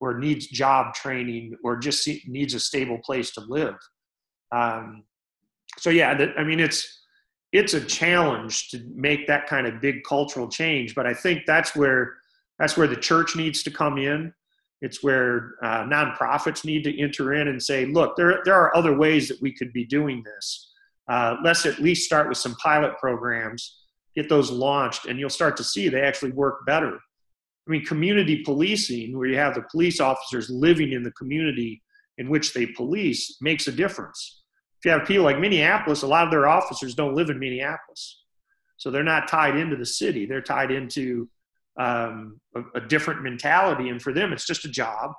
or 0.00 0.18
needs 0.18 0.46
job 0.46 0.94
training 0.94 1.56
or 1.64 1.76
just 1.76 2.08
needs 2.26 2.54
a 2.54 2.60
stable 2.60 2.98
place 3.04 3.30
to 3.32 3.40
live 3.48 3.76
um, 4.54 5.02
so 5.78 5.90
yeah 5.90 6.16
i 6.38 6.44
mean 6.44 6.60
it's 6.60 7.02
it's 7.52 7.74
a 7.74 7.80
challenge 7.84 8.68
to 8.70 8.80
make 8.94 9.26
that 9.26 9.46
kind 9.46 9.66
of 9.66 9.80
big 9.80 9.96
cultural 10.08 10.48
change 10.48 10.94
but 10.94 11.06
i 11.06 11.14
think 11.14 11.42
that's 11.46 11.74
where 11.74 12.14
that's 12.58 12.76
where 12.76 12.86
the 12.86 12.96
church 12.96 13.36
needs 13.36 13.62
to 13.62 13.70
come 13.70 13.98
in 13.98 14.32
it's 14.82 15.02
where 15.02 15.54
uh, 15.62 15.84
nonprofits 15.84 16.64
need 16.64 16.84
to 16.84 17.00
enter 17.00 17.34
in 17.34 17.48
and 17.48 17.62
say 17.62 17.86
look 17.86 18.16
there, 18.16 18.40
there 18.44 18.54
are 18.54 18.76
other 18.76 18.96
ways 18.96 19.28
that 19.28 19.40
we 19.40 19.52
could 19.52 19.72
be 19.72 19.84
doing 19.84 20.22
this 20.24 20.72
uh, 21.08 21.36
let's 21.44 21.66
at 21.66 21.78
least 21.78 22.04
start 22.04 22.28
with 22.28 22.38
some 22.38 22.54
pilot 22.56 22.92
programs 22.98 23.82
get 24.16 24.28
those 24.28 24.50
launched 24.50 25.04
and 25.06 25.20
you'll 25.20 25.30
start 25.30 25.56
to 25.58 25.64
see 25.64 25.88
they 25.88 26.00
actually 26.00 26.32
work 26.32 26.64
better. 26.66 26.94
I 26.94 27.70
mean, 27.70 27.84
community 27.84 28.42
policing, 28.42 29.16
where 29.16 29.28
you 29.28 29.36
have 29.36 29.54
the 29.54 29.64
police 29.70 30.00
officers 30.00 30.48
living 30.48 30.92
in 30.92 31.02
the 31.02 31.10
community 31.12 31.82
in 32.18 32.30
which 32.30 32.54
they 32.54 32.66
police, 32.66 33.36
makes 33.40 33.68
a 33.68 33.72
difference. 33.72 34.42
If 34.78 34.86
you 34.86 34.90
have 34.92 35.06
people 35.06 35.24
like 35.24 35.38
Minneapolis, 35.38 36.02
a 36.02 36.06
lot 36.06 36.24
of 36.24 36.30
their 36.30 36.48
officers 36.48 36.94
don't 36.94 37.14
live 37.14 37.28
in 37.28 37.38
Minneapolis. 37.38 38.22
So 38.78 38.90
they're 38.90 39.02
not 39.02 39.28
tied 39.28 39.56
into 39.56 39.76
the 39.76 39.86
city, 39.86 40.26
they're 40.26 40.40
tied 40.40 40.70
into 40.70 41.28
um, 41.78 42.40
a, 42.54 42.62
a 42.76 42.80
different 42.80 43.22
mentality. 43.22 43.88
And 43.88 44.00
for 44.00 44.12
them, 44.12 44.32
it's 44.32 44.46
just 44.46 44.64
a 44.64 44.70
job. 44.70 45.12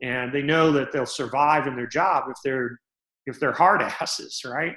And 0.00 0.32
they 0.32 0.42
know 0.42 0.70
that 0.72 0.92
they'll 0.92 1.06
survive 1.06 1.66
in 1.66 1.76
their 1.76 1.88
job 1.88 2.24
if 2.28 2.36
they're 2.44 2.78
if 3.26 3.38
they're 3.38 3.52
hard 3.52 3.82
asses, 4.00 4.42
right? 4.44 4.74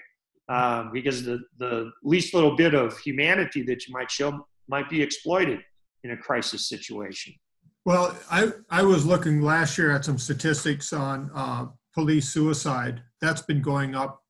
um, 0.52 0.92
because 0.92 1.24
the, 1.24 1.40
the 1.60 1.92
least 2.04 2.34
little 2.34 2.56
bit 2.56 2.74
of 2.74 2.98
humanity 3.00 3.64
that 3.64 3.88
you 3.88 3.94
might 3.94 4.12
show 4.12 4.46
might 4.68 4.90
be 4.90 5.02
exploited 5.02 5.60
in 6.04 6.12
a 6.12 6.18
crisis 6.18 6.68
situation. 6.68 7.34
Well, 7.86 8.16
I, 8.30 8.52
I 8.70 8.84
was 8.84 9.06
looking 9.06 9.42
last 9.42 9.78
year 9.78 9.92
at 9.92 10.06
some 10.06 10.18
statistics 10.18 10.94
on 10.94 11.32
uh, 11.34 11.68
police 11.94 12.30
suicide. 12.30 13.02
That's 13.22 13.42
been 13.42 13.62
going 13.62 13.96
up 13.96 14.22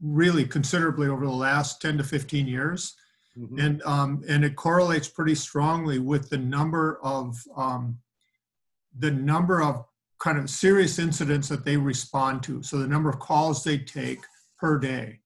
really 0.00 0.44
considerably 0.44 1.08
over 1.08 1.26
the 1.26 1.32
last 1.32 1.82
10 1.82 1.98
to 1.98 2.04
15 2.04 2.46
years. 2.46 2.94
Mhm. 3.38 3.64
And, 3.64 3.82
um, 3.82 4.24
and 4.28 4.44
it 4.44 4.56
correlates 4.56 5.08
pretty 5.08 5.34
strongly 5.34 5.98
with 5.98 6.28
the 6.28 6.38
number 6.38 6.98
of, 7.02 7.40
um, 7.56 7.98
the 8.98 9.10
number 9.10 9.62
of 9.62 9.84
kind 10.18 10.38
of 10.38 10.50
serious 10.50 10.98
incidents 10.98 11.48
that 11.48 11.64
they 11.64 11.76
respond 11.76 12.42
to. 12.42 12.62
So 12.62 12.78
the 12.78 12.88
number 12.88 13.08
of 13.08 13.20
calls 13.20 13.62
they 13.62 13.78
take 13.78 14.20
per 14.58 14.78
day. 14.78 15.20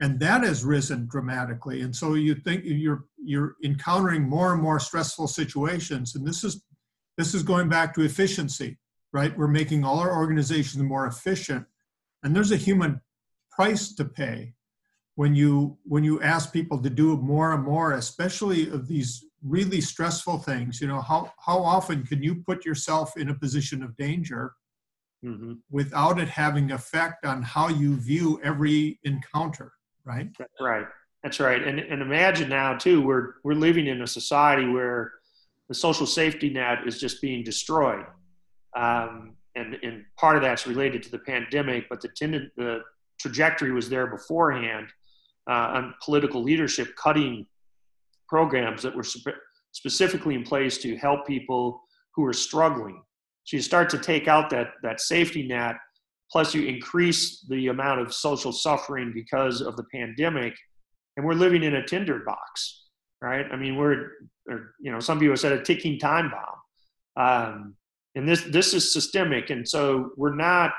And 0.00 0.18
that 0.20 0.42
has 0.44 0.64
risen 0.64 1.06
dramatically. 1.06 1.82
And 1.82 1.94
so 1.94 2.14
you 2.14 2.34
think 2.34 2.62
you're, 2.64 3.04
you're 3.22 3.56
encountering 3.62 4.22
more 4.22 4.54
and 4.54 4.62
more 4.62 4.80
stressful 4.80 5.28
situations. 5.28 6.14
And 6.14 6.26
this 6.26 6.42
is, 6.42 6.64
this 7.18 7.34
is 7.34 7.42
going 7.42 7.68
back 7.68 7.92
to 7.94 8.02
efficiency, 8.02 8.78
right? 9.12 9.36
We're 9.36 9.48
making 9.48 9.84
all 9.84 9.98
our 9.98 10.16
organizations 10.16 10.82
more 10.82 11.06
efficient. 11.06 11.66
And 12.22 12.34
there's 12.34 12.52
a 12.52 12.56
human 12.56 13.02
price 13.50 13.94
to 13.96 14.06
pay 14.06 14.54
when 15.20 15.34
you 15.34 15.76
when 15.84 16.02
you 16.02 16.16
ask 16.22 16.50
people 16.50 16.78
to 16.80 16.88
do 16.88 17.08
more 17.32 17.48
and 17.54 17.62
more 17.62 17.88
especially 18.04 18.62
of 18.76 18.88
these 18.92 19.10
really 19.56 19.80
stressful 19.92 20.38
things 20.50 20.80
you 20.80 20.88
know 20.90 21.02
how 21.10 21.20
how 21.46 21.58
often 21.76 21.98
can 22.10 22.20
you 22.26 22.32
put 22.48 22.58
yourself 22.64 23.08
in 23.22 23.26
a 23.28 23.36
position 23.44 23.78
of 23.86 23.90
danger 24.06 24.42
Mhm. 25.22 25.58
without 25.78 26.16
it 26.24 26.30
having 26.44 26.66
effect 26.80 27.20
on 27.32 27.38
how 27.54 27.66
you 27.82 27.90
view 28.10 28.28
every 28.50 28.80
encounter 29.12 29.68
right 30.12 30.28
That's 30.40 30.60
right. 30.72 30.86
That's 31.22 31.38
right. 31.48 31.62
And 31.68 31.78
and 31.92 32.00
imagine 32.10 32.48
now 32.48 32.70
too, 32.84 32.98
we're 33.08 33.26
we're 33.44 33.62
living 33.68 33.86
in 33.92 33.98
a 34.00 34.10
society 34.20 34.66
where 34.76 35.00
the 35.70 35.76
social 35.86 36.08
safety 36.20 36.48
net 36.60 36.78
is 36.90 36.96
just 37.04 37.16
being 37.26 37.42
destroyed, 37.52 38.06
um, 38.84 39.12
and 39.58 39.68
and 39.86 39.94
part 40.22 40.34
of 40.38 40.42
that's 40.46 40.64
related 40.72 41.00
to 41.06 41.10
the 41.16 41.22
pandemic, 41.32 41.82
but 41.90 41.98
the 42.04 42.10
tended, 42.20 42.44
the 42.62 42.72
trajectory 43.22 43.72
was 43.78 43.86
there 43.92 44.06
beforehand 44.18 44.86
uh, 45.50 45.72
on 45.74 45.94
political 46.04 46.42
leadership 46.42 46.94
cutting 46.96 47.46
programs 48.28 48.82
that 48.82 48.94
were 48.94 49.02
spe- 49.02 49.40
specifically 49.72 50.34
in 50.34 50.44
place 50.44 50.78
to 50.78 50.96
help 50.96 51.26
people 51.26 51.82
who 52.14 52.24
are 52.24 52.32
struggling. 52.32 53.02
So 53.44 53.56
you 53.56 53.62
start 53.62 53.90
to 53.90 53.98
take 53.98 54.28
out 54.28 54.48
that 54.50 54.68
that 54.82 55.00
safety 55.00 55.46
net 55.46 55.76
plus 56.30 56.54
you 56.54 56.66
increase 56.66 57.44
the 57.48 57.68
amount 57.68 58.00
of 58.00 58.14
social 58.14 58.52
suffering 58.52 59.12
because 59.12 59.60
of 59.60 59.76
the 59.76 59.84
pandemic 59.92 60.54
and 61.16 61.26
we're 61.26 61.34
living 61.34 61.62
in 61.62 61.76
a 61.76 61.86
tinderbox 61.86 62.84
right 63.20 63.46
i 63.52 63.56
mean 63.56 63.76
we're 63.76 64.12
or, 64.48 64.74
you 64.80 64.92
know 64.92 65.00
some 65.00 65.18
people 65.18 65.36
said 65.36 65.52
a 65.52 65.62
ticking 65.62 65.98
time 65.98 66.30
bomb 66.30 67.24
um, 67.26 67.74
and 68.14 68.28
this 68.28 68.42
this 68.44 68.74
is 68.74 68.92
systemic 68.92 69.50
and 69.50 69.68
so 69.68 70.10
we're 70.16 70.34
not 70.34 70.72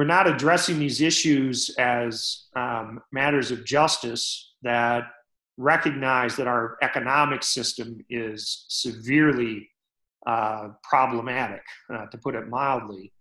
we're 0.00 0.06
not 0.06 0.26
addressing 0.26 0.78
these 0.78 1.02
issues 1.02 1.68
as 1.78 2.46
um, 2.56 3.02
matters 3.12 3.50
of 3.50 3.66
justice 3.66 4.54
that 4.62 5.04
recognize 5.58 6.36
that 6.36 6.48
our 6.48 6.78
economic 6.80 7.42
system 7.42 7.98
is 8.08 8.64
severely 8.68 9.68
uh, 10.26 10.68
problematic 10.82 11.60
uh, 11.92 12.06
to 12.06 12.16
put 12.16 12.34
it 12.34 12.48
mildly 12.48 13.12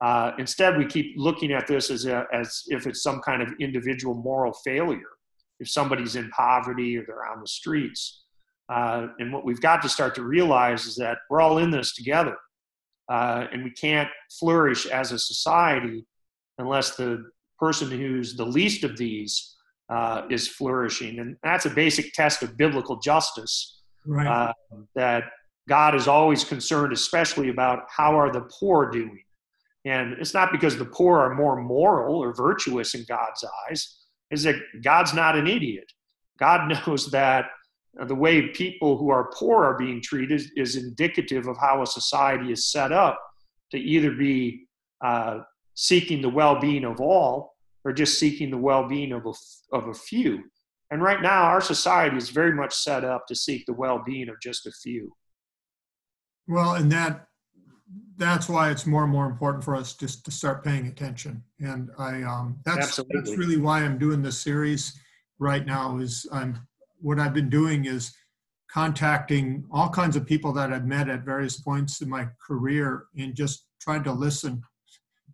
uh, 0.00 0.32
instead, 0.38 0.76
we 0.76 0.84
keep 0.84 1.14
looking 1.16 1.52
at 1.52 1.66
this 1.66 1.90
as, 1.90 2.04
a, 2.04 2.26
as 2.32 2.64
if 2.68 2.86
it's 2.86 3.02
some 3.02 3.20
kind 3.20 3.42
of 3.42 3.48
individual 3.60 4.14
moral 4.14 4.52
failure. 4.52 5.00
If 5.58 5.70
somebody's 5.70 6.16
in 6.16 6.28
poverty 6.30 6.98
or 6.98 7.04
they're 7.06 7.24
on 7.24 7.40
the 7.40 7.48
streets. 7.48 8.24
Uh, 8.68 9.08
and 9.18 9.32
what 9.32 9.46
we've 9.46 9.60
got 9.60 9.80
to 9.82 9.88
start 9.88 10.14
to 10.16 10.22
realize 10.22 10.84
is 10.84 10.96
that 10.96 11.18
we're 11.30 11.40
all 11.40 11.58
in 11.58 11.70
this 11.70 11.94
together. 11.94 12.36
Uh, 13.08 13.46
and 13.52 13.64
we 13.64 13.70
can't 13.70 14.10
flourish 14.38 14.84
as 14.86 15.12
a 15.12 15.18
society 15.18 16.04
unless 16.58 16.96
the 16.96 17.30
person 17.58 17.90
who's 17.90 18.36
the 18.36 18.44
least 18.44 18.84
of 18.84 18.96
these 18.96 19.56
uh, 19.88 20.22
is 20.30 20.48
flourishing. 20.48 21.18
And 21.20 21.36
that's 21.42 21.66
a 21.66 21.70
basic 21.70 22.12
test 22.12 22.42
of 22.42 22.56
biblical 22.56 22.98
justice 22.98 23.80
right 24.04 24.26
uh, 24.26 24.52
that 24.94 25.24
God 25.68 25.94
is 25.94 26.08
always 26.08 26.44
concerned, 26.44 26.92
especially 26.92 27.48
about 27.48 27.84
how 27.88 28.18
are 28.18 28.32
the 28.32 28.42
poor 28.42 28.90
doing. 28.90 29.22
And 29.84 30.14
it's 30.14 30.34
not 30.34 30.52
because 30.52 30.76
the 30.76 30.84
poor 30.84 31.18
are 31.18 31.34
more 31.34 31.60
moral 31.60 32.16
or 32.16 32.34
virtuous 32.34 32.94
in 32.94 33.04
God's 33.08 33.44
eyes, 33.68 33.96
is 34.30 34.42
that 34.42 34.56
God's 34.82 35.14
not 35.14 35.36
an 35.36 35.46
idiot. 35.46 35.90
God 36.38 36.68
knows 36.86 37.10
that 37.10 37.46
the 38.06 38.14
way 38.14 38.48
people 38.48 38.98
who 38.98 39.08
are 39.08 39.30
poor 39.32 39.64
are 39.64 39.78
being 39.78 40.02
treated 40.02 40.42
is 40.56 40.76
indicative 40.76 41.46
of 41.46 41.56
how 41.58 41.82
a 41.82 41.86
society 41.86 42.52
is 42.52 42.70
set 42.70 42.92
up 42.92 43.18
to 43.70 43.78
either 43.78 44.10
be 44.10 44.66
uh, 45.02 45.38
seeking 45.76 46.20
the 46.20 46.28
well-being 46.28 46.84
of 46.84 47.00
all 47.00 47.54
or 47.84 47.92
just 47.92 48.18
seeking 48.18 48.50
the 48.50 48.58
well-being 48.58 49.12
of 49.12 49.24
a, 49.26 49.32
of 49.76 49.86
a 49.86 49.94
few. 49.94 50.42
And 50.90 51.00
right 51.02 51.22
now, 51.22 51.44
our 51.44 51.60
society 51.60 52.16
is 52.16 52.30
very 52.30 52.52
much 52.52 52.74
set 52.74 53.04
up 53.04 53.26
to 53.28 53.34
seek 53.36 53.64
the 53.66 53.72
well-being 53.74 54.28
of 54.28 54.36
just 54.42 54.66
a 54.66 54.72
few. 54.72 55.12
well 56.48 56.74
and 56.74 56.90
that 56.90 57.26
that's 58.18 58.48
why 58.48 58.70
it's 58.70 58.86
more 58.86 59.02
and 59.04 59.12
more 59.12 59.26
important 59.26 59.62
for 59.62 59.76
us 59.76 59.94
just 59.94 60.24
to 60.24 60.30
start 60.30 60.64
paying 60.64 60.86
attention 60.86 61.42
and 61.60 61.90
i 61.98 62.22
um 62.22 62.56
that's 62.64 62.96
that's 63.10 63.36
really 63.36 63.56
why 63.58 63.80
i'm 63.80 63.98
doing 63.98 64.22
this 64.22 64.40
series 64.40 64.98
right 65.38 65.66
now 65.66 65.98
is 65.98 66.26
i'm 66.32 66.58
what 67.00 67.18
i've 67.18 67.34
been 67.34 67.50
doing 67.50 67.84
is 67.84 68.14
contacting 68.70 69.64
all 69.70 69.88
kinds 69.88 70.16
of 70.16 70.24
people 70.24 70.52
that 70.52 70.72
i've 70.72 70.86
met 70.86 71.08
at 71.08 71.24
various 71.24 71.60
points 71.60 72.00
in 72.00 72.08
my 72.08 72.26
career 72.46 73.06
and 73.18 73.34
just 73.34 73.66
trying 73.80 74.04
to 74.04 74.12
listen 74.12 74.62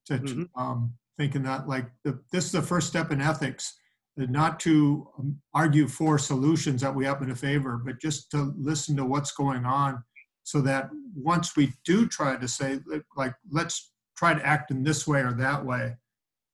to 0.07 0.18
Mhm. 0.18 0.48
um, 0.57 0.94
thinking 1.18 1.42
that 1.42 1.68
like 1.68 1.90
the, 2.05 2.18
this 2.32 2.46
is 2.46 2.53
the 2.53 2.62
first 2.62 2.88
step 2.88 3.11
in 3.11 3.20
ethics 3.20 3.78
uh, 4.20 4.26
not 4.28 4.59
to 4.61 5.09
um, 5.18 5.40
argue 5.55 5.86
for 5.88 6.18
solutions 6.18 6.80
that 6.80 6.94
we 6.94 7.05
happen 7.05 7.28
to 7.28 7.36
favor 7.36 7.76
but 7.84 8.00
just 8.00 8.30
to 8.30 8.55
listen 8.59 8.96
to 8.96 9.05
what's 9.05 9.32
going 9.32 9.64
on 9.64 10.03
so 10.42 10.61
that 10.61 10.90
once 11.14 11.55
we 11.57 11.72
do 11.84 12.07
try 12.07 12.36
to 12.36 12.48
say 12.48 12.80
like- 13.16 13.34
let's 13.50 13.92
try 14.16 14.34
to 14.34 14.44
act 14.46 14.70
in 14.70 14.82
this 14.82 15.07
way 15.07 15.20
or 15.20 15.32
that 15.32 15.64
way 15.64 15.96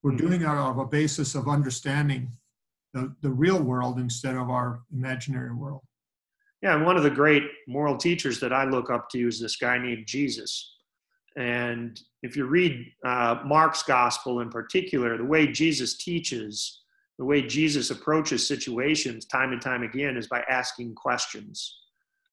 we're 0.02 0.12
Mhm. 0.12 0.18
doing 0.18 0.40
it 0.42 0.46
of 0.46 0.78
a 0.78 0.86
basis 0.86 1.34
of 1.34 1.48
understanding 1.48 2.30
the, 2.94 3.14
the 3.22 3.30
real 3.30 3.62
world 3.62 3.98
instead 3.98 4.36
of 4.36 4.50
our 4.50 4.82
imaginary 4.92 5.54
world 5.54 5.82
Yeah, 6.62 6.74
and 6.74 6.84
one 6.84 6.96
of 6.96 7.04
the 7.04 7.10
great 7.10 7.44
moral 7.68 7.96
teachers 7.96 8.40
that 8.40 8.52
I 8.52 8.64
look 8.64 8.90
up 8.90 9.08
to 9.10 9.28
is 9.28 9.38
this 9.40 9.56
guy 9.56 9.78
named 9.78 10.06
Jesus. 10.06 10.77
And 11.38 12.00
if 12.24 12.36
you 12.36 12.46
read 12.46 12.92
uh, 13.04 13.42
Mark's 13.44 13.84
gospel 13.84 14.40
in 14.40 14.50
particular, 14.50 15.16
the 15.16 15.24
way 15.24 15.46
Jesus 15.46 15.96
teaches, 15.96 16.80
the 17.16 17.24
way 17.24 17.42
Jesus 17.42 17.90
approaches 17.90 18.46
situations 18.46 19.24
time 19.24 19.52
and 19.52 19.62
time 19.62 19.84
again 19.84 20.16
is 20.16 20.26
by 20.26 20.42
asking 20.50 20.96
questions. 20.96 21.78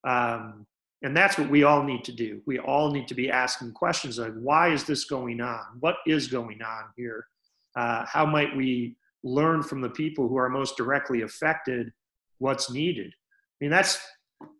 Um, 0.07 0.65
and 1.03 1.15
that's 1.15 1.37
what 1.37 1.51
we 1.51 1.63
all 1.63 1.83
need 1.83 2.03
to 2.05 2.11
do. 2.11 2.41
We 2.47 2.57
all 2.57 2.91
need 2.91 3.07
to 3.09 3.13
be 3.13 3.29
asking 3.29 3.73
questions 3.73 4.17
like, 4.17 4.33
why 4.33 4.73
is 4.73 4.85
this 4.85 5.05
going 5.05 5.39
on? 5.39 5.63
What 5.81 5.97
is 6.07 6.27
going 6.27 6.63
on 6.63 6.85
here? 6.97 7.27
Uh, 7.75 8.05
how 8.07 8.25
might 8.25 8.57
we 8.57 8.95
learn 9.23 9.61
from 9.61 9.81
the 9.81 9.89
people 9.89 10.27
who 10.27 10.37
are 10.37 10.49
most 10.49 10.77
directly 10.77 11.21
affected 11.21 11.93
what's 12.39 12.71
needed? 12.71 13.13
I 13.13 13.57
mean, 13.61 13.69
that's, 13.69 13.99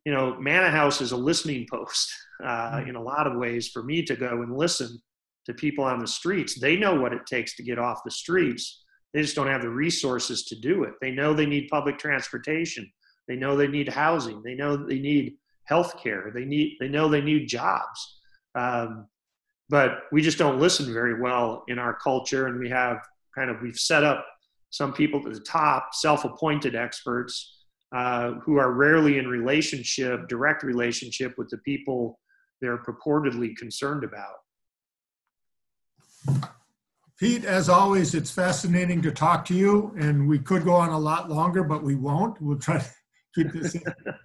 you 0.05 0.13
know, 0.13 0.39
Manna 0.39 0.69
House 0.69 1.01
is 1.01 1.11
a 1.11 1.17
listening 1.17 1.65
post 1.69 2.13
uh, 2.43 2.81
in 2.87 2.95
a 2.95 3.01
lot 3.01 3.27
of 3.27 3.37
ways 3.37 3.69
for 3.69 3.83
me 3.83 4.03
to 4.03 4.15
go 4.15 4.41
and 4.41 4.55
listen 4.55 4.99
to 5.45 5.53
people 5.53 5.83
on 5.83 5.99
the 5.99 6.07
streets. 6.07 6.59
They 6.59 6.75
know 6.75 6.95
what 6.99 7.13
it 7.13 7.25
takes 7.25 7.55
to 7.55 7.63
get 7.63 7.79
off 7.79 8.03
the 8.03 8.11
streets. 8.11 8.83
They 9.13 9.21
just 9.21 9.35
don't 9.35 9.47
have 9.47 9.61
the 9.61 9.69
resources 9.69 10.43
to 10.45 10.59
do 10.59 10.83
it. 10.83 10.93
They 11.01 11.11
know 11.11 11.33
they 11.33 11.45
need 11.45 11.69
public 11.69 11.97
transportation. 11.97 12.89
They 13.27 13.35
know 13.35 13.55
they 13.55 13.67
need 13.67 13.89
housing. 13.89 14.41
They 14.43 14.55
know 14.55 14.75
they 14.75 14.99
need 14.99 15.35
health 15.65 16.01
care. 16.01 16.31
They 16.33 16.45
need, 16.45 16.77
they 16.79 16.87
know 16.87 17.07
they 17.07 17.21
need 17.21 17.47
jobs. 17.47 18.19
Um, 18.55 19.07
but 19.69 20.03
we 20.11 20.21
just 20.21 20.37
don't 20.37 20.59
listen 20.59 20.93
very 20.93 21.19
well 21.19 21.63
in 21.67 21.79
our 21.79 21.95
culture. 21.95 22.47
And 22.47 22.59
we 22.59 22.69
have 22.69 22.97
kind 23.33 23.49
of, 23.49 23.61
we've 23.61 23.79
set 23.79 24.03
up 24.03 24.25
some 24.69 24.93
people 24.93 25.25
at 25.25 25.33
the 25.33 25.39
top, 25.39 25.89
self-appointed 25.93 26.75
experts 26.75 27.54
uh, 27.95 28.33
who 28.43 28.57
are 28.57 28.73
rarely 28.73 29.17
in 29.19 29.25
relationship, 29.25 30.27
direct 30.27 30.63
relationship 30.63 31.33
with 31.37 31.49
the 31.49 31.57
people 31.59 32.19
they're 32.59 32.77
purportedly 32.77 33.55
concerned 33.55 34.03
about. 34.03 34.35
Pete, 37.17 37.45
as 37.45 37.69
always, 37.69 38.13
it's 38.13 38.29
fascinating 38.29 39.01
to 39.01 39.11
talk 39.11 39.45
to 39.45 39.53
you, 39.53 39.95
and 39.97 40.27
we 40.27 40.37
could 40.37 40.65
go 40.65 40.73
on 40.73 40.89
a 40.89 40.99
lot 40.99 41.29
longer, 41.29 41.63
but 41.63 41.83
we 41.83 41.95
won't. 41.95 42.41
We'll 42.41 42.59
try 42.59 42.79
to 42.79 42.85
keep 43.35 43.53
this 43.53 43.75
in 43.75 43.83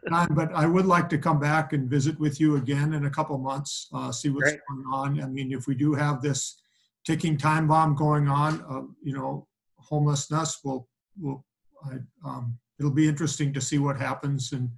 time. 0.09 0.35
But 0.35 0.53
I 0.53 0.67
would 0.67 0.87
like 0.87 1.09
to 1.11 1.19
come 1.19 1.39
back 1.39 1.73
and 1.73 1.89
visit 1.89 2.19
with 2.19 2.41
you 2.41 2.57
again 2.57 2.95
in 2.95 3.07
a 3.07 3.11
couple 3.11 3.39
months, 3.39 3.87
uh, 3.95 4.11
see 4.11 4.31
what's 4.31 4.51
Great. 4.51 4.61
going 4.69 4.85
on. 4.93 5.23
I 5.23 5.29
mean, 5.29 5.53
if 5.53 5.69
we 5.69 5.77
do 5.77 5.95
have 5.95 6.21
this 6.21 6.61
ticking 7.07 7.37
time 7.37 7.69
bomb 7.69 7.95
going 7.95 8.27
on, 8.27 8.65
uh, 8.69 8.83
you 9.01 9.13
know, 9.13 9.47
homelessness 9.79 10.59
will 10.65 10.89
will 11.21 11.45
I, 11.85 11.99
um, 12.25 12.59
it'll 12.81 12.91
be 12.91 13.07
interesting 13.07 13.53
to 13.53 13.61
see 13.61 13.79
what 13.79 13.99
happens 13.99 14.53
and 14.53 14.71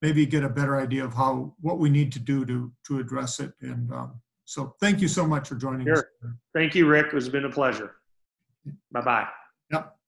maybe 0.00 0.24
get 0.24 0.44
a 0.44 0.48
better 0.48 0.78
idea 0.78 1.04
of 1.04 1.12
how, 1.12 1.52
what 1.60 1.78
we 1.78 1.90
need 1.90 2.12
to 2.12 2.20
do 2.20 2.46
to, 2.46 2.72
to 2.86 3.00
address 3.00 3.40
it. 3.40 3.52
And 3.60 3.92
um, 3.92 4.14
so 4.44 4.74
thank 4.80 5.00
you 5.00 5.08
so 5.08 5.26
much 5.26 5.48
for 5.48 5.56
joining 5.56 5.90
us. 5.90 6.02
Thank 6.54 6.74
you, 6.76 6.86
Rick. 6.86 7.08
It's 7.12 7.28
been 7.28 7.44
a 7.44 7.50
pleasure. 7.50 7.96
Bye 8.92 9.00
bye. 9.00 9.28
Yep. 9.72 9.99